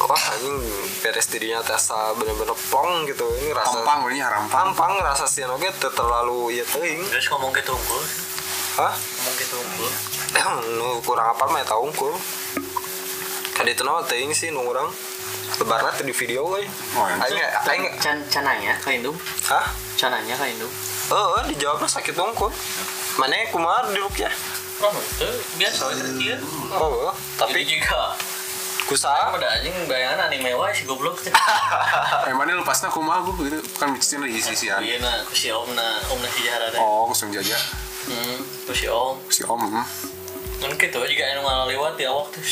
wah 0.00 0.24
anjing 0.34 0.58
beres 1.00 1.26
dirinya 1.26 1.62
tesa 1.62 2.14
bener-bener 2.14 2.54
plong 2.70 3.06
gitu. 3.06 3.26
Ini 3.42 3.54
rasa 3.54 3.78
rampang 3.80 3.98
ini 4.10 4.20
rampang. 4.22 4.74
Pampang 4.74 4.92
rasa 5.00 5.26
sih 5.26 5.42
oke 5.42 5.68
teu 5.78 5.90
terlalu 5.90 6.54
ieu 6.54 6.66
teuing 6.66 7.02
terus 7.10 7.26
ngomong 7.30 7.50
gitu 7.54 7.72
unggul? 7.72 8.02
Hah? 8.78 8.92
Ngomong 8.94 9.34
gitu 9.38 9.54
unggul? 9.58 9.90
Nu 10.78 10.98
kurang 11.02 11.30
apa 11.30 11.46
mah 11.46 11.62
eta 11.62 11.78
unggul. 11.78 12.14
Kan 13.54 13.70
itu 13.70 13.86
nama 13.86 14.02
teuing 14.02 14.34
sih 14.34 14.50
nu 14.50 14.66
urang 14.66 14.90
lebarna 15.62 15.94
teu 15.94 16.02
di 16.02 16.10
video 16.10 16.50
we 16.50 16.66
Oh, 16.98 17.06
iya. 17.06 17.46
aing 17.62 17.86
aing 17.86 17.86
can 18.02 18.18
cananya 18.26 18.74
ka 18.82 18.90
indung 18.90 19.14
hah? 19.46 19.66
Cananya 19.94 20.34
ka 20.34 20.46
indung 20.46 20.70
Oh, 21.14 21.38
dijawabnya 21.46 21.86
sakit 21.86 22.16
unggul. 22.18 22.50
Mana 23.14 23.46
kumaha 23.54 23.86
di 23.94 24.00
ya? 24.18 24.32
Oh 24.82 24.94
itu 24.98 25.28
biasa 25.60 25.82
aja. 25.94 26.02
kieu 26.18 26.38
Oh, 26.74 27.14
tapi 27.38 27.62
juga. 27.62 28.18
Kusaha 28.84 29.32
pada 29.32 29.48
anjing 29.48 29.72
bayangan 29.88 30.28
anime 30.28 30.52
wae 30.60 30.72
si 30.76 30.84
goblok. 30.84 31.16
Teh 31.24 31.32
emangnya 32.28 32.60
lepasnya? 32.60 32.92
Aku 32.92 33.00
mah 33.00 33.24
gue 33.24 33.48
gitu 33.48 33.58
kan 33.80 33.88
micin 33.88 34.20
lagi 34.20 34.36
isi-isian 34.36 34.84
iya 34.84 35.00
na 35.00 35.24
ku 35.24 35.32
si 35.32 35.48
om 35.48 35.64
na 35.72 35.86
om 36.12 36.20
na 36.20 36.28
teh 36.28 36.76
oh 36.76 37.08
kusung 37.08 37.32
jaja 37.32 37.56
hmm 38.04 38.38
ku 38.68 38.72
si 38.76 38.84
om. 38.84 39.16
Si 39.32 39.40
om 39.48 39.56
hmm. 39.56 39.84
kan 40.60 40.70
gitu 40.76 41.00
juga 41.00 41.24
anu 41.32 41.48
ngalah 41.48 41.66
lewat 41.72 41.96
di 41.96 42.04
awak 42.04 42.28
tuh 42.28 42.44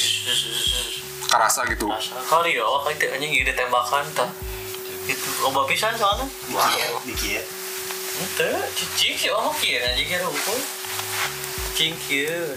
karasa 1.29 1.69
gitu. 1.69 1.93
Asa 1.93 2.17
kali 2.25 2.57
ya 2.57 2.65
awak 2.65 2.97
itu 2.97 3.13
anjing 3.13 3.33
gitu 3.37 3.53
tembakan 3.53 4.05
tah 4.17 4.33
itu 5.05 5.29
obat 5.45 5.69
pisan 5.69 5.93
soalnya. 6.01 6.25
Dikit 7.05 7.45
Ente, 8.13 8.49
cicing 8.77 9.17
sih 9.21 9.29
awak 9.29 9.53
kieu 9.61 9.85
anjing 9.85 10.09
kira 10.09 10.25
hukum 10.25 10.61
cing 11.75 11.95
kieu 12.09 12.53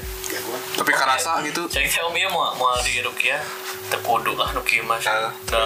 tapi 0.76 0.92
karasa 0.92 1.40
gitu. 1.46 1.64
Cek 1.70 1.86
teh 1.88 2.02
om 2.04 2.16
ieu 2.16 2.28
mau 2.30 2.52
mau 2.56 2.76
di 2.84 3.00
rukiah 3.00 3.40
terkudu 3.88 4.36
lah 4.36 4.52
nu 4.52 4.62
kieu 4.66 4.84
mah 4.84 4.98
Ah. 5.06 5.32
da 5.48 5.64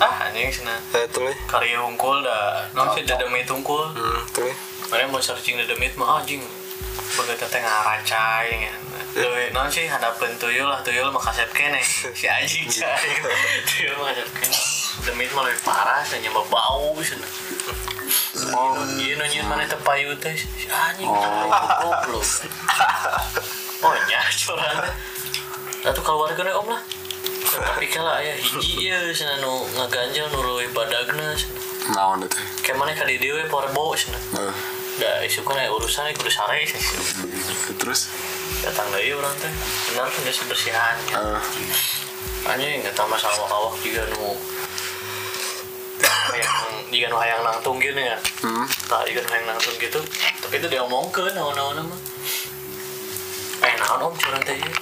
ah 0.00 0.14
anjing 0.28 0.48
cenah 0.52 0.76
Eh, 0.92 1.08
le. 1.08 1.32
karya 1.48 1.80
hungkul 1.80 2.20
da 2.20 2.68
non 2.76 2.88
sih 2.92 3.02
dedemit 3.04 3.48
hungkul 3.48 3.90
Hmm, 3.92 4.20
le. 4.44 4.52
mana 4.88 5.08
mau 5.08 5.20
searching 5.20 5.56
dedemit 5.56 5.92
mah 5.96 6.20
anjing. 6.20 6.40
Begitu 7.10 7.42
teh 7.50 7.58
ngarancai 7.58 8.50
ya. 8.54 8.72
Tuh, 9.10 9.34
non 9.50 9.66
sih 9.66 9.90
hadapan 9.90 10.30
tuyul 10.38 10.70
lah 10.70 10.78
tuyul 10.86 11.10
mah 11.10 11.18
kasep 11.18 11.50
kene. 11.50 11.82
Si 12.18 12.30
anjing 12.30 12.70
cai. 12.70 13.10
Tuyul 13.68 13.94
mah 13.98 14.14
kasep 14.14 14.28
kene. 14.38 14.56
Demit 15.10 15.30
mah 15.34 15.42
lebih 15.48 15.58
parah 15.66 16.04
sih 16.06 16.22
bau 16.30 16.94
cenah 17.00 17.30
oh 18.54 18.76
iya 18.98 19.14
nonyin 19.16 19.44
mana 19.46 19.64
teh 19.66 19.78
payu 19.82 20.14
teh 20.18 20.34
anjing 20.70 21.08
goblok. 21.08 22.28
Oh 23.80 23.94
nya 24.08 24.20
curang 24.34 24.76
teh 24.84 24.94
Atuh 25.80 26.04
keluarga 26.04 26.52
om 26.60 26.68
lah. 26.68 26.82
Tapi 27.50 27.88
kalau 27.88 28.12
ayah 28.20 28.36
hiji 28.36 28.92
ya 28.92 29.00
sana 29.16 29.40
nu 29.40 29.64
ngaganjel 29.74 30.28
nurui 30.28 30.68
badagna 30.76 31.32
cenah. 31.32 31.64
naon 31.96 32.20
itu. 32.20 32.36
Kayak 32.60 32.76
mana 32.76 32.92
kali 32.92 33.16
dewe 33.16 33.48
porbo 33.48 33.96
cenah 33.96 34.20
Eh, 34.36 34.54
da 35.00 35.24
isu 35.24 35.40
kan 35.40 35.56
urusan 35.72 36.12
kudu 36.20 36.28
sare 36.28 36.60
terus? 37.80 38.12
Datang 38.60 38.92
dari 38.92 39.16
orang 39.16 39.32
teh. 39.40 39.48
Benar 39.88 40.12
kan 40.12 40.20
geus 40.28 40.44
bersihan 40.44 40.96
ya 41.08 41.16
eh, 41.16 41.40
anjing 42.48 42.80
eta 42.84 43.04
masalah 43.04 43.48
awak 43.48 43.76
juga 43.84 44.04
nu 44.16 44.32
hayang 46.30 46.86
jika 46.90 47.06
nu 47.10 47.16
hayang 47.18 47.40
nangtung 47.42 47.76
gitu 47.82 47.98
ya? 47.98 48.18
Hmm. 48.42 48.66
tah 48.86 49.02
jika 49.06 49.20
nu 49.22 49.28
hayang 49.30 49.46
nangtung 49.50 49.76
gitu. 49.78 50.00
Tapi 50.40 50.54
itu 50.58 50.66
dia 50.70 50.80
omongkeun 50.86 51.34
naon-naon 51.34 51.86
mah 51.86 52.00
eh 53.60 53.74
naon 53.76 54.08
om 54.08 54.14
curang 54.16 54.40
teh 54.40 54.56
ieu? 54.56 54.72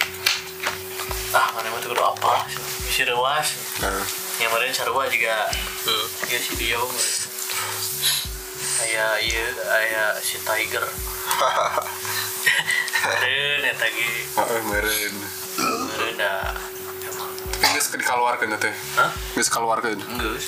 ah 1.29 1.45
mana 1.53 1.69
mah 1.69 1.77
tuh 1.83 1.93
apa 1.93 2.41
isi 2.89 3.05
rewas 3.05 3.53
eh. 3.85 4.03
yang 4.41 4.49
kemarin 4.49 4.73
sarua 4.73 5.05
juga. 5.11 5.45
Ya 6.29 6.37
si 6.39 6.53
dia 6.57 6.79
aya 8.79 9.05
iya 9.19 9.45
aya 9.67 10.03
si 10.23 10.39
tiger. 10.39 10.85
Meren 12.99 13.63
eta 13.63 13.87
ge. 13.91 14.11
Eh, 14.25 14.61
meren 14.67 15.13
meren 15.59 16.15
da 16.19 16.55
emang 17.03 17.31
Geus 17.75 17.91
dikeluarkeun 17.91 18.55
teh. 18.59 18.73
hah? 18.95 19.11
Geus 19.35 19.51
keluarkeun. 19.51 19.99
Enggak 19.99 20.39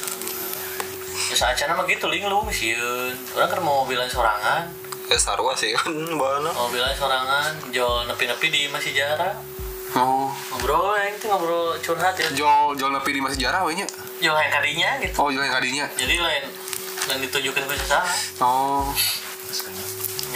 Ya 1.32 1.36
saacana 1.38 1.74
mah 1.74 1.88
gitu 1.88 2.12
linglung 2.12 2.52
sieun. 2.52 3.16
Orang 3.32 3.48
kan 3.48 3.60
mau 3.62 3.82
mobilan 3.82 4.04
sorangan, 4.06 4.68
Ya 5.08 5.16
sarua 5.16 5.56
sih 5.56 5.72
kan 5.72 5.88
bana. 6.20 6.52
mobilan 6.52 6.92
sorangan, 6.92 7.56
jual 7.72 8.04
nepi-nepi 8.06 8.48
di 8.48 8.62
masih 8.68 8.92
jarak. 8.92 9.40
Oh, 9.92 10.32
Ngobrol 10.50 10.96
yang 10.96 11.12
itu 11.12 11.28
ngobrol 11.28 11.76
curhat 11.80 12.16
ya. 12.16 12.28
jol 12.32 12.76
jol 12.76 12.92
nepi 12.92 13.12
di 13.12 13.20
masih 13.20 13.40
jarah 13.42 13.64
we 13.64 13.76
nya. 13.76 13.84
Jual 14.20 14.36
yang 14.36 14.48
kadinya 14.50 14.90
gitu. 15.00 15.16
Oh, 15.18 15.28
jol 15.28 15.40
yang 15.42 15.52
kadinya. 15.52 15.84
Jadi 15.96 16.16
lain 16.16 16.44
lain 17.08 17.20
ditunjukin 17.22 17.64
ke 17.64 17.76
sesaat. 17.78 18.08
Oh, 18.40 18.88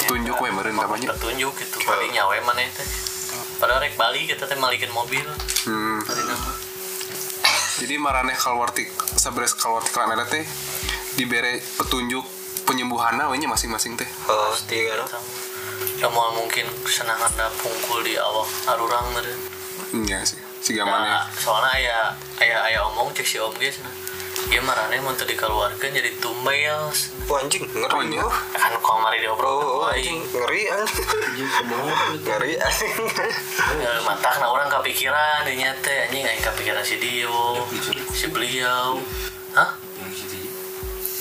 tunjuk 0.08 0.36
we 0.40 0.50
meureun 0.50 0.76
namanya. 0.76 1.08
Petunjuk 1.12 1.56
gitu. 1.56 1.78
Kadinya 1.82 2.28
we 2.28 2.40
mana 2.42 2.68
teh. 2.68 2.88
Padahal 3.56 3.80
rek 3.80 3.96
Bali 3.96 4.28
kita 4.28 4.44
teh 4.44 4.56
malikin 4.56 4.92
mobil. 4.92 5.24
Hmm. 5.64 6.04
Jadi 7.76 7.96
maraneh 7.96 8.36
keluar 8.36 8.72
tik 8.72 8.88
sabres 9.16 9.52
keluar 9.52 9.84
tiklan 9.84 10.08
ada 10.10 10.24
teh 10.24 10.44
dibere 11.16 11.60
petunjuk 11.76 12.24
penyembuhanna 12.64 13.28
we 13.28 13.38
nya 13.38 13.48
masing-masing 13.48 13.96
teh. 13.96 14.08
Oh, 14.28 14.52
tiga 14.66 14.96
no. 14.96 15.06
Ya 15.96 16.08
mau 16.08 16.32
mungkin 16.34 16.66
senangan 16.84 17.32
pungkul 17.56 18.04
di 18.04 18.16
awak 18.16 18.48
arurang 18.68 19.06
meureun. 19.12 19.40
Iya 20.04 20.24
sih. 20.24 20.40
Siga 20.60 20.82
Nah, 20.82 20.98
maneh. 20.98 21.14
soalnya 21.38 21.72
ayah 21.78 22.04
ayah 22.42 22.60
ayah 22.66 22.82
omong 22.90 23.14
cek 23.14 23.22
si 23.22 23.38
om 23.38 23.54
guys 23.54 23.78
nah 23.86 23.94
dia 24.50 24.58
marane 24.60 24.98
mau 24.98 25.14
tadi 25.14 25.38
dikeluarkan 25.38 25.94
jadi 25.94 26.12
tumbel 26.18 26.90
Wah, 27.30 27.38
anjing 27.38 27.64
Oh, 27.70 28.02
ngeri 28.02 28.18
iya. 28.18 28.26
oh. 28.26 28.34
kan 28.52 28.74
kau 28.82 28.98
mari 28.98 29.22
diobrol 29.22 29.62
Oh, 29.62 29.86
oh, 29.86 29.94
anjing 29.94 30.26
ngeri 30.26 30.66
anjing. 30.68 31.06
Ngeri 32.26 32.54
anjing. 32.58 32.94
mantap 34.04 34.34
nah 34.42 34.50
orang 34.50 34.68
kepikiran 34.74 35.46
dia 35.46 35.70
teh 35.86 36.10
anjing 36.10 36.26
aing 36.26 36.42
kepikiran 36.42 36.82
si 36.82 36.98
Dio 36.98 37.62
si 38.10 38.26
beliau 38.34 38.98
hah 39.54 39.70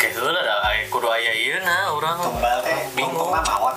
kayak 0.04 0.20
heula 0.20 0.40
da 0.44 0.54
aya 0.68 0.84
kudu 0.92 1.08
aya 1.08 1.32
ieu 1.32 1.56
na 1.64 1.88
urang 1.96 2.20
tumbal 2.20 2.60
teh 2.60 2.76
bingung. 2.92 3.32
mah 3.32 3.40
mawat. 3.40 3.76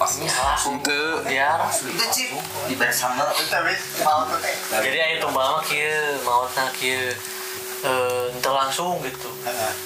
Salah 0.00 0.56
Teu 0.84 1.24
biar 1.24 1.60
itu 1.80 2.04
cik 2.12 2.28
di 2.68 2.74
bersama 2.76 3.24
tapi 3.48 3.72
mawat 4.04 4.36
teh. 4.44 4.52
Jadi 4.84 4.98
aya 5.00 5.16
tumbal 5.16 5.56
mah 5.56 5.64
kieu 5.64 6.20
mautna 6.28 6.68
kieu 6.76 7.16
eh 7.80 8.24
ente 8.36 8.50
langsung 8.52 9.00
gitu. 9.00 9.32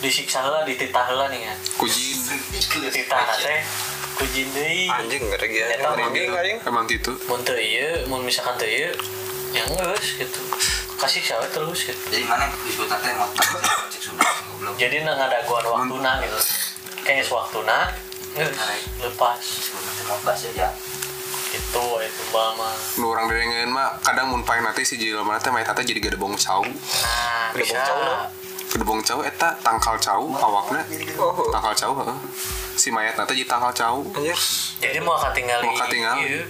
Disiksa 0.03 0.43
heula 0.43 0.67
dititah 0.67 1.07
heula 1.07 1.31
nih 1.31 1.47
ya. 1.47 1.55
Kujin. 1.79 2.19
dititah 2.91 3.23
teh. 3.39 3.63
Kujin 4.19 4.51
deui. 4.51 4.91
Anjing 4.91 5.23
ngeri 5.23 5.55
ya. 5.55 5.67
Gitu. 5.71 5.87
anjing. 5.87 6.59
Emang 6.67 6.87
gitu. 6.91 7.15
mun 7.31 7.47
teu 7.47 7.55
ieu 7.55 8.11
mun 8.11 8.27
misalkan 8.27 8.59
teu 8.59 8.67
ieu 8.67 8.91
ya 9.55 9.63
geus 9.71 10.19
gitu. 10.19 10.43
Kasih 10.99 11.23
sawe 11.23 11.47
terus 11.47 11.87
gitu. 11.87 12.03
Jadi 12.11 12.27
mana 12.27 12.51
disebut 12.67 12.91
teh? 12.91 13.15
Mau 13.15 13.31
cek 13.31 14.03
sudah 14.11 14.44
belum 14.57 14.75
jadi 14.75 14.97
na 15.03 15.13
ngadaguan 15.15 15.65
waktuna 15.65 16.13
gitu 16.21 16.39
kayak 17.03 17.27
waktuna 17.27 17.79
geus 18.35 18.59
lepas 18.99 19.39
disebut 19.39 19.83
teh 19.95 20.05
mau 20.05 20.19
bahas 20.23 20.43
aja 20.45 20.69
itu 21.55 21.87
itu 22.03 22.23
mah 22.35 22.75
Nu 22.99 23.15
urang 23.15 23.31
derengeun 23.31 23.71
mah 23.71 23.95
kadang 24.03 24.27
mun 24.27 24.43
paeng 24.43 24.67
nanti 24.67 24.83
si 24.83 24.99
jelema 24.99 25.39
teh 25.39 25.55
mayat 25.55 25.71
teh 25.71 25.87
jadi 25.87 26.03
gedebong 26.03 26.35
cau. 26.35 26.67
nah 26.67 27.55
Ada 27.55 27.63
bisa 27.63 27.79
bocau, 27.79 27.97
no? 27.97 28.15
Gedebong 28.75 29.01
cau 29.07 29.21
eta 29.23 29.55
tangkal 29.63 29.95
cau 29.95 30.35
awakna. 30.35 30.83
Oh, 31.15 31.47
Tangkal 31.55 31.75
cau 31.79 31.93
heeh. 31.95 32.19
Si 32.75 32.91
mayat 32.91 33.15
nanti 33.15 33.39
jadi 33.39 33.47
tangkal 33.47 33.71
cau. 33.71 34.03
anjir. 34.03 34.35
jadi 34.83 34.99
mau 34.99 35.15
katinggal 35.15 35.63
Mau 35.63 35.79
katinggali. 35.79 36.27
ieu 36.27 36.43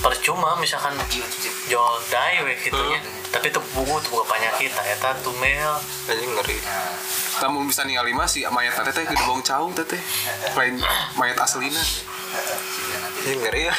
percuma 0.00 0.52
misalkan 0.56 0.92
jual 1.64 1.94
dai 2.08 2.40
we 2.40 2.56
gitu 2.56 2.80
nya 2.88 3.00
tapi 3.28 3.52
itu 3.52 3.60
buku 3.76 3.96
tuh 4.00 4.16
bukan 4.16 4.32
penyakit 4.32 4.72
nah, 4.72 4.84
eta 4.86 5.12
tumel 5.20 5.72
Anjing 6.08 6.32
ngeri. 6.36 6.56
Namun 7.40 7.64
bisa 7.64 7.82
ningali 7.82 8.12
mah 8.12 8.24
si 8.24 8.44
mayat 8.44 8.76
teh 8.76 8.92
teh 8.92 9.04
gedebong 9.04 9.40
cau 9.40 9.72
teh 9.72 9.84
teh. 9.86 10.00
Lain 10.54 10.76
mayat 11.14 11.36
aslina. 11.36 11.80
Anjing 13.20 13.36
ngeri 13.36 13.68
ya. 13.68 13.74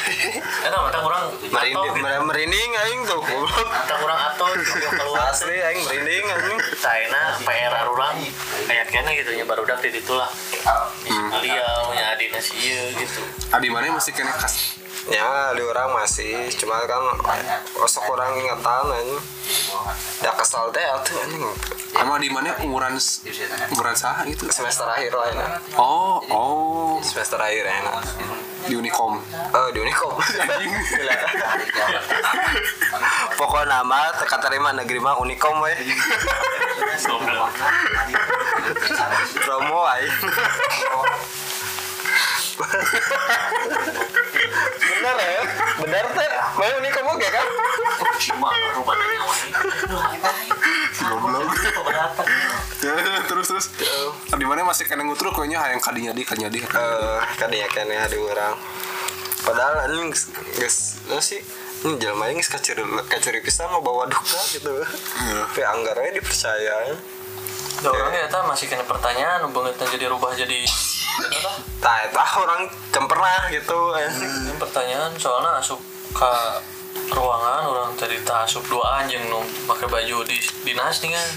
eta 0.62 0.76
mata 0.76 1.02
kurang 1.02 1.34
Merinding, 1.40 1.74
atau 1.74 1.82
gitu 1.88 1.98
mer- 1.98 2.22
merinding 2.22 2.70
aing 2.78 3.00
tuh 3.02 3.18
goblok. 3.18 3.66
mata 3.66 3.94
kurang 3.98 4.20
atau 4.22 4.46
keluar 4.92 5.26
Asli 5.26 5.56
aing 5.58 5.82
merinding 5.82 6.24
anjing. 6.28 6.58
Saena 6.76 7.42
PR 7.42 7.74
arurang 7.74 8.22
kayak 8.62 8.86
kena 8.86 9.10
gitu 9.16 9.34
nya 9.34 9.42
barudak 9.42 9.80
di 9.80 9.90
ditu 9.90 10.14
lah 10.14 10.30
beliau 11.32 11.90
nya 11.90 12.14
adina 12.14 12.38
si 12.38 12.54
ieu 12.54 12.94
gitu 12.94 13.18
Adi 13.50 13.66
mana 13.66 13.90
masih 13.90 14.14
kena 14.14 14.30
kas. 14.30 14.78
Ya, 15.10 15.50
di 15.58 15.66
orang 15.66 15.98
masih 15.98 16.46
cuma 16.54 16.78
kan 16.86 17.02
osok 17.74 18.14
orang 18.14 18.38
ingatan 18.38 18.86
anjing. 18.86 19.18
dah 20.22 20.30
kesal 20.38 20.70
teh 20.70 20.78
atuh 20.78 21.18
anjing. 21.26 21.42
Emang 21.98 22.22
di 22.22 22.30
mana? 22.30 22.54
Umuran 22.62 22.94
umuran 23.74 23.98
sah 23.98 24.22
gitu? 24.30 24.46
semester 24.54 24.86
akhir 24.86 25.10
lah 25.10 25.26
ini 25.34 25.42
Oh, 25.74 26.22
oh, 26.30 27.02
semester 27.02 27.34
akhir 27.34 27.66
enak. 27.66 27.98
Di 28.70 28.78
Unicom. 28.78 29.18
oh 29.26 29.68
di 29.74 29.82
Unicom. 29.82 30.14
Pokoknya 33.42 33.82
nama 33.82 34.14
teka 34.14 34.38
terima 34.38 34.70
negeri 34.70 35.02
mah 35.02 35.18
Unicom 35.18 35.66
we 35.66 35.74
promo 39.42 39.82
ay 39.82 40.06
bener 45.02 45.18
ya 45.18 45.42
bener 45.82 46.04
teh 46.14 46.30
main 46.62 46.72
Unicom 46.78 47.06
oke 47.10 47.26
kan 47.26 47.46
cuma 48.22 48.48
rupanya 48.78 49.06
Goblok. 51.02 51.50
keberatan 51.50 52.26
terus 53.26 53.46
terus. 53.50 53.66
Di 54.30 54.46
mana 54.46 54.62
masih 54.62 54.86
kena 54.86 55.02
ngutruk 55.02 55.34
kayaknya 55.34 55.58
hayang 55.58 55.82
kadinya 55.82 56.12
di 56.14 56.22
kadinya 56.22 56.50
di. 56.50 56.62
eh 56.62 57.18
kadang 57.34 57.66
kan 57.74 57.86
ya 57.90 58.06
ada 58.06 58.16
orang 58.18 58.54
padahal 59.42 59.90
anjing 59.90 60.14
guys 60.54 61.02
lo 61.10 61.18
sih 61.18 61.42
ini 61.82 61.98
jelma 61.98 62.30
ini 62.30 62.38
kacuri 62.46 62.86
kacuri 63.10 63.42
pisan 63.42 63.66
mau 63.74 63.82
bawa 63.82 64.06
duka 64.06 64.38
gitu 64.54 64.70
tapi 65.50 65.60
anggarannya 65.66 66.14
dipercaya 66.22 66.94
orang 67.82 68.14
ya 68.14 68.30
ta 68.30 68.46
masih 68.46 68.70
kena 68.70 68.86
pertanyaan 68.86 69.50
banget 69.50 69.74
jadi 69.98 70.06
rubah 70.06 70.30
jadi? 70.38 70.62
Tak 71.82 71.96
itu 72.08 72.18
orang 72.38 72.62
can 72.94 73.04
pernah 73.10 73.50
gitu. 73.50 73.78
Anjing. 73.92 74.32
Ini 74.48 74.54
pertanyaan 74.56 75.12
soalnya 75.18 75.58
asup 75.58 75.80
ke 76.12 76.32
ruangan 77.12 77.68
orang 77.68 77.90
tadi 77.96 78.20
tak 78.24 78.44
asup 78.48 78.64
dua 78.68 79.04
anjing 79.04 79.20
nu 79.28 79.40
pakai 79.68 79.88
baju 79.88 80.24
di 80.24 80.36
dinas 80.64 81.02
nih 81.02 81.12
kan. 81.12 81.28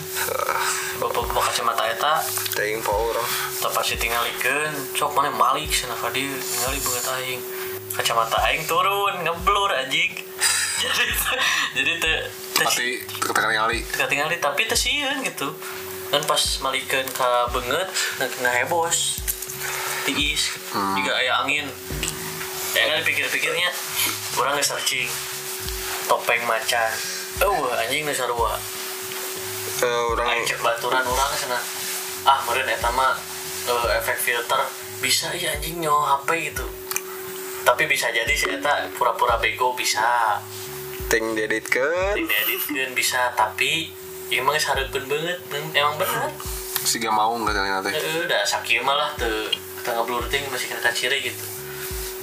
Bapak 1.02 1.26
bapak 1.28 1.44
kacamata 1.52 1.84
eta. 1.90 2.14
Teuing 2.56 2.80
po 2.86 2.94
orang 2.94 3.28
tak 3.60 3.72
pasti 3.74 3.96
tinggal 4.00 4.24
ikan 4.38 4.72
cok 4.96 5.12
mana 5.18 5.32
malik 5.34 5.72
sana 5.74 5.96
kadi 5.98 6.24
tinggal 6.40 6.72
banget 6.72 7.06
aing. 7.20 7.42
Kacamata 7.96 8.38
aing 8.52 8.64
turun 8.70 9.24
ngeblur 9.24 9.72
anjing. 9.74 10.14
Jadi 10.86 11.16
jadi 11.74 11.92
teh 11.98 12.20
Tapi 12.62 13.00
ketekan 13.18 13.48
kali. 13.48 13.80
tinggal 13.90 14.08
tinggal 14.12 14.28
tapi 14.38 14.68
teh 14.68 14.78
sieun 14.78 15.24
gitu. 15.24 15.50
Kan 16.14 16.22
pas 16.30 16.40
malikeun 16.62 17.08
ka 17.10 17.50
beungeut 17.50 17.90
nah 18.44 18.54
hebos 18.54 19.25
tiis 20.06 20.54
juga 20.72 21.12
aya 21.18 21.44
angin. 21.44 21.66
Ya 22.76 22.92
kan 22.92 23.02
dipikir-pikirnya 23.02 23.70
orang 24.38 24.60
nggak 24.60 24.68
searching. 24.68 25.10
Topeng 26.06 26.44
macan. 26.46 26.92
Oh 27.44 27.68
anjing 27.76 28.06
nggak 28.06 28.16
sarua 28.16 28.56
Eh, 29.76 30.04
orang 30.16 30.28
aing 30.32 30.48
cek 30.48 30.64
baturan 30.64 31.04
orang 31.04 31.32
sana. 31.36 31.60
Ah 32.24 32.40
meren 32.48 32.70
eta 32.70 32.90
mah 32.96 33.18
eh, 33.68 34.00
efek 34.00 34.18
filter. 34.22 34.62
Bisa 35.04 35.34
ya 35.36 35.52
anjing 35.52 35.84
nyo 35.84 36.00
HP 36.00 36.54
gitu. 36.54 36.64
Tapi 37.66 37.90
bisa 37.90 38.08
jadi 38.14 38.32
eta 38.32 38.88
pura-pura 38.96 39.36
bego 39.42 39.76
bisa. 39.76 40.40
Ting 41.12 41.36
dieditkeun. 41.36 42.16
Dieditkeun 42.16 42.92
bisa. 42.96 43.36
Tapi 43.36 43.90
emang 44.32 44.56
sareupkeun 44.58 45.06
banget 45.06 45.38
emang 45.76 45.96
benar 46.00 46.32
Si 46.86 46.98
gak 46.98 47.12
mau 47.12 47.34
nggak 47.34 47.52
tanya 47.52 47.82
nanti. 47.82 47.92
Eh, 47.92 48.24
udah 48.24 48.42
sakit 48.46 48.80
malah 48.80 49.10
tuh 49.18 49.50
tengah 49.82 50.06
blur 50.06 50.26
ting 50.26 50.46
masih 50.48 50.70
kena 50.70 50.90
ciri 50.90 51.20
gitu 51.20 51.46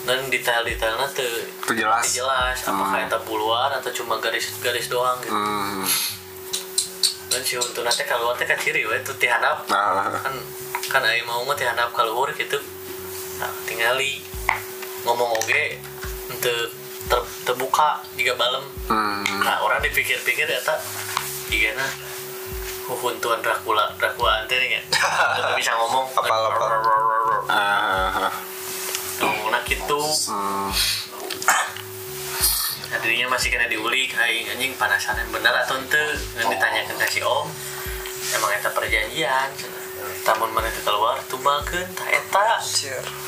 dan 0.03 0.19
detail-detailnya 0.27 1.07
tuh 1.15 1.47
Itu 1.63 1.79
jelas. 1.79 2.03
jelas 2.11 2.59
apakah 2.67 2.99
itu 3.01 3.19
buluan 3.23 3.71
atau 3.71 3.87
cuma 3.93 4.19
garis-garis 4.19 4.91
doang 4.91 5.15
gitu 5.23 5.31
Hmm. 5.31 5.87
dan 7.31 7.41
si 7.41 7.55
untuk 7.55 7.87
nanti 7.87 8.03
keluar 8.03 8.35
teh 8.35 8.51
ciri 8.51 8.83
we 8.83 8.99
itu 8.99 9.15
tihanap 9.15 9.63
Nah, 9.71 10.11
kan 10.19 10.35
kan 10.91 11.03
aing 11.03 11.23
mau 11.23 11.47
mah 11.47 11.55
tihanap 11.55 11.95
keluar 11.95 12.35
gitu 12.35 12.59
nah, 13.39 13.47
tingali 13.63 14.27
ngomong 15.07 15.39
oge 15.39 15.79
untuk 16.29 16.75
ter, 17.07 17.21
terbuka 17.47 18.03
jika 18.19 18.35
balem 18.35 18.67
hmm. 18.91 19.47
nah 19.47 19.63
orang 19.63 19.79
dipikir-pikir 19.81 20.45
ya 20.45 20.61
tak 20.61 20.83
gimana 21.47 21.87
huhuntuan 22.93 23.41
Dracula. 23.41 23.89
Dracula 23.97 24.45
ante 24.45 24.57
nih 24.61 24.77
ya 24.77 24.81
Untuk 25.41 25.57
bisa 25.57 25.73
ngomong. 25.81 26.05
Apa- 26.13 26.53
apa? 26.53 26.67
Ah, 27.49 28.29
ah, 28.29 28.35
ngomongnya 29.21 29.61
gitu. 29.69 30.01
Hmm. 30.29 30.69
nah, 32.91 32.99
dirinya 33.01 33.33
masih 33.33 33.49
kena 33.53 33.67
diulik. 33.69 34.13
Aing 34.17 34.47
anjing 34.53 34.73
penasaran 34.77 35.27
benar 35.33 35.55
atau 35.65 35.79
ente 35.81 36.03
ngan 36.37 36.47
ditanyakan 36.53 36.97
ke 37.01 37.07
si 37.09 37.21
om. 37.25 37.49
Emang 38.33 38.51
eta 38.55 38.71
perjanjian? 38.73 39.49
Tamun 40.25 40.51
mana 40.55 40.71
teu 40.73 40.83
keluar? 40.87 41.19
Tumbalkeun 41.29 41.87
tah 41.95 42.09
eta. 42.09 42.63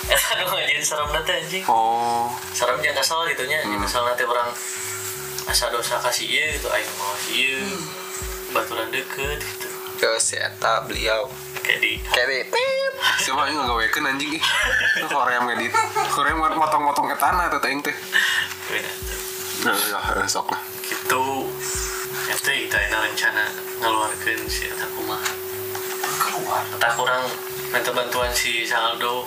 Eta 0.08 0.30
nu 0.40 0.44
ngajian 0.48 0.82
serem 0.82 1.08
nanti 1.12 1.32
anjing. 1.34 1.64
Oh, 1.68 2.30
serem 2.54 2.78
jangan 2.80 3.02
kesel 3.02 3.20
gitu 3.34 3.44
nya. 3.46 3.58
Jangan 3.62 3.80
kesel 3.84 4.02
nanti 4.06 4.22
orang 4.24 4.48
asa 5.44 5.68
dosa 5.68 6.00
kasih 6.00 6.26
ieu 6.30 6.46
gitu. 6.56 6.68
Aing 6.72 6.88
mau 6.96 7.12
si 7.20 7.30
ieu 7.44 7.66
baturan 8.54 8.88
deket 8.88 9.38
gitu 9.38 9.68
ke 9.94 10.10
si 10.16 10.34
eta 10.34 10.82
beliau 10.82 11.26
kayak 11.60 11.78
di 11.78 11.92
kayak 12.06 12.26
di 12.28 12.38
siapa 13.18 13.46
yang 13.46 13.58
nggak 13.58 13.68
gawekeun 13.68 14.06
anjing 14.06 14.30
ih. 14.32 14.44
Itu 14.96 15.06
Korea 15.08 15.40
ngedit. 15.40 15.72
Korea 16.08 16.34
mot- 16.34 16.54
motong-motong 16.54 17.06
ke 17.06 17.16
tanah 17.16 17.48
tuh 17.48 17.58
teuing 17.58 17.80
teh. 17.80 17.94
beda 18.66 18.90
tuh 18.90 19.18
Nah, 19.64 19.72
ya, 19.72 20.00
sok 20.24 20.50
lah. 20.50 20.60
gitu 20.82 21.48
itu 22.26 22.50
itu 22.50 22.74
ada 22.74 22.98
rencana 23.00 23.44
ngeluarkan 23.78 24.38
si 24.44 24.66
eta 24.66 24.84
kumaha 24.90 25.30
keluar 26.18 26.60
entah 26.66 26.92
kurang 26.92 27.22
minta 27.70 27.90
bantuan 27.90 28.28
si 28.30 28.62
Saldo 28.62 29.24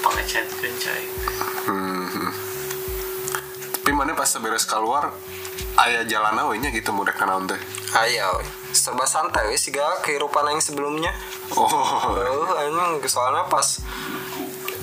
pangechatkeun 0.00 0.74
cai 0.76 1.04
Hmm. 1.66 2.30
Tapi 3.76 3.90
mana 3.92 4.12
pas 4.12 4.30
beres 4.36 4.64
keluar 4.64 5.10
aya 5.76 6.02
jalan 6.02 6.34
we 6.46 6.58
nya 6.58 6.70
gitu 6.70 6.90
mudah 6.90 7.12
kanaon 7.12 7.46
teh. 7.46 7.58
ayo 7.96 8.38
serba 8.86 9.02
santai 9.02 9.58
sih 9.58 9.74
gak 9.74 10.06
kehidupan 10.06 10.46
yang 10.46 10.62
sebelumnya 10.62 11.10
Oh. 11.50 11.66
oh 11.66 12.54
anjing 12.54 13.02
soalnya 13.10 13.42
pas 13.50 13.82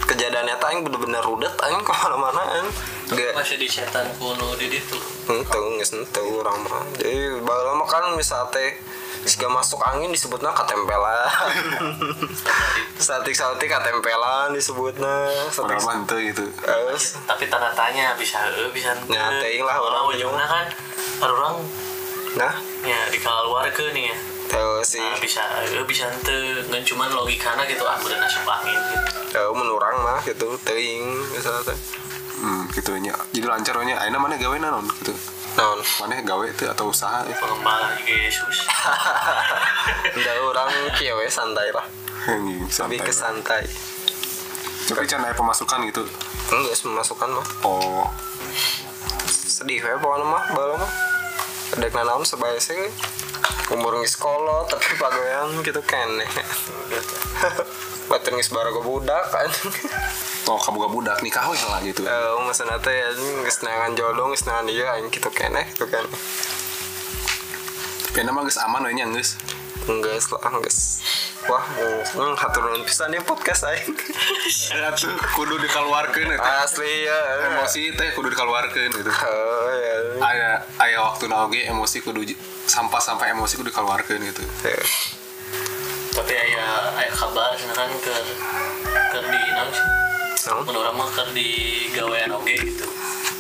kejadian 0.03 0.51
eta 0.51 0.67
aing 0.67 0.83
bener-bener 0.83 1.23
rudet 1.23 1.55
aing 1.63 1.79
ke 1.87 1.93
mana-mana 1.95 2.41
aing 2.59 2.69
gak 3.15 3.31
masih 3.39 3.55
di 3.55 3.67
setan 3.71 4.03
kuno 4.19 4.59
di 4.59 4.67
ditu 4.67 4.99
Ente, 5.23 5.55
nggak 5.55 5.87
ente 5.87 6.19
orang 6.19 6.67
mah. 6.67 6.83
Jadi 6.99 7.39
lama 7.39 7.87
kan 7.87 8.11
misal 8.19 8.43
teh 8.51 8.75
jika 9.23 9.47
masuk 9.47 9.79
angin 9.79 10.11
disebutnya 10.11 10.51
katempelan. 10.51 11.31
Satik 12.99 13.31
satik 13.31 13.71
katempelan 13.71 14.51
disebutnya. 14.51 15.31
Mah 15.63 15.95
henteu 15.95 16.19
gitu. 16.19 16.43
Terus, 16.59 17.23
tapi 17.23 17.47
tanda 17.47 17.71
tanya 17.71 18.19
bisa 18.19 18.43
eh 18.51 18.67
bisa 18.75 18.91
ente. 18.91 19.15
Ya, 19.15 19.31
teuing 19.39 19.63
lah 19.63 19.79
orang 19.79 20.11
ujungnya 20.11 20.43
kan 20.43 20.65
orang 21.23 21.55
nah, 22.35 22.53
ya 22.83 22.99
di 23.07 23.19
keluar 23.19 23.67
ke 23.71 23.95
nih 23.95 24.11
ya 24.11 24.17
tahu 24.53 24.85
sih. 24.85 25.01
Nah, 25.01 25.17
bisa 25.17 25.41
eh 25.65 25.85
bisa 25.87 26.05
ente 26.13 26.61
ngan 26.69 26.83
cuman 26.85 27.09
logikana 27.09 27.65
gitu 27.65 27.83
ah 27.89 27.97
bener 27.97 28.21
asup 28.21 28.45
angin 28.45 28.77
gitu 28.77 29.07
Tahu 29.33 29.51
menurang 29.57 29.97
mah 30.05 30.21
gitu, 30.21 30.53
teuing 30.61 31.01
misalnya 31.33 31.73
teh. 31.73 31.79
Hmm, 32.37 32.69
gitu 32.69 32.93
nya. 33.01 33.17
Jadi 33.33 33.45
lancar 33.49 33.73
we 33.81 33.89
nya. 33.89 33.97
Ayeuna 33.97 34.21
mana 34.21 34.37
gawe 34.37 34.57
naon 34.61 34.85
gitu. 35.01 35.13
Non, 35.57 35.81
Mana 36.01 36.21
gawe 36.21 36.45
teh 36.53 36.69
atau 36.69 36.93
usaha 36.93 37.25
eh. 37.25 37.33
pengembala 37.37 37.93
juga 37.97 38.13
Yesus 38.13 38.65
udah 40.17 40.33
orang 40.41 40.69
kieu 40.97 41.17
we 41.17 41.25
santai 41.29 41.73
lah. 41.73 41.85
Lebih 42.29 42.69
santai. 42.69 43.01
ke 43.01 43.13
santai. 43.13 43.63
Tapi 44.85 45.05
can 45.09 45.25
aya 45.25 45.33
pemasukan 45.33 45.81
gitu. 45.89 46.05
Enggak 46.53 46.77
memasukkan 46.85 47.29
mah. 47.33 47.47
Oh. 47.65 48.05
sedih 49.53 49.85
ya 49.85 49.95
pokoknya 50.01 50.25
mah 50.25 50.43
bala 50.57 50.73
mah 50.81 51.12
Kedek 51.73 51.97
nanaon 51.97 52.21
sebaya 52.21 52.61
sih 52.61 52.77
umur 53.73 53.97
ngis 53.97 54.13
kolot 54.21 54.69
tapi 54.69 54.93
pagawean 54.93 55.57
gitu 55.65 55.81
kene 55.81 56.21
Batur 58.05 58.37
ngis 58.37 58.53
baraga 58.53 58.77
budak 58.77 59.25
kan 59.33 59.49
Oh, 60.43 60.59
kamu 60.59 60.75
gak 60.85 60.93
budak 60.93 61.17
nikah 61.23 61.47
we 61.47 61.55
lah 61.55 61.79
gitu. 61.79 62.03
Eh, 62.03 62.35
masa 62.43 62.67
nate 62.67 62.91
ya 62.91 63.09
ngis 63.15 63.63
nangan 63.63 63.95
jodoh 63.95 64.27
ngis 64.27 64.43
nangan 64.43 64.67
aing 64.67 65.07
gitu 65.07 65.31
kene 65.31 65.65
gitu 65.71 65.87
kan 65.87 66.03
Tapi 68.11 68.21
nama 68.27 68.43
geus 68.45 68.59
aman 68.59 68.85
we 68.85 68.93
nya 68.93 69.07
geus. 69.09 69.39
Enggak 69.89 70.19
lah 70.29 70.51
enggak 70.51 70.75
Wah, 71.43 71.63
hmm, 71.67 72.39
haturun 72.39 72.81
pisan 72.87 73.11
nih 73.11 73.19
podcast 73.19 73.67
aing 73.67 73.91
Atuh 74.91 75.15
kudu 75.35 75.59
dikeluarkeun 75.59 76.31
eta. 76.31 76.63
Asli 76.63 77.03
ya 77.03 77.19
Emosi 77.51 77.91
teh 77.93 78.15
kudu 78.15 78.31
dikeluarkeun 78.31 78.91
gitu. 78.95 79.11
Oh, 79.11 79.69
ya. 79.75 79.95
Aya 80.23 80.49
aya 80.79 80.97
waktu 81.03 81.27
oge 81.27 81.67
emosi 81.67 81.99
kudu 81.99 82.23
sampah 82.63 83.03
sampai 83.03 83.35
emosi 83.35 83.59
kudu 83.59 83.75
dikeluarkeun 83.75 84.23
gitu. 84.23 84.43
Ya. 84.63 84.79
tapi 86.13 86.29
aya 86.37 86.93
aya 86.93 87.09
kabar 87.09 87.57
kan 87.57 87.89
ke 87.97 88.15
ke 89.09 89.19
di 89.33 89.41
naon 89.49 89.69
sih 89.73 89.85
menurut 90.61 90.93
mah 90.93 91.09
ke 91.09 91.23
di 91.33 91.49
gawean 91.89 92.29
oge 92.37 92.53
gitu 92.53 92.85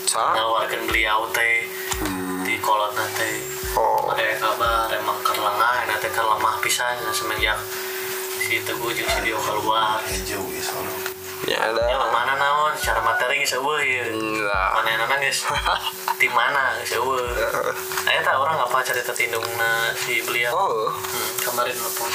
ngeluarkan 0.09 0.81
beliau 0.89 1.29
teh 1.29 1.69
di 2.41 2.57
kolot 2.57 2.97
teh 2.97 3.35
oh 3.77 4.09
ada 4.09 4.25
kabar 4.41 4.89
emang 4.89 5.21
kerlengah 5.21 5.85
nanti 5.85 6.09
kan 6.09 6.25
lemah 6.25 6.57
pisan 6.65 6.97
semenjak 7.13 7.57
si 8.53 8.61
teguh 8.61 8.93
jeung 8.93 9.09
keluar. 9.41 9.97
Jauh 10.29 10.49
ya 10.53 10.61
soalnya. 10.61 10.93
Ya 11.43 11.57
yang 11.73 11.99
ada 11.99 12.13
mana 12.13 12.33
naon? 12.37 12.71
Secara 12.77 13.01
materi 13.01 13.41
geus 13.41 13.57
eueuh 13.57 13.81
ya 13.81 14.05
lah 14.45 14.77
mana 14.77 15.09
nana 15.09 15.15
geus 15.17 15.43
di 16.21 16.29
mana? 16.29 16.77
Geus 16.85 17.01
eueuh 17.01 17.33
aya 18.05 18.21
tak 18.21 18.37
orang 18.37 18.61
apa 18.61 18.77
cerita 18.85 19.09
tindungna 19.11 19.89
si 19.97 20.21
beliau 20.21 20.53
oh. 20.53 20.87
Hmm, 20.93 21.29
kemarin 21.41 21.73
telepon 21.73 22.11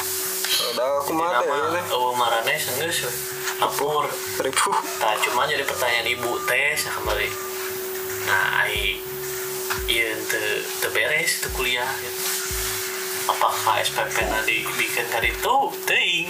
udah 0.58 0.86
aku 1.02 1.12
nama 1.12 1.54
ini 1.74 1.80
eueuh 1.90 2.14
marane 2.14 2.54
geus 2.54 2.98
lapor 3.58 4.06
ribu. 4.38 4.70
Nah, 5.02 5.18
cuma 5.18 5.42
jadi 5.50 5.66
pertanyaan 5.66 6.06
ibu 6.06 6.38
teh 6.46 6.78
kemarin. 6.78 7.32
Nah, 8.30 8.62
ai 8.62 9.02
iya 9.90 10.14
te, 10.14 10.62
te 10.62 10.88
beres 10.94 11.42
itu 11.42 11.48
kuliah 11.58 11.90
gitu. 11.98 12.37
Apakah 13.28 13.76
SPP 13.78 14.16
nanti 14.24 14.64
bikin 14.74 15.04
kali 15.06 15.28
itu? 15.28 15.56
Ting. 15.84 16.26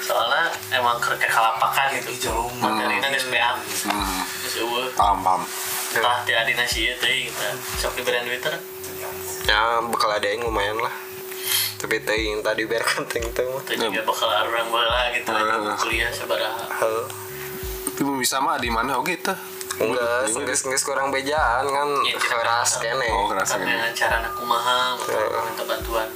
Soalnya 0.00 0.48
emang 0.72 0.96
kerja 0.98 1.28
kalapakan 1.28 1.92
gitu. 1.94 2.10
Geus 2.16 3.26
beak. 3.28 3.56
Hmm, 3.84 4.20
Geus 4.40 4.56
eueuh. 4.58 4.88
paham 4.96 5.20
paham. 5.20 5.42
Tah 5.88 6.24
ti 6.24 6.32
adina 6.32 6.64
sieun 6.64 6.96
teh 6.96 7.28
gitu. 7.28 7.44
Sok 7.76 7.92
diberian 7.96 8.24
duit 8.24 8.40
teh. 8.40 8.56
ya 9.48 9.80
bakal 9.80 10.12
ada 10.12 10.28
yang 10.28 10.44
lumayan 10.44 10.76
lah 10.76 10.92
tapi 11.80 12.04
teh 12.04 12.12
yang 12.12 12.44
tadi 12.44 12.68
biarkan 12.68 13.08
ting 13.08 13.24
ting 13.32 13.48
mah 13.48 13.64
juga 13.64 14.04
bakal 14.04 14.28
orang 14.28 14.68
baheula 14.68 15.08
gitu 15.14 15.30
Heeh. 15.32 15.72
kuliah 15.80 16.10
sabaraha. 16.12 16.68
Hal. 16.68 17.08
Tapi 17.96 18.12
bisa 18.20 18.44
mah 18.44 18.60
di 18.60 18.68
mana 18.68 19.00
oke 19.00 19.14
teh. 19.14 19.38
Enggak 19.78 20.34
nggak 20.34 20.58
nggak 20.58 20.82
kurang 20.82 21.08
bejaan 21.14 21.64
kan. 21.70 21.88
Iya, 22.02 22.18
keras 22.18 22.70
kene. 22.82 23.08
Oh, 23.14 23.30
keras 23.30 23.54
dengan 23.54 23.90
cara 23.94 24.14
anak 24.26 24.32
kumaha 24.34 24.98
minta 25.46 25.64
bantuan. 25.64 26.08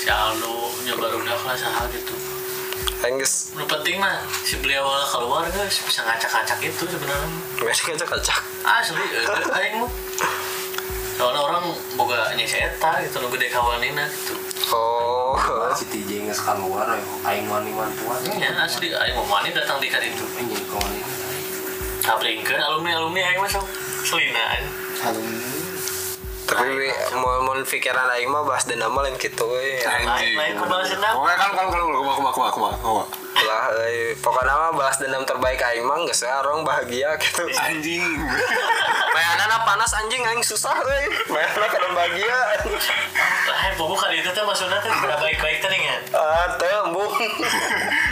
Si 0.00 0.08
Aldo 0.08 0.72
nyoba 0.88 1.12
udah 1.12 1.36
lah 1.44 1.56
sahal 1.56 1.88
gitu. 1.92 2.16
Geus 3.04 3.52
Lu 3.52 3.68
penting 3.68 4.00
mah 4.00 4.24
si 4.40 4.56
beliau 4.64 4.88
lah 4.88 5.04
keluar 5.04 5.44
guys. 5.52 5.84
Bisa 5.84 6.00
ngacak-ngacak 6.08 6.58
itu 6.64 6.84
sebenarnya. 6.88 7.28
Nggak 7.60 7.76
ngajak 7.76 8.08
kacak 8.08 8.40
asli 8.64 9.04
eh, 9.12 9.56
aing 9.60 9.84
mah. 9.84 9.92
Soalnya 11.14 11.40
orang 11.44 11.64
boga 11.94 12.32
nyese 12.34 12.58
eta 12.58 13.04
gitu 13.04 13.20
nu 13.20 13.28
gede 13.36 13.52
kawanina 13.52 14.08
gitu. 14.08 14.34
Oh. 14.72 15.36
Si 15.76 15.84
TJ 15.92 16.32
nggak 16.32 16.40
keluar 16.40 16.88
ya 16.96 17.04
aing 17.28 17.44
wani 17.52 17.76
bantuan 17.76 18.18
ya 18.40 18.50
asli. 18.64 18.88
Aing 18.96 19.14
mau 19.20 19.28
mani 19.28 19.52
datang 19.52 19.76
di 19.76 19.92
kaditu 19.92 20.24
ini 20.40 20.56
jadi 20.56 20.64
kawan 22.04 22.20
ini 22.28 22.44
kabringkeun 22.44 22.60
alumni 22.60 22.92
alumni 23.00 23.20
aing 23.24 23.40
masuk 23.40 23.64
selinaan 24.04 24.62
tapi 26.44 26.92
mau 27.16 27.40
mau 27.40 27.56
pikiran 27.64 28.04
aing 28.12 28.28
mah 28.28 28.44
bahas 28.44 28.68
dendam 28.68 28.92
mah 28.92 29.08
lain 29.08 29.16
gitu 29.16 29.48
we 29.48 29.80
ku 29.80 30.64
balas 30.68 30.92
dendam 30.92 31.16
Oke 31.16 31.32
kan 31.32 31.50
kan 31.56 31.66
kan 31.72 31.80
kumaha 31.80 32.14
kumaha 32.14 32.32
kumaha 32.32 32.52
kumaha 32.52 32.76
kumaha. 32.84 33.06
lah 33.44 33.64
euy 33.80 34.12
pokoknya 34.20 34.52
mah 34.52 34.72
bahas 34.76 34.96
dendam 35.00 35.24
terbaik 35.24 35.56
aing 35.64 35.88
mah 35.88 35.96
geus 36.04 36.20
orang 36.20 36.60
bahagia 36.60 37.16
gitu 37.16 37.48
Anjing. 37.48 38.04
Mayanana 39.14 39.64
panas 39.64 39.90
anjing 39.96 40.20
aing 40.20 40.44
susah 40.44 40.76
euy 40.76 41.04
Mayanana 41.32 41.66
kadang 41.72 41.92
bahagia. 41.96 42.38
Lah 43.48 43.60
pokok 43.80 44.04
kali 44.04 44.20
itu 44.20 44.28
teh 44.28 44.44
maksudnya 44.44 44.78
teh 44.84 44.92
udah 44.92 45.18
baik-baik 45.18 45.64
teh 45.64 45.68
kan 45.72 46.00
ah 46.12 46.46
teu 46.60 46.76
embung. 46.88 47.12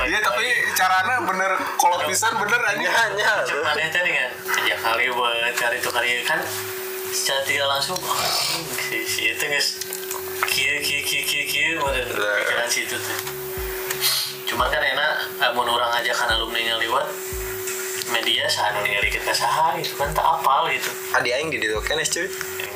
Iya 0.03 0.18
tapi 0.18 0.47
caranya 0.74 1.22
bener 1.22 1.53
kolot 1.78 2.03
pisan 2.09 2.33
bener 2.41 2.61
anjing. 2.64 2.91
nya 3.12 3.33
itu 3.76 3.99
nih 4.03 4.12
kan 4.16 4.30
sejak 4.57 4.78
kali 4.80 5.05
buat 5.12 5.53
cari 5.55 5.76
itu 5.78 5.91
kali 5.93 6.11
kan 6.24 6.41
secara 7.13 7.45
tidak 7.45 7.69
langsung 7.69 8.01
oh, 8.01 8.19
si, 8.89 9.05
si 9.05 9.29
itu 9.29 9.45
guys 9.45 9.69
kia 10.49 10.81
kia 10.81 11.01
kia 11.05 11.23
kia 11.29 11.45
kia 11.45 11.69
pikiran 11.77 12.69
si 12.73 12.89
itu 12.89 12.97
tuh. 12.97 13.19
Cuma 14.49 14.69
kan 14.73 14.81
enak 14.81 15.13
eh, 15.41 15.51
mau 15.53 15.65
orang 15.69 15.93
aja 16.01 16.13
kan 16.17 16.33
alumni 16.33 16.61
nya 16.61 16.77
lewat 16.81 17.05
media 18.13 18.45
sahanu 18.51 18.85
ningali 18.85 19.09
kita 19.09 19.33
saha 19.33 19.77
gitu 19.81 19.97
kan 19.97 20.09
tak 20.13 20.25
apal 20.25 20.69
gitu. 20.73 20.89
Adi 21.17 21.33
aing 21.33 21.49
di 21.53 21.61
ditu 21.61 21.81
kenes 21.85 22.09
cuy 22.13 22.29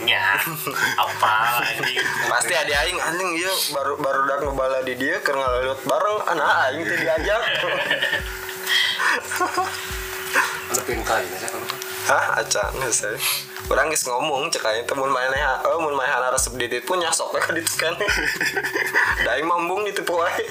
nya 0.04 0.20
apal 1.04 1.64
anjing 1.64 2.00
pasti 2.28 2.52
adi 2.52 2.72
aing 2.76 2.96
anjing 3.00 3.30
ieu 3.40 3.52
baru 3.72 3.96
baru 4.00 4.20
dak 4.28 4.38
ngebala 4.44 4.78
di 4.84 4.94
dia 4.96 5.16
keur 5.24 5.36
ngaliwat 5.40 5.80
bareng 5.84 6.18
anak 6.36 6.48
aing 6.68 6.82
teh 6.84 6.96
diajak. 7.00 7.42
Ada 10.72 10.82
pintai 10.84 11.24
ya 11.24 11.48
kalau 11.48 11.68
hah 12.06 12.24
acan 12.38 12.72
saya 12.92 13.18
Orang 13.66 13.90
geus 13.90 14.06
ngomong 14.06 14.46
cek 14.46 14.62
aing 14.62 14.86
teh 14.86 14.94
mun 14.94 15.10
maneh 15.10 15.42
oh 15.66 15.82
mun 15.82 15.98
maneh 15.98 16.14
resep 16.30 16.54
di 16.54 16.70
ditu 16.70 16.94
nyasok 16.94 17.34
we 17.34 17.40
ka 17.42 17.50
ditu 17.50 17.74
kan 17.74 17.94
da 19.26 19.34
aing 19.34 19.46
mambung 19.46 19.82
ditipu 19.82 20.14
wae. 20.14 20.46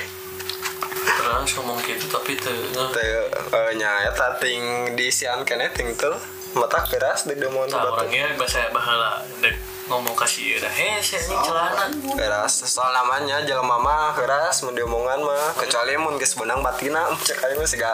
Terus 1.05 1.51
ngomong 1.55 1.79
gitu 1.85 2.11
tapi 2.11 2.35
tuh 2.35 2.51
teh 2.91 3.07
eh, 3.55 3.71
nya 3.79 4.03
eta 4.11 4.35
ting 4.35 4.91
di 4.99 5.07
sian 5.07 5.47
keneh 5.47 5.71
ting 5.71 5.95
teu 5.95 6.11
mata 6.55 6.83
keras 6.83 7.23
deg 7.27 7.39
demon 7.39 7.67
Nah, 7.67 7.83
batu. 7.83 8.03
orangnya 8.03 8.31
bahasa 8.35 8.67
bahala 8.71 9.23
dek 9.39 9.55
ngomong 9.85 10.17
kasih 10.17 10.57
udah 10.57 10.71
heh 10.71 10.97
sih 10.99 11.19
ini 11.19 11.35
celana. 11.39 11.85
Keras 12.17 12.67
soal 12.67 12.89
namanya 12.91 13.43
jelema 13.45 13.77
mah 13.77 14.11
keras 14.11 14.59
mun 14.65 14.75
diomongan 14.75 15.23
mah. 15.23 15.55
Kecuali 15.55 15.95
mun 15.95 16.19
geus 16.19 16.35
benang 16.35 16.59
batina 16.59 17.07
cek 17.27 17.47
aing 17.47 17.59
mah 17.63 17.69
siga 17.69 17.91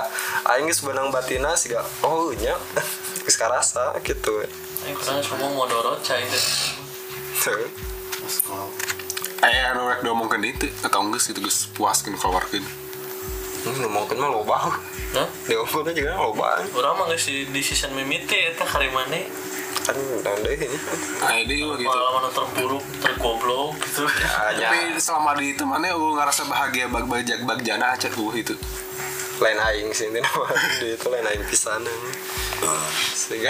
aing 0.50 0.66
geus 0.66 0.82
benang 0.82 1.14
batina 1.14 1.54
siga 1.54 1.86
oh 2.02 2.34
nya 2.34 2.58
geus 3.26 3.38
karasa 3.38 3.94
gitu 4.02 4.42
ini 4.82 4.94
kurang 4.94 5.22
ngomong 5.22 5.52
modorot 5.58 6.00
cai 6.02 6.26
deh 6.26 6.46
Tuh. 7.42 7.66
Aya 9.42 9.74
anu 9.74 9.90
rek 9.90 10.06
diomongkeun 10.06 10.46
itu 10.46 10.70
atau 10.82 11.02
geus 11.10 11.26
gitu 11.26 11.42
geus 11.42 11.66
puaskeun 11.74 12.14
keluarkeun. 12.14 12.62
Hmm, 12.62 13.76
ngomongkeun 13.82 14.18
mah 14.18 14.30
loba 14.30 14.58
Nah, 15.12 15.28
diomongkeun 15.50 15.92
juga 15.92 16.14
loba 16.16 16.62
orang 16.62 16.94
mah 16.96 17.06
geus 17.10 17.26
di, 17.26 17.50
di 17.50 17.62
season 17.62 17.98
mimite 17.98 18.54
eta 18.54 18.62
kali 18.64 18.94
mana 18.94 19.26
kan 19.82 19.98
dan 20.22 20.38
deh 20.46 20.54
ini 20.54 20.78
Aya 21.26 21.42
deui 21.50 21.74
gitu. 21.74 21.90
pengalaman 21.90 22.30
terburuk 22.30 22.86
tergoblok 23.02 23.74
gitu 23.82 24.06
Tapi 24.06 24.94
selama 25.02 25.34
di 25.34 25.58
itu 25.58 25.66
mana 25.66 25.90
gue 25.90 26.12
ngerasa 26.14 26.46
bahagia 26.46 26.86
bag 26.86 27.10
bajak 27.10 27.40
bagjana 27.42 27.98
aja 27.98 28.06
gue 28.06 28.32
itu. 28.38 28.54
Lain 29.42 29.58
aing 29.58 29.90
sih 29.90 30.14
ini 30.14 30.22
nama 30.22 30.46
itu 30.86 31.08
lain 31.10 31.26
aing 31.26 31.46
pisan. 31.50 31.82
Sehingga 33.18 33.50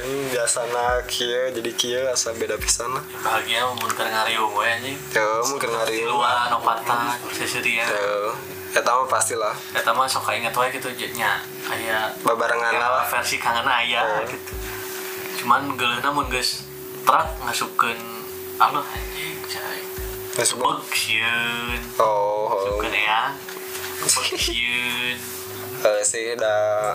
ini 0.00 0.32
biasana 0.32 1.04
kia 1.04 1.52
jadi 1.52 1.70
kia 1.76 2.00
asa 2.08 2.32
beda 2.32 2.56
pisan 2.56 2.88
lah. 2.96 3.04
Bahagia 3.20 3.68
mun 3.68 3.92
keur 3.92 4.08
ngariung 4.08 4.56
we 4.56 4.64
anjing. 4.64 4.96
Tuh, 5.12 5.44
mungkin 5.52 5.76
hari 5.76 6.08
luar 6.08 6.48
nopatan 6.48 7.20
sesedia 7.36 7.84
Tuh, 7.84 8.32
ya 8.72 8.80
tahu 8.80 9.04
pastilah. 9.12 9.52
Eta 9.76 9.92
mah 9.92 10.08
sok 10.08 10.32
inget 10.32 10.56
wae 10.56 10.72
gitu 10.72 10.88
nya 11.12 11.44
aya 11.68 12.08
babarengan 12.24 12.72
ya, 12.72 12.80
lah. 12.80 13.04
versi 13.04 13.36
kangen 13.36 13.68
aya 13.68 14.24
gitu. 14.24 14.52
Cuman 15.44 15.76
geuleuhna 15.76 16.08
mun 16.08 16.32
geus 16.32 16.64
terak 17.04 17.28
ngasupkeun 17.44 18.00
Allah 18.56 18.84
anjing 18.88 19.36
cai. 19.44 19.84
Sieun 20.40 20.80
oh, 22.00 22.48
oh. 22.48 22.48
Masupkeun 22.48 22.96
ya 22.96 23.36
Eh, 25.80 26.04
sih 26.04 26.36
dah 26.36 26.92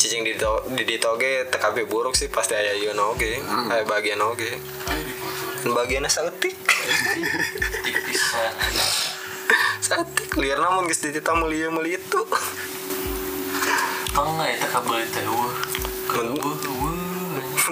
cicing 0.00 0.24
di 0.24 0.36
to 0.36 0.64
di 0.72 0.84
ditoge 0.84 1.44
tekabe 1.48 1.84
buruk 1.84 2.16
sih 2.16 2.28
pasti 2.32 2.56
aya 2.56 2.72
ieu 2.76 2.92
oge 2.96 3.40
aya 3.68 3.84
bagian 3.84 4.20
oge 4.20 4.56
Dan 5.64 5.74
bagiannya 5.74 6.08
saeutik. 6.08 6.54
Saeutik 9.88 10.30
liar 10.38 10.60
namun 10.62 10.86
geus 10.86 11.02
ditita 11.02 11.34
meuli 11.34 11.64
meuli 11.68 11.96
itu. 11.96 12.20
Tong 14.14 14.40
eta 14.40 14.68
kabel 14.68 15.02
teh 15.08 15.24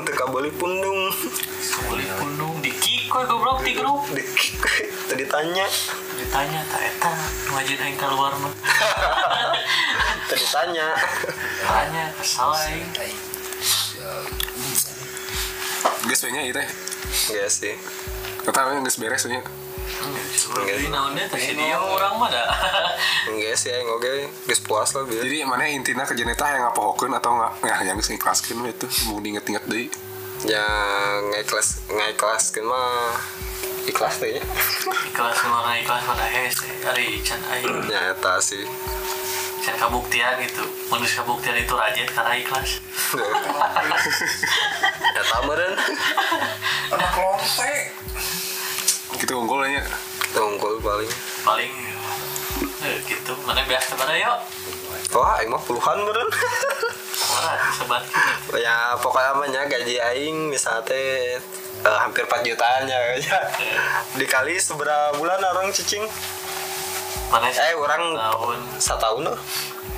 teka 0.05 0.29
beli 0.29 0.51
pundung 0.53 1.09
Kabel 1.77 2.03
pundung 2.21 2.61
dikik 2.61 3.09
we 3.13 3.23
goblok 3.25 3.61
di 3.65 3.73
grup. 3.77 4.03
dikik 4.13 4.57
tadi 5.09 5.25
tanya 5.25 5.67
Ditanya 6.17 6.61
ta 6.69 6.81
eta 6.81 7.13
ngajin 7.53 7.81
aing 7.81 7.97
keluar 8.01 8.33
mah. 8.41 8.53
tadi 10.29 10.47
tanya 10.49 10.97
Tanya 11.65 12.05
salah 12.25 12.61
aing. 12.69 12.89
Geus 16.09 16.21
we 16.25 16.31
nya 16.33 16.41
ieu 16.45 16.55
teh. 16.57 16.67
enggak 17.33 17.51
sih 17.53 17.75
Kata 18.49 18.81
geus 18.81 18.97
beres 18.97 19.25
we 19.29 19.37
nya. 19.37 19.41
Jadi 19.45 19.66
naonnya 20.91 21.25
teh 21.29 21.41
si 21.41 21.53
dia 21.55 21.79
urang 21.79 22.19
mah 22.21 22.31
da. 22.31 22.45
enggak 23.31 23.57
sih 23.59 23.71
aing 23.73 23.89
oge 23.91 24.31
geus 24.47 24.61
puas 24.63 24.95
lah 24.95 25.03
biar 25.05 25.27
Jadi 25.27 25.45
mana 25.45 25.67
intinya 25.67 26.07
kejadian 26.07 26.37
yang 26.37 26.63
ngapohokeun 26.71 27.13
atau 27.19 27.31
nggak 27.37 27.53
ya 27.67 27.77
yang 27.91 27.97
geus 27.99 28.11
ngikhlaskeun 28.13 28.63
we 28.63 28.71
itu 28.71 28.87
mau 29.11 29.19
diinget-inget 29.19 29.65
deui. 29.67 29.87
ya 30.45 30.67
ngikhlas 31.33 31.89
ngikhlaskeun 31.91 32.67
mah 32.69 33.17
ikhlas 33.87 34.19
teh 34.19 34.37
nya 34.37 34.43
Ikhlas 35.15 35.39
mah 35.49 35.75
ikhlas 35.79 36.03
mah 36.05 36.17
da 36.19 36.27
hese. 36.27 36.69
Ari 36.87 37.23
can 37.23 37.41
aing. 37.51 37.89
ya 37.89 38.13
eta 38.13 38.39
sih 38.43 38.67
can 39.65 39.75
kabuktian 39.81 40.39
gitu 40.47 40.63
manusia 40.93 41.27
kabuktian 41.27 41.57
itu 41.59 41.75
raja 41.75 42.03
karena 42.07 42.35
ikhlas 42.39 42.79
ya 45.17 45.23
tameren 45.27 45.75
Ada 46.87 47.07
kelonte. 47.11 47.75
Kita 49.27 49.43
unggulnya 49.43 49.83
unggul 50.39 50.79
paling. 50.79 51.11
Paling 51.43 51.73
eh, 52.87 52.97
gitu. 53.11 53.35
Mana 53.43 53.59
biasa 53.67 53.99
pada 53.99 54.15
yuk? 54.15 54.39
Wah 55.19 55.43
aing 55.43 55.51
mah 55.51 55.59
puluhan 55.67 55.99
meren 55.99 56.31
sebat 57.75 58.07
ya 58.65 58.95
pokoknya 59.03 59.35
namanya 59.35 59.61
gaji 59.67 59.99
aing 59.99 60.47
misalnya 60.47 60.87
teh 60.87 61.35
eh, 61.83 61.99
hampir 61.99 62.23
4 62.23 62.47
jutaan 62.47 62.87
ya. 62.95 63.19
Ya. 63.19 63.41
dikali 64.15 64.63
seberapa 64.63 65.19
bulan 65.19 65.43
orang 65.43 65.75
cicing? 65.75 66.07
Mana 67.27 67.51
eh 67.51 67.75
orang 67.75 68.15
tahun 68.15 68.59
setahun 68.79 69.27
loh 69.27 69.39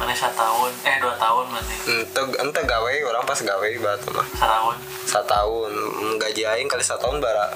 mana 0.01 0.16
satu 0.16 0.41
tahun 0.41 0.72
eh 0.89 0.97
dua 1.05 1.12
tahun 1.20 1.53
mana 1.53 1.72
ente 1.85 2.22
ente 2.41 2.61
gawe 2.64 2.93
orang 3.12 3.29
pas 3.29 3.37
gawe 3.37 3.68
batu 3.76 4.09
mah. 4.16 4.24
Setahun. 4.33 4.76
Setahun. 5.05 5.72
Hmm, 5.76 6.14
gaji 6.16 6.43
aing 6.49 6.68
kali 6.72 6.81
setahun 6.81 7.20
bara 7.20 7.53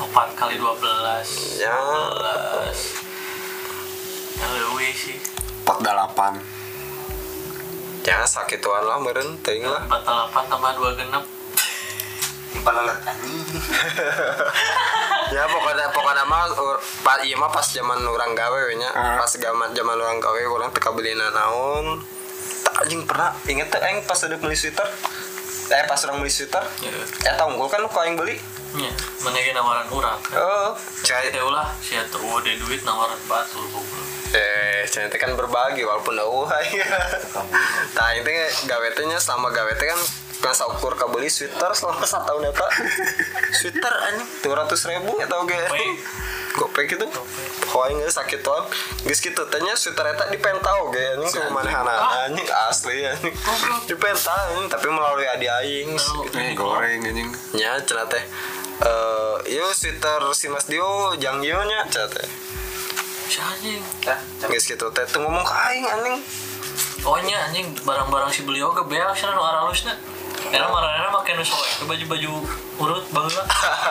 empat 0.00 0.28
kali 0.38 0.56
dua 0.56 0.72
belas. 0.78 1.58
Ya. 1.60 1.74
belas. 1.76 2.78
Ya 4.40 4.46
lebih 4.48 4.92
sih. 4.96 5.16
48 5.62 6.62
ya 8.02 8.26
sakituan 8.26 8.82
lah 8.82 8.98
meren 8.98 9.38
ting 9.46 9.62
lah. 9.62 9.86
Empat 9.86 10.02
delapan 10.02 10.44
tambah 10.50 10.72
dua 10.74 10.90
genep. 10.98 11.24
Palalet 12.62 12.98
anjing. 13.06 13.46
ya 15.34 15.42
pokoknya 15.48 15.86
pokoknya 15.90 16.22
mah 16.26 16.46
ur- 16.52 16.82
pa, 17.02 17.18
iya 17.24 17.34
mah 17.38 17.50
pas 17.50 17.64
zaman 17.64 18.02
orang 18.02 18.34
gawe 18.34 18.58
we 18.68 18.74
nya. 18.78 18.90
Ah. 18.92 19.18
pas 19.22 19.30
zaman 19.30 19.70
zaman 19.74 19.96
orang 19.98 20.18
gawe 20.18 20.38
orang 20.46 20.70
teka 20.74 20.90
beli 20.90 21.14
naon. 21.14 22.02
Tak 22.62 22.86
anjing 22.86 23.02
pernah. 23.06 23.34
Inget 23.46 23.70
tuh 23.70 23.80
aing 23.82 24.02
pas 24.02 24.18
ada 24.18 24.36
beli 24.38 24.54
sweater? 24.58 24.86
Eh 25.72 25.86
pas 25.86 25.98
orang 26.06 26.22
beli 26.22 26.30
sweater? 26.30 26.62
Ya 26.82 26.90
ya 27.22 27.32
tau 27.38 27.50
gue 27.54 27.68
kan 27.70 27.82
kau 27.86 28.02
yang 28.02 28.18
beli 28.18 28.36
ya 28.80 28.92
ge 29.42 29.52
nawaran 29.52 29.86
orang 29.90 30.18
oh. 30.38 30.72
Cai 31.02 31.28
teh 31.28 31.42
ulah 31.42 31.68
sia 31.82 32.06
teu 32.08 32.22
eueuh 32.22 32.40
deh 32.40 32.56
duit 32.56 32.80
nawaran 32.86 33.18
batu 33.26 33.58
goblok. 33.68 34.06
eh 34.32 34.86
cai 34.88 35.10
teh 35.10 35.18
kan 35.18 35.34
berbagi 35.34 35.82
walaupun 35.84 36.16
dah 36.16 36.62
ya. 36.72 36.88
Nah 37.98 38.08
itu 38.16 38.30
gawe 38.64 38.88
teh 38.94 39.04
nya 39.04 39.18
selama 39.18 39.50
gawe 39.50 39.72
teh 39.76 39.86
kan 39.90 40.00
kan 40.42 40.54
saukur 40.54 40.98
kabeli 40.98 41.30
sweater 41.30 41.70
selama 41.74 42.02
satu 42.02 42.34
tahun 42.34 42.50
ya 42.50 42.52
pak. 42.54 42.70
Sweater 43.62 43.94
anjing. 44.10 44.28
Dua 44.42 44.54
ratus 44.58 44.90
ribu 44.90 45.14
ya 45.22 45.26
tau 45.30 45.46
gak 45.46 45.70
gopek. 46.58 46.96
Gitu 46.96 47.06
pokoknya 47.72 48.04
nggak 48.04 48.12
sakit 48.12 48.40
tuh 48.44 48.68
guys 49.08 49.16
gitu 49.16 49.42
tanya 49.48 49.72
sweater 49.72 50.12
eta 50.12 50.28
di 50.28 50.36
pentau 50.36 50.92
ge 50.92 51.16
anjing 51.16 51.30
ke 51.30 51.40
mana 51.48 51.70
hana 51.72 51.94
anjing 52.28 52.44
asli 52.68 53.06
anjing. 53.06 53.34
Di 53.88 53.94
pentau 53.96 54.34
anjing 54.52 54.66
tapi 54.68 54.86
melalui 54.92 55.24
adi 55.24 55.46
aing 55.48 55.96
Eh 56.36 56.52
goreng 56.52 57.00
anjing. 57.00 57.28
Nya 57.56 57.80
cenah 57.84 58.06
teh 58.10 58.20
eh 58.82 59.34
yo 59.48 59.66
sweater 59.70 60.22
si 60.32 60.46
Mas 60.46 60.66
Dio 60.66 61.14
jang 61.16 61.38
yo 61.40 61.58
nya 61.62 61.86
cenah 61.88 62.08
teh 62.08 62.28
Si 63.26 63.40
anjing. 63.40 63.80
guys 64.42 64.60
gitu 64.62 64.86
teh 64.90 65.04
tuh 65.06 65.22
ngomong 65.22 65.40
ke 65.40 65.54
aing 65.70 65.86
anjing 65.88 66.16
Oh 67.02 67.18
nya 67.18 67.48
anjing 67.48 67.66
barang-barang 67.82 68.30
si 68.30 68.42
beliau 68.42 68.70
ge 68.70 68.82
beak 68.86 69.10
cenah 69.12 69.34
nu 69.34 69.42
aralusna. 69.42 69.90
Karena 70.46 70.70
marana 70.70 71.10
make 71.10 71.34
nu 71.34 71.42
soe 71.42 71.66
ke 71.74 71.82
baju-baju 71.82 72.30
urut 72.78 73.04
baheula. 73.10 73.42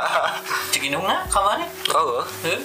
Cek 0.71 0.79
indungna 0.81 1.19
kamari. 1.27 1.67
oh 1.91 2.23
Heuh. 2.43 2.61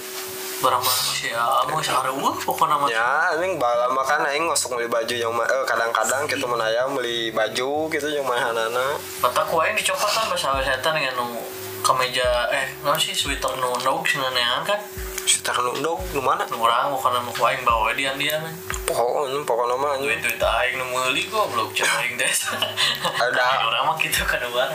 Barang-barang 0.56 1.02
si 1.10 1.34
Amo 1.34 1.82
si 1.82 1.90
areueuh 1.90 2.34
pokona 2.40 2.78
mah. 2.78 2.86
ya 2.86 3.34
anjing 3.34 3.58
bala 3.58 3.90
makan 3.90 4.22
aing 4.30 4.46
ngosok 4.46 4.78
beli 4.78 4.86
baju 4.86 5.14
yang 5.16 5.34
eh, 5.34 5.64
kadang-kadang 5.66 6.22
gitu 6.30 6.46
menaya 6.46 6.86
beli 6.88 7.28
baju 7.28 7.90
gitu 7.90 8.06
yang 8.06 8.22
mahanana 8.22 8.94
Mata 9.18 9.42
ku 9.44 9.58
aing 9.58 9.74
dicopatan 9.74 10.30
bahasa 10.30 10.62
setan 10.62 10.94
dengan 10.94 11.12
nu 11.18 11.42
kemeja 11.86 12.50
eh 12.50 12.66
naon 12.82 12.98
sih 12.98 13.14
sweater 13.14 13.54
nu 13.62 13.70
ndog 13.78 14.02
sinanean 14.02 14.66
kan. 14.66 14.74
sweater 15.22 15.54
nu 15.62 15.70
ndog 15.78 16.02
nu 16.10 16.18
mana 16.18 16.42
Nu 16.50 16.58
urang 16.58 16.90
bukan 16.90 17.22
nu 17.22 17.30
ku 17.30 17.46
aing 17.46 17.62
bawa 17.62 17.94
dian-dian. 17.94 18.42
pokoknya 18.86 19.30
anjing 19.30 19.42
pokoknya 19.46 19.74
mah 19.78 19.90
anjing 19.94 20.10
Duit-duit 20.10 20.42
aing 20.42 20.74
nu 20.78 20.84
meuli 20.90 21.22
goblok 21.30 21.70
cek 21.74 21.86
aing 21.86 22.14
desa. 22.20 22.58
Ada. 23.06 23.46
Urang 23.70 23.84
mah 23.90 23.96
kitu 23.98 24.22
kan 24.26 24.42
barang. 24.42 24.72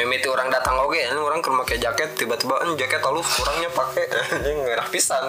mimiti 0.00 0.28
orang 0.32 0.48
datang 0.48 0.80
oke 0.80 0.96
anjing 0.96 1.20
orang 1.20 1.40
ke 1.44 1.52
pakai 1.52 1.76
jaket 1.80 2.10
tiba-tiba 2.16 2.56
anjing 2.64 2.80
jaket 2.80 3.00
halus 3.04 3.28
kurangnya 3.36 3.68
pakai 3.68 4.04
anjing 4.40 4.56
ngerah 4.64 4.88
pisan 4.88 5.20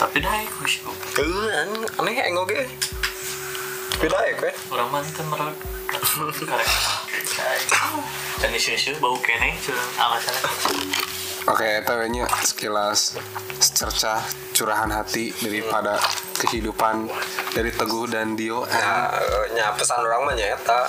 Tapi 0.00 0.18
iku 0.24 0.64
sih 0.64 0.80
goblok. 0.84 2.00
Aneh 2.00 2.16
aing 2.16 2.36
oge 2.40 2.64
beda 4.00 4.18
ya 4.24 4.34
kue 4.34 4.50
Urang 4.72 4.88
mah 4.88 5.04
teu 5.04 5.22
merod. 5.28 5.52
Karek. 5.52 5.81
Dan 8.42 8.50
isu-isu 8.52 8.98
bau 9.00 9.16
kene 9.22 9.56
curang 9.64 9.90
alasannya. 9.96 10.44
Oke, 11.50 11.82
itu 11.82 11.94
nya 12.14 12.24
sekilas 12.46 13.18
cerca 13.58 14.22
curahan 14.54 14.86
hati 14.92 15.34
daripada 15.42 15.98
kehidupan 16.38 17.10
dari 17.50 17.74
Teguh 17.74 18.06
dan 18.06 18.38
Dio. 18.38 18.62
ya 18.68 19.10
nya 19.50 19.74
pesan 19.74 20.06
orang 20.06 20.22
mah 20.22 20.34
nyata 20.38 20.86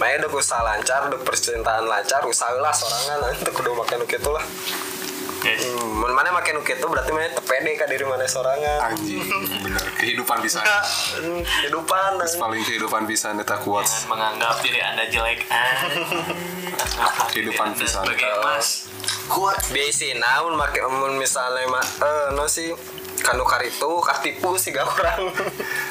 Makanya 0.00 0.24
udah 0.24 0.40
usaha 0.40 0.64
lancar, 0.64 1.12
udah 1.12 1.20
percintaan 1.20 1.84
lancar, 1.84 2.24
usahalah 2.24 2.72
sorangan 2.72 3.36
untuk 3.36 3.52
kudu 3.52 3.76
makan 3.76 4.00
gitu 4.08 4.32
lah. 4.32 4.40
Hmm, 5.40 6.04
mun 6.04 6.12
mana 6.12 6.28
makan 6.30 6.60
gitu 6.60 6.84
berarti 6.84 7.10
mana 7.16 7.32
tepede 7.32 7.72
ka 7.74 7.88
diri 7.88 8.04
mana 8.04 8.28
sorangan. 8.28 8.92
Anjing, 8.92 9.24
bener 9.64 9.84
kehidupan 9.96 10.44
bisa. 10.44 10.60
Hmm, 10.60 11.40
Kehidupan. 11.40 12.20
Paling 12.20 12.62
kehidupan 12.62 13.08
bisa 13.08 13.32
neta 13.32 13.56
kuat. 13.56 13.88
jangan 13.88 14.08
menganggap 14.12 14.60
diri 14.60 14.80
anda 14.84 15.08
jelek. 15.08 15.48
Ah. 15.48 15.80
Kehidupan 17.32 17.72
pisan. 17.72 18.04
Sebagai 18.04 18.30
emas. 18.40 18.66
Kuat. 19.32 19.58
Biasa 19.72 20.12
namun 20.14 20.60
make 20.60 20.80
mun 20.84 21.16
misalnya 21.16 21.64
mah 21.68 21.86
eh 22.04 22.26
no 22.36 22.44
sih 22.44 22.74
kanu 23.20 23.44
karitu 23.44 24.00
katipu 24.00 24.56
sih 24.56 24.72
gak 24.72 24.88
kurang. 24.88 25.32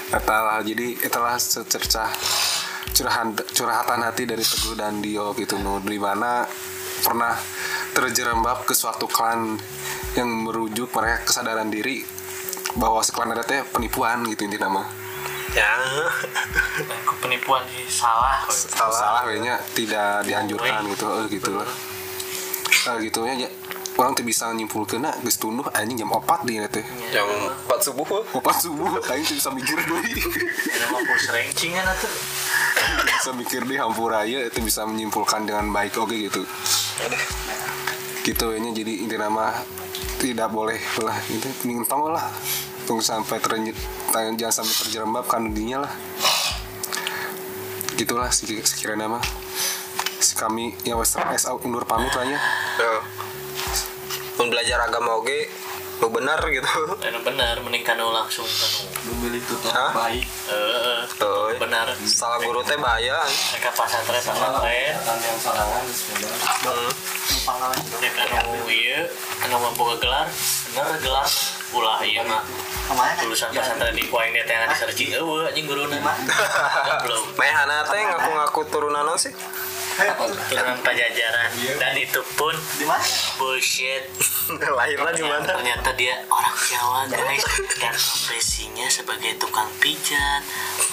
Etalah, 0.10 0.62
jadi 0.62 0.97
itulah 0.97 1.38
secercah 1.38 2.10
curahan 2.89 3.32
curhatan 3.54 4.02
hati 4.02 4.26
dari 4.26 4.41
Teguh 4.43 4.76
dan 4.76 5.00
Dio 5.00 5.32
gitu 5.38 5.56
nu 5.56 5.80
di 5.80 5.95
mana 5.95 6.43
pernah 7.00 7.34
terjerembab 7.91 8.64
ke 8.64 8.74
suatu 8.76 9.10
klan 9.10 9.58
yang 10.14 10.30
merujuk 10.30 10.91
mereka 10.93 11.26
kesadaran 11.26 11.70
diri 11.70 12.04
bahwa 12.78 13.02
si 13.02 13.10
klan 13.10 13.34
ada 13.34 13.41
teh 13.41 13.66
penipuan 13.66 14.22
gitu 14.30 14.45
inti 14.45 14.62
nama 14.62 14.86
ya. 15.54 15.66
Aku 17.06 17.14
penipuan 17.26 17.66
sih 17.74 17.86
salah. 17.89 18.45
Salah. 18.50 18.93
salah 18.93 19.22
kayaknya 19.26 19.58
tidak 19.74 20.22
dianjurkan 20.26 20.86
gitu 20.93 21.06
eh 21.10 21.26
gitu 21.34 21.52
lah 21.58 21.70
eh 22.70 22.97
gitu 23.04 23.20
ya 23.26 23.34
ya. 23.36 23.50
orang 24.00 24.16
tuh 24.16 24.24
bisa 24.24 24.47
nyimpulkan 24.56 25.04
nah 25.04 25.12
geus 25.20 25.36
tunduh 25.36 25.68
anjing 25.76 26.00
jam 26.00 26.08
4 26.08 26.24
di 26.47 26.56
teh 26.72 26.86
Jam 27.12 27.28
4 27.68 27.68
subuh. 27.84 28.24
4 28.32 28.39
subuh 28.64 28.95
aing 29.12 29.26
tuh 29.28 29.36
bisa 29.36 29.50
mikir 29.52 29.76
deui 29.84 30.16
Ini 30.16 30.86
mah 30.88 31.02
pos 31.04 31.26
rankingan 31.28 31.84
atuh. 31.84 32.14
bisa 33.04 33.32
mikir 33.36 33.68
di 33.68 33.76
hampura 33.76 34.24
ya 34.24 34.47
itu 34.47 34.64
bisa 34.64 34.88
menyimpulkan 34.88 35.43
dengan 35.43 35.68
baik 35.76 36.00
oke 36.00 36.16
gitu 36.16 36.47
gitu 38.24 38.45
ya 38.52 38.60
jadi 38.76 38.93
inti 39.08 39.16
nama 39.16 39.56
tidak 40.20 40.52
boleh 40.52 40.78
lah 41.00 41.16
itu 41.32 41.47
mintong 41.64 42.12
lah 42.12 42.28
tunggu 42.84 43.00
sampai 43.02 43.39
terlanjut 43.39 43.78
jangan 44.36 44.64
sampai 44.64 44.76
terjerembab 44.86 45.26
kan 45.26 45.47
dunia 45.47 45.80
lah 45.80 45.93
gitulah 47.95 48.28
sek- 48.30 48.66
sekiranya 48.66 49.08
nama 49.08 49.20
si 50.20 50.36
kami 50.36 50.76
yang 50.84 51.00
wes 51.00 51.16
es 51.32 51.47
undur 51.47 51.88
pamit 51.88 52.12
lah 52.12 52.28
ya 52.28 52.39
Ya. 52.80 52.91
Mun 54.39 54.47
belajar 54.47 54.80
agama 54.80 55.20
oge 55.20 55.52
lu 56.00 56.08
benar 56.08 56.39
gitu. 56.47 56.64
Anu 57.04 57.20
benar 57.28 57.60
mending 57.60 57.84
langsung 58.08 58.47
kanu. 58.47 58.88
Memilih 59.06 59.41
tutup 59.45 59.70
Hah? 59.70 59.91
baik 59.93 60.26
Eh, 60.50 61.00
Tuh. 61.16 61.56
benar. 61.58 61.88
Salah 62.04 62.39
guru 62.39 62.60
teh 62.62 62.76
bahaya. 62.76 63.22
Mereka 63.24 63.70
pasantren 63.72 64.18
pasantren. 64.18 64.93
kan 64.97 65.18
yang 65.18 65.38
sorangan 65.38 65.84
sepeda 65.88 66.28
Hmm. 66.60 66.89
Anu 69.39 69.56
mah 69.58 69.72
boga 69.74 69.95
gelar, 69.97 70.28
bener 70.70 71.00
gelar 71.00 71.28
ulah 71.72 72.02
ieu 72.02 72.22
mah 72.26 72.41
Ke 72.89 72.93
mana? 72.93 73.14
lulusan 73.22 73.50
pesantren 73.50 73.93
di 73.93 74.06
kuaing 74.06 74.34
dia 74.34 74.43
teh 74.43 74.58
di 74.58 74.76
searching 74.76 75.10
eueuh 75.14 75.45
anjing 75.45 75.66
guruna. 75.66 75.97
Belum. 77.04 77.24
Mehana 77.36 77.86
teh 77.86 78.02
ngaku-ngaku 78.04 78.62
turunan 78.68 79.06
sih? 79.16 79.32
Turunan 80.00 80.80
pajajaran 80.80 81.50
dan 81.76 81.93
itu 82.00 82.22
pun 82.39 82.56
bullshit. 83.36 84.08
Lahirnya 84.80 85.12
di 85.14 85.24
mana? 85.28 85.45
Ternyata 85.45 85.89
dia 86.00 86.24
orang 86.32 86.56
Jawa 86.58 87.02
guys 87.12 87.43
dan 87.78 87.93
profesinya 87.93 88.88
sebagai 88.88 89.36
tukang 89.36 89.68
pijat. 89.84 90.41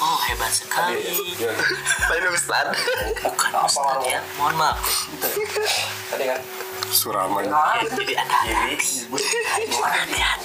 Oh 0.03 0.19
hebat 0.27 0.51
sekali. 0.51 1.01
Lain 2.11 2.27
Ustad. 2.37 2.75
Bukan 3.23 3.53
Ustaz 3.63 4.03
ya. 4.05 4.21
Mohon 4.37 4.55
maaf. 4.61 4.79
tadi 6.11 6.25
kan 6.27 6.41
suraman 6.89 7.45
jadi. 7.45 7.53
Hati-hati 7.55 8.15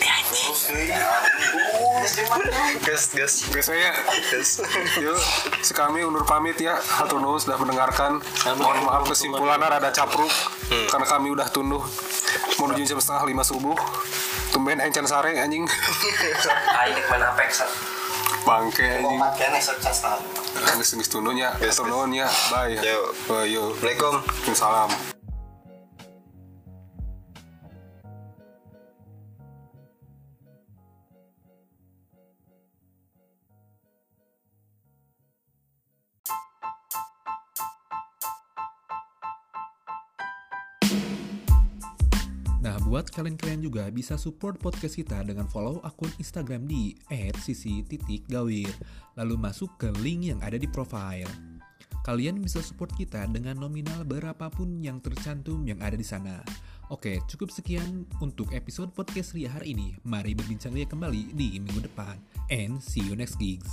anjing. 0.07 0.55
gas 2.81 3.11
gas 3.11 3.33
biasanya 3.51 3.91
gas 4.31 4.49
yuk 4.97 5.19
si 5.59 5.71
kami 5.71 6.01
undur 6.01 6.23
pamit 6.23 6.57
ya 6.57 6.77
hatur 6.79 7.19
nuhun 7.19 7.37
sudah 7.37 7.57
mendengarkan 7.57 8.17
mohon 8.57 8.77
maaf 8.83 9.03
kesimpulannya 9.05 9.67
rada 9.69 9.89
capruk 9.91 10.31
karena 10.87 11.05
kami 11.05 11.27
udah 11.29 11.47
tunduh 11.51 11.83
menuju 12.57 12.81
jam 12.85 12.97
setengah 12.97 13.23
lima 13.27 13.43
subuh 13.43 13.75
tumben 14.51 14.79
encan 14.79 15.03
sare 15.03 15.35
anjing 15.35 15.67
dek 15.67 17.05
main 17.07 17.23
Apex. 17.23 17.51
bangke 18.41 18.87
anjing 18.97 19.19
Omat 19.19 19.31
kene 19.37 19.59
sukses 19.61 20.01
tahu. 20.01 20.19
geus 20.79 20.89
geus 20.91 21.07
tunduhnya 21.07 21.53
hatur 21.53 21.85
nuhun 21.87 22.11
ya 22.11 22.27
bye 22.49 22.73
Yo. 22.73 23.13
bye 23.27 23.45
yo 23.45 23.71
Assalamualaikum 23.77 24.55
Salam. 24.55 25.10
Kalian-kalian 43.11 43.61
juga 43.61 43.83
bisa 43.91 44.15
support 44.15 44.55
podcast 44.57 44.95
kita 44.95 45.19
dengan 45.27 45.45
follow 45.51 45.83
akun 45.83 46.09
Instagram 46.15 46.63
di 46.63 46.95
@sisi.gawir, 47.11 48.71
lalu 49.19 49.35
masuk 49.35 49.75
ke 49.75 49.91
link 49.99 50.31
yang 50.31 50.39
ada 50.39 50.55
di 50.55 50.65
profile. 50.65 51.27
Kalian 52.01 52.41
bisa 52.41 52.63
support 52.65 52.89
kita 52.97 53.29
dengan 53.29 53.61
nominal 53.61 54.01
berapapun 54.01 54.81
yang 54.81 54.97
tercantum 55.03 55.61
yang 55.67 55.77
ada 55.83 55.93
di 55.93 56.07
sana. 56.07 56.41
Oke, 56.89 57.21
cukup 57.29 57.53
sekian 57.53 58.09
untuk 58.23 58.49
episode 58.57 58.89
podcast 58.95 59.37
Ria 59.37 59.53
hari 59.53 59.77
ini. 59.77 59.93
Mari 60.01 60.33
berbincang 60.33 60.73
Ria 60.73 60.89
kembali 60.89 61.37
di 61.37 61.61
minggu 61.61 61.85
depan. 61.85 62.17
And 62.49 62.81
see 62.81 63.05
you 63.05 63.13
next 63.13 63.37
gigs. 63.37 63.69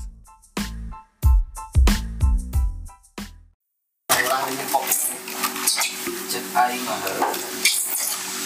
Aing. 6.59 7.58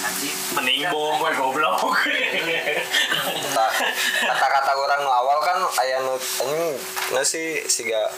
Anjing. 0.02 0.36
Mending 0.58 0.82
bohong 0.90 1.16
gue 1.22 1.30
goblok. 1.38 1.78
Tah, 3.52 3.70
kata-kata 4.22 4.72
orang 4.74 5.00
nu 5.04 5.10
awal 5.12 5.38
kan 5.46 5.58
aya 5.78 6.02
nu 6.02 6.14
anjing 6.18 6.64
sih 7.22 7.62
siga 7.70 8.10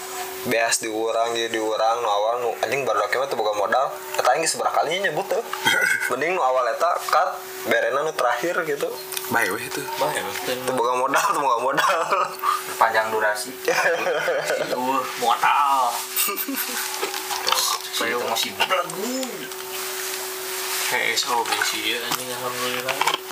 beas 0.48 0.80
di 0.80 0.88
urang 0.88 1.32
jadi 1.36 1.52
di 1.52 1.60
urang 1.60 2.00
nu 2.00 2.08
awal 2.08 2.34
nu 2.40 2.50
anjing 2.64 2.86
baru 2.88 3.04
mah 3.04 3.28
teu 3.28 3.36
boga 3.36 3.52
modal 3.56 3.86
aing 4.32 4.42
geus 4.44 4.56
seberapa 4.56 4.72
kalinya 4.72 5.10
nyebut 5.10 5.26
tuh 5.28 5.44
mending 6.12 6.36
nu 6.36 6.42
awal 6.42 6.64
eta 6.70 6.90
cut 7.10 7.36
berena 7.68 8.00
nu 8.04 8.12
terakhir 8.16 8.64
gitu 8.64 8.88
Bye 9.32 9.48
weh 9.48 9.64
itu. 9.64 9.80
teu 10.44 10.72
boga 10.76 10.94
modal 11.00 11.26
teu 11.32 11.40
boga 11.40 11.58
modal 11.64 12.00
Panjang 12.74 13.06
durasi. 13.14 13.54
Itu 14.66 14.76
modal. 15.22 15.94
Saya 17.94 18.18
mau 18.18 18.34
sibuk. 18.34 18.66
Kayak 20.84 21.16
so 21.16 21.40
bensin 21.48 21.96
anjing 21.96 22.28
alhamdulillah. 22.28 23.24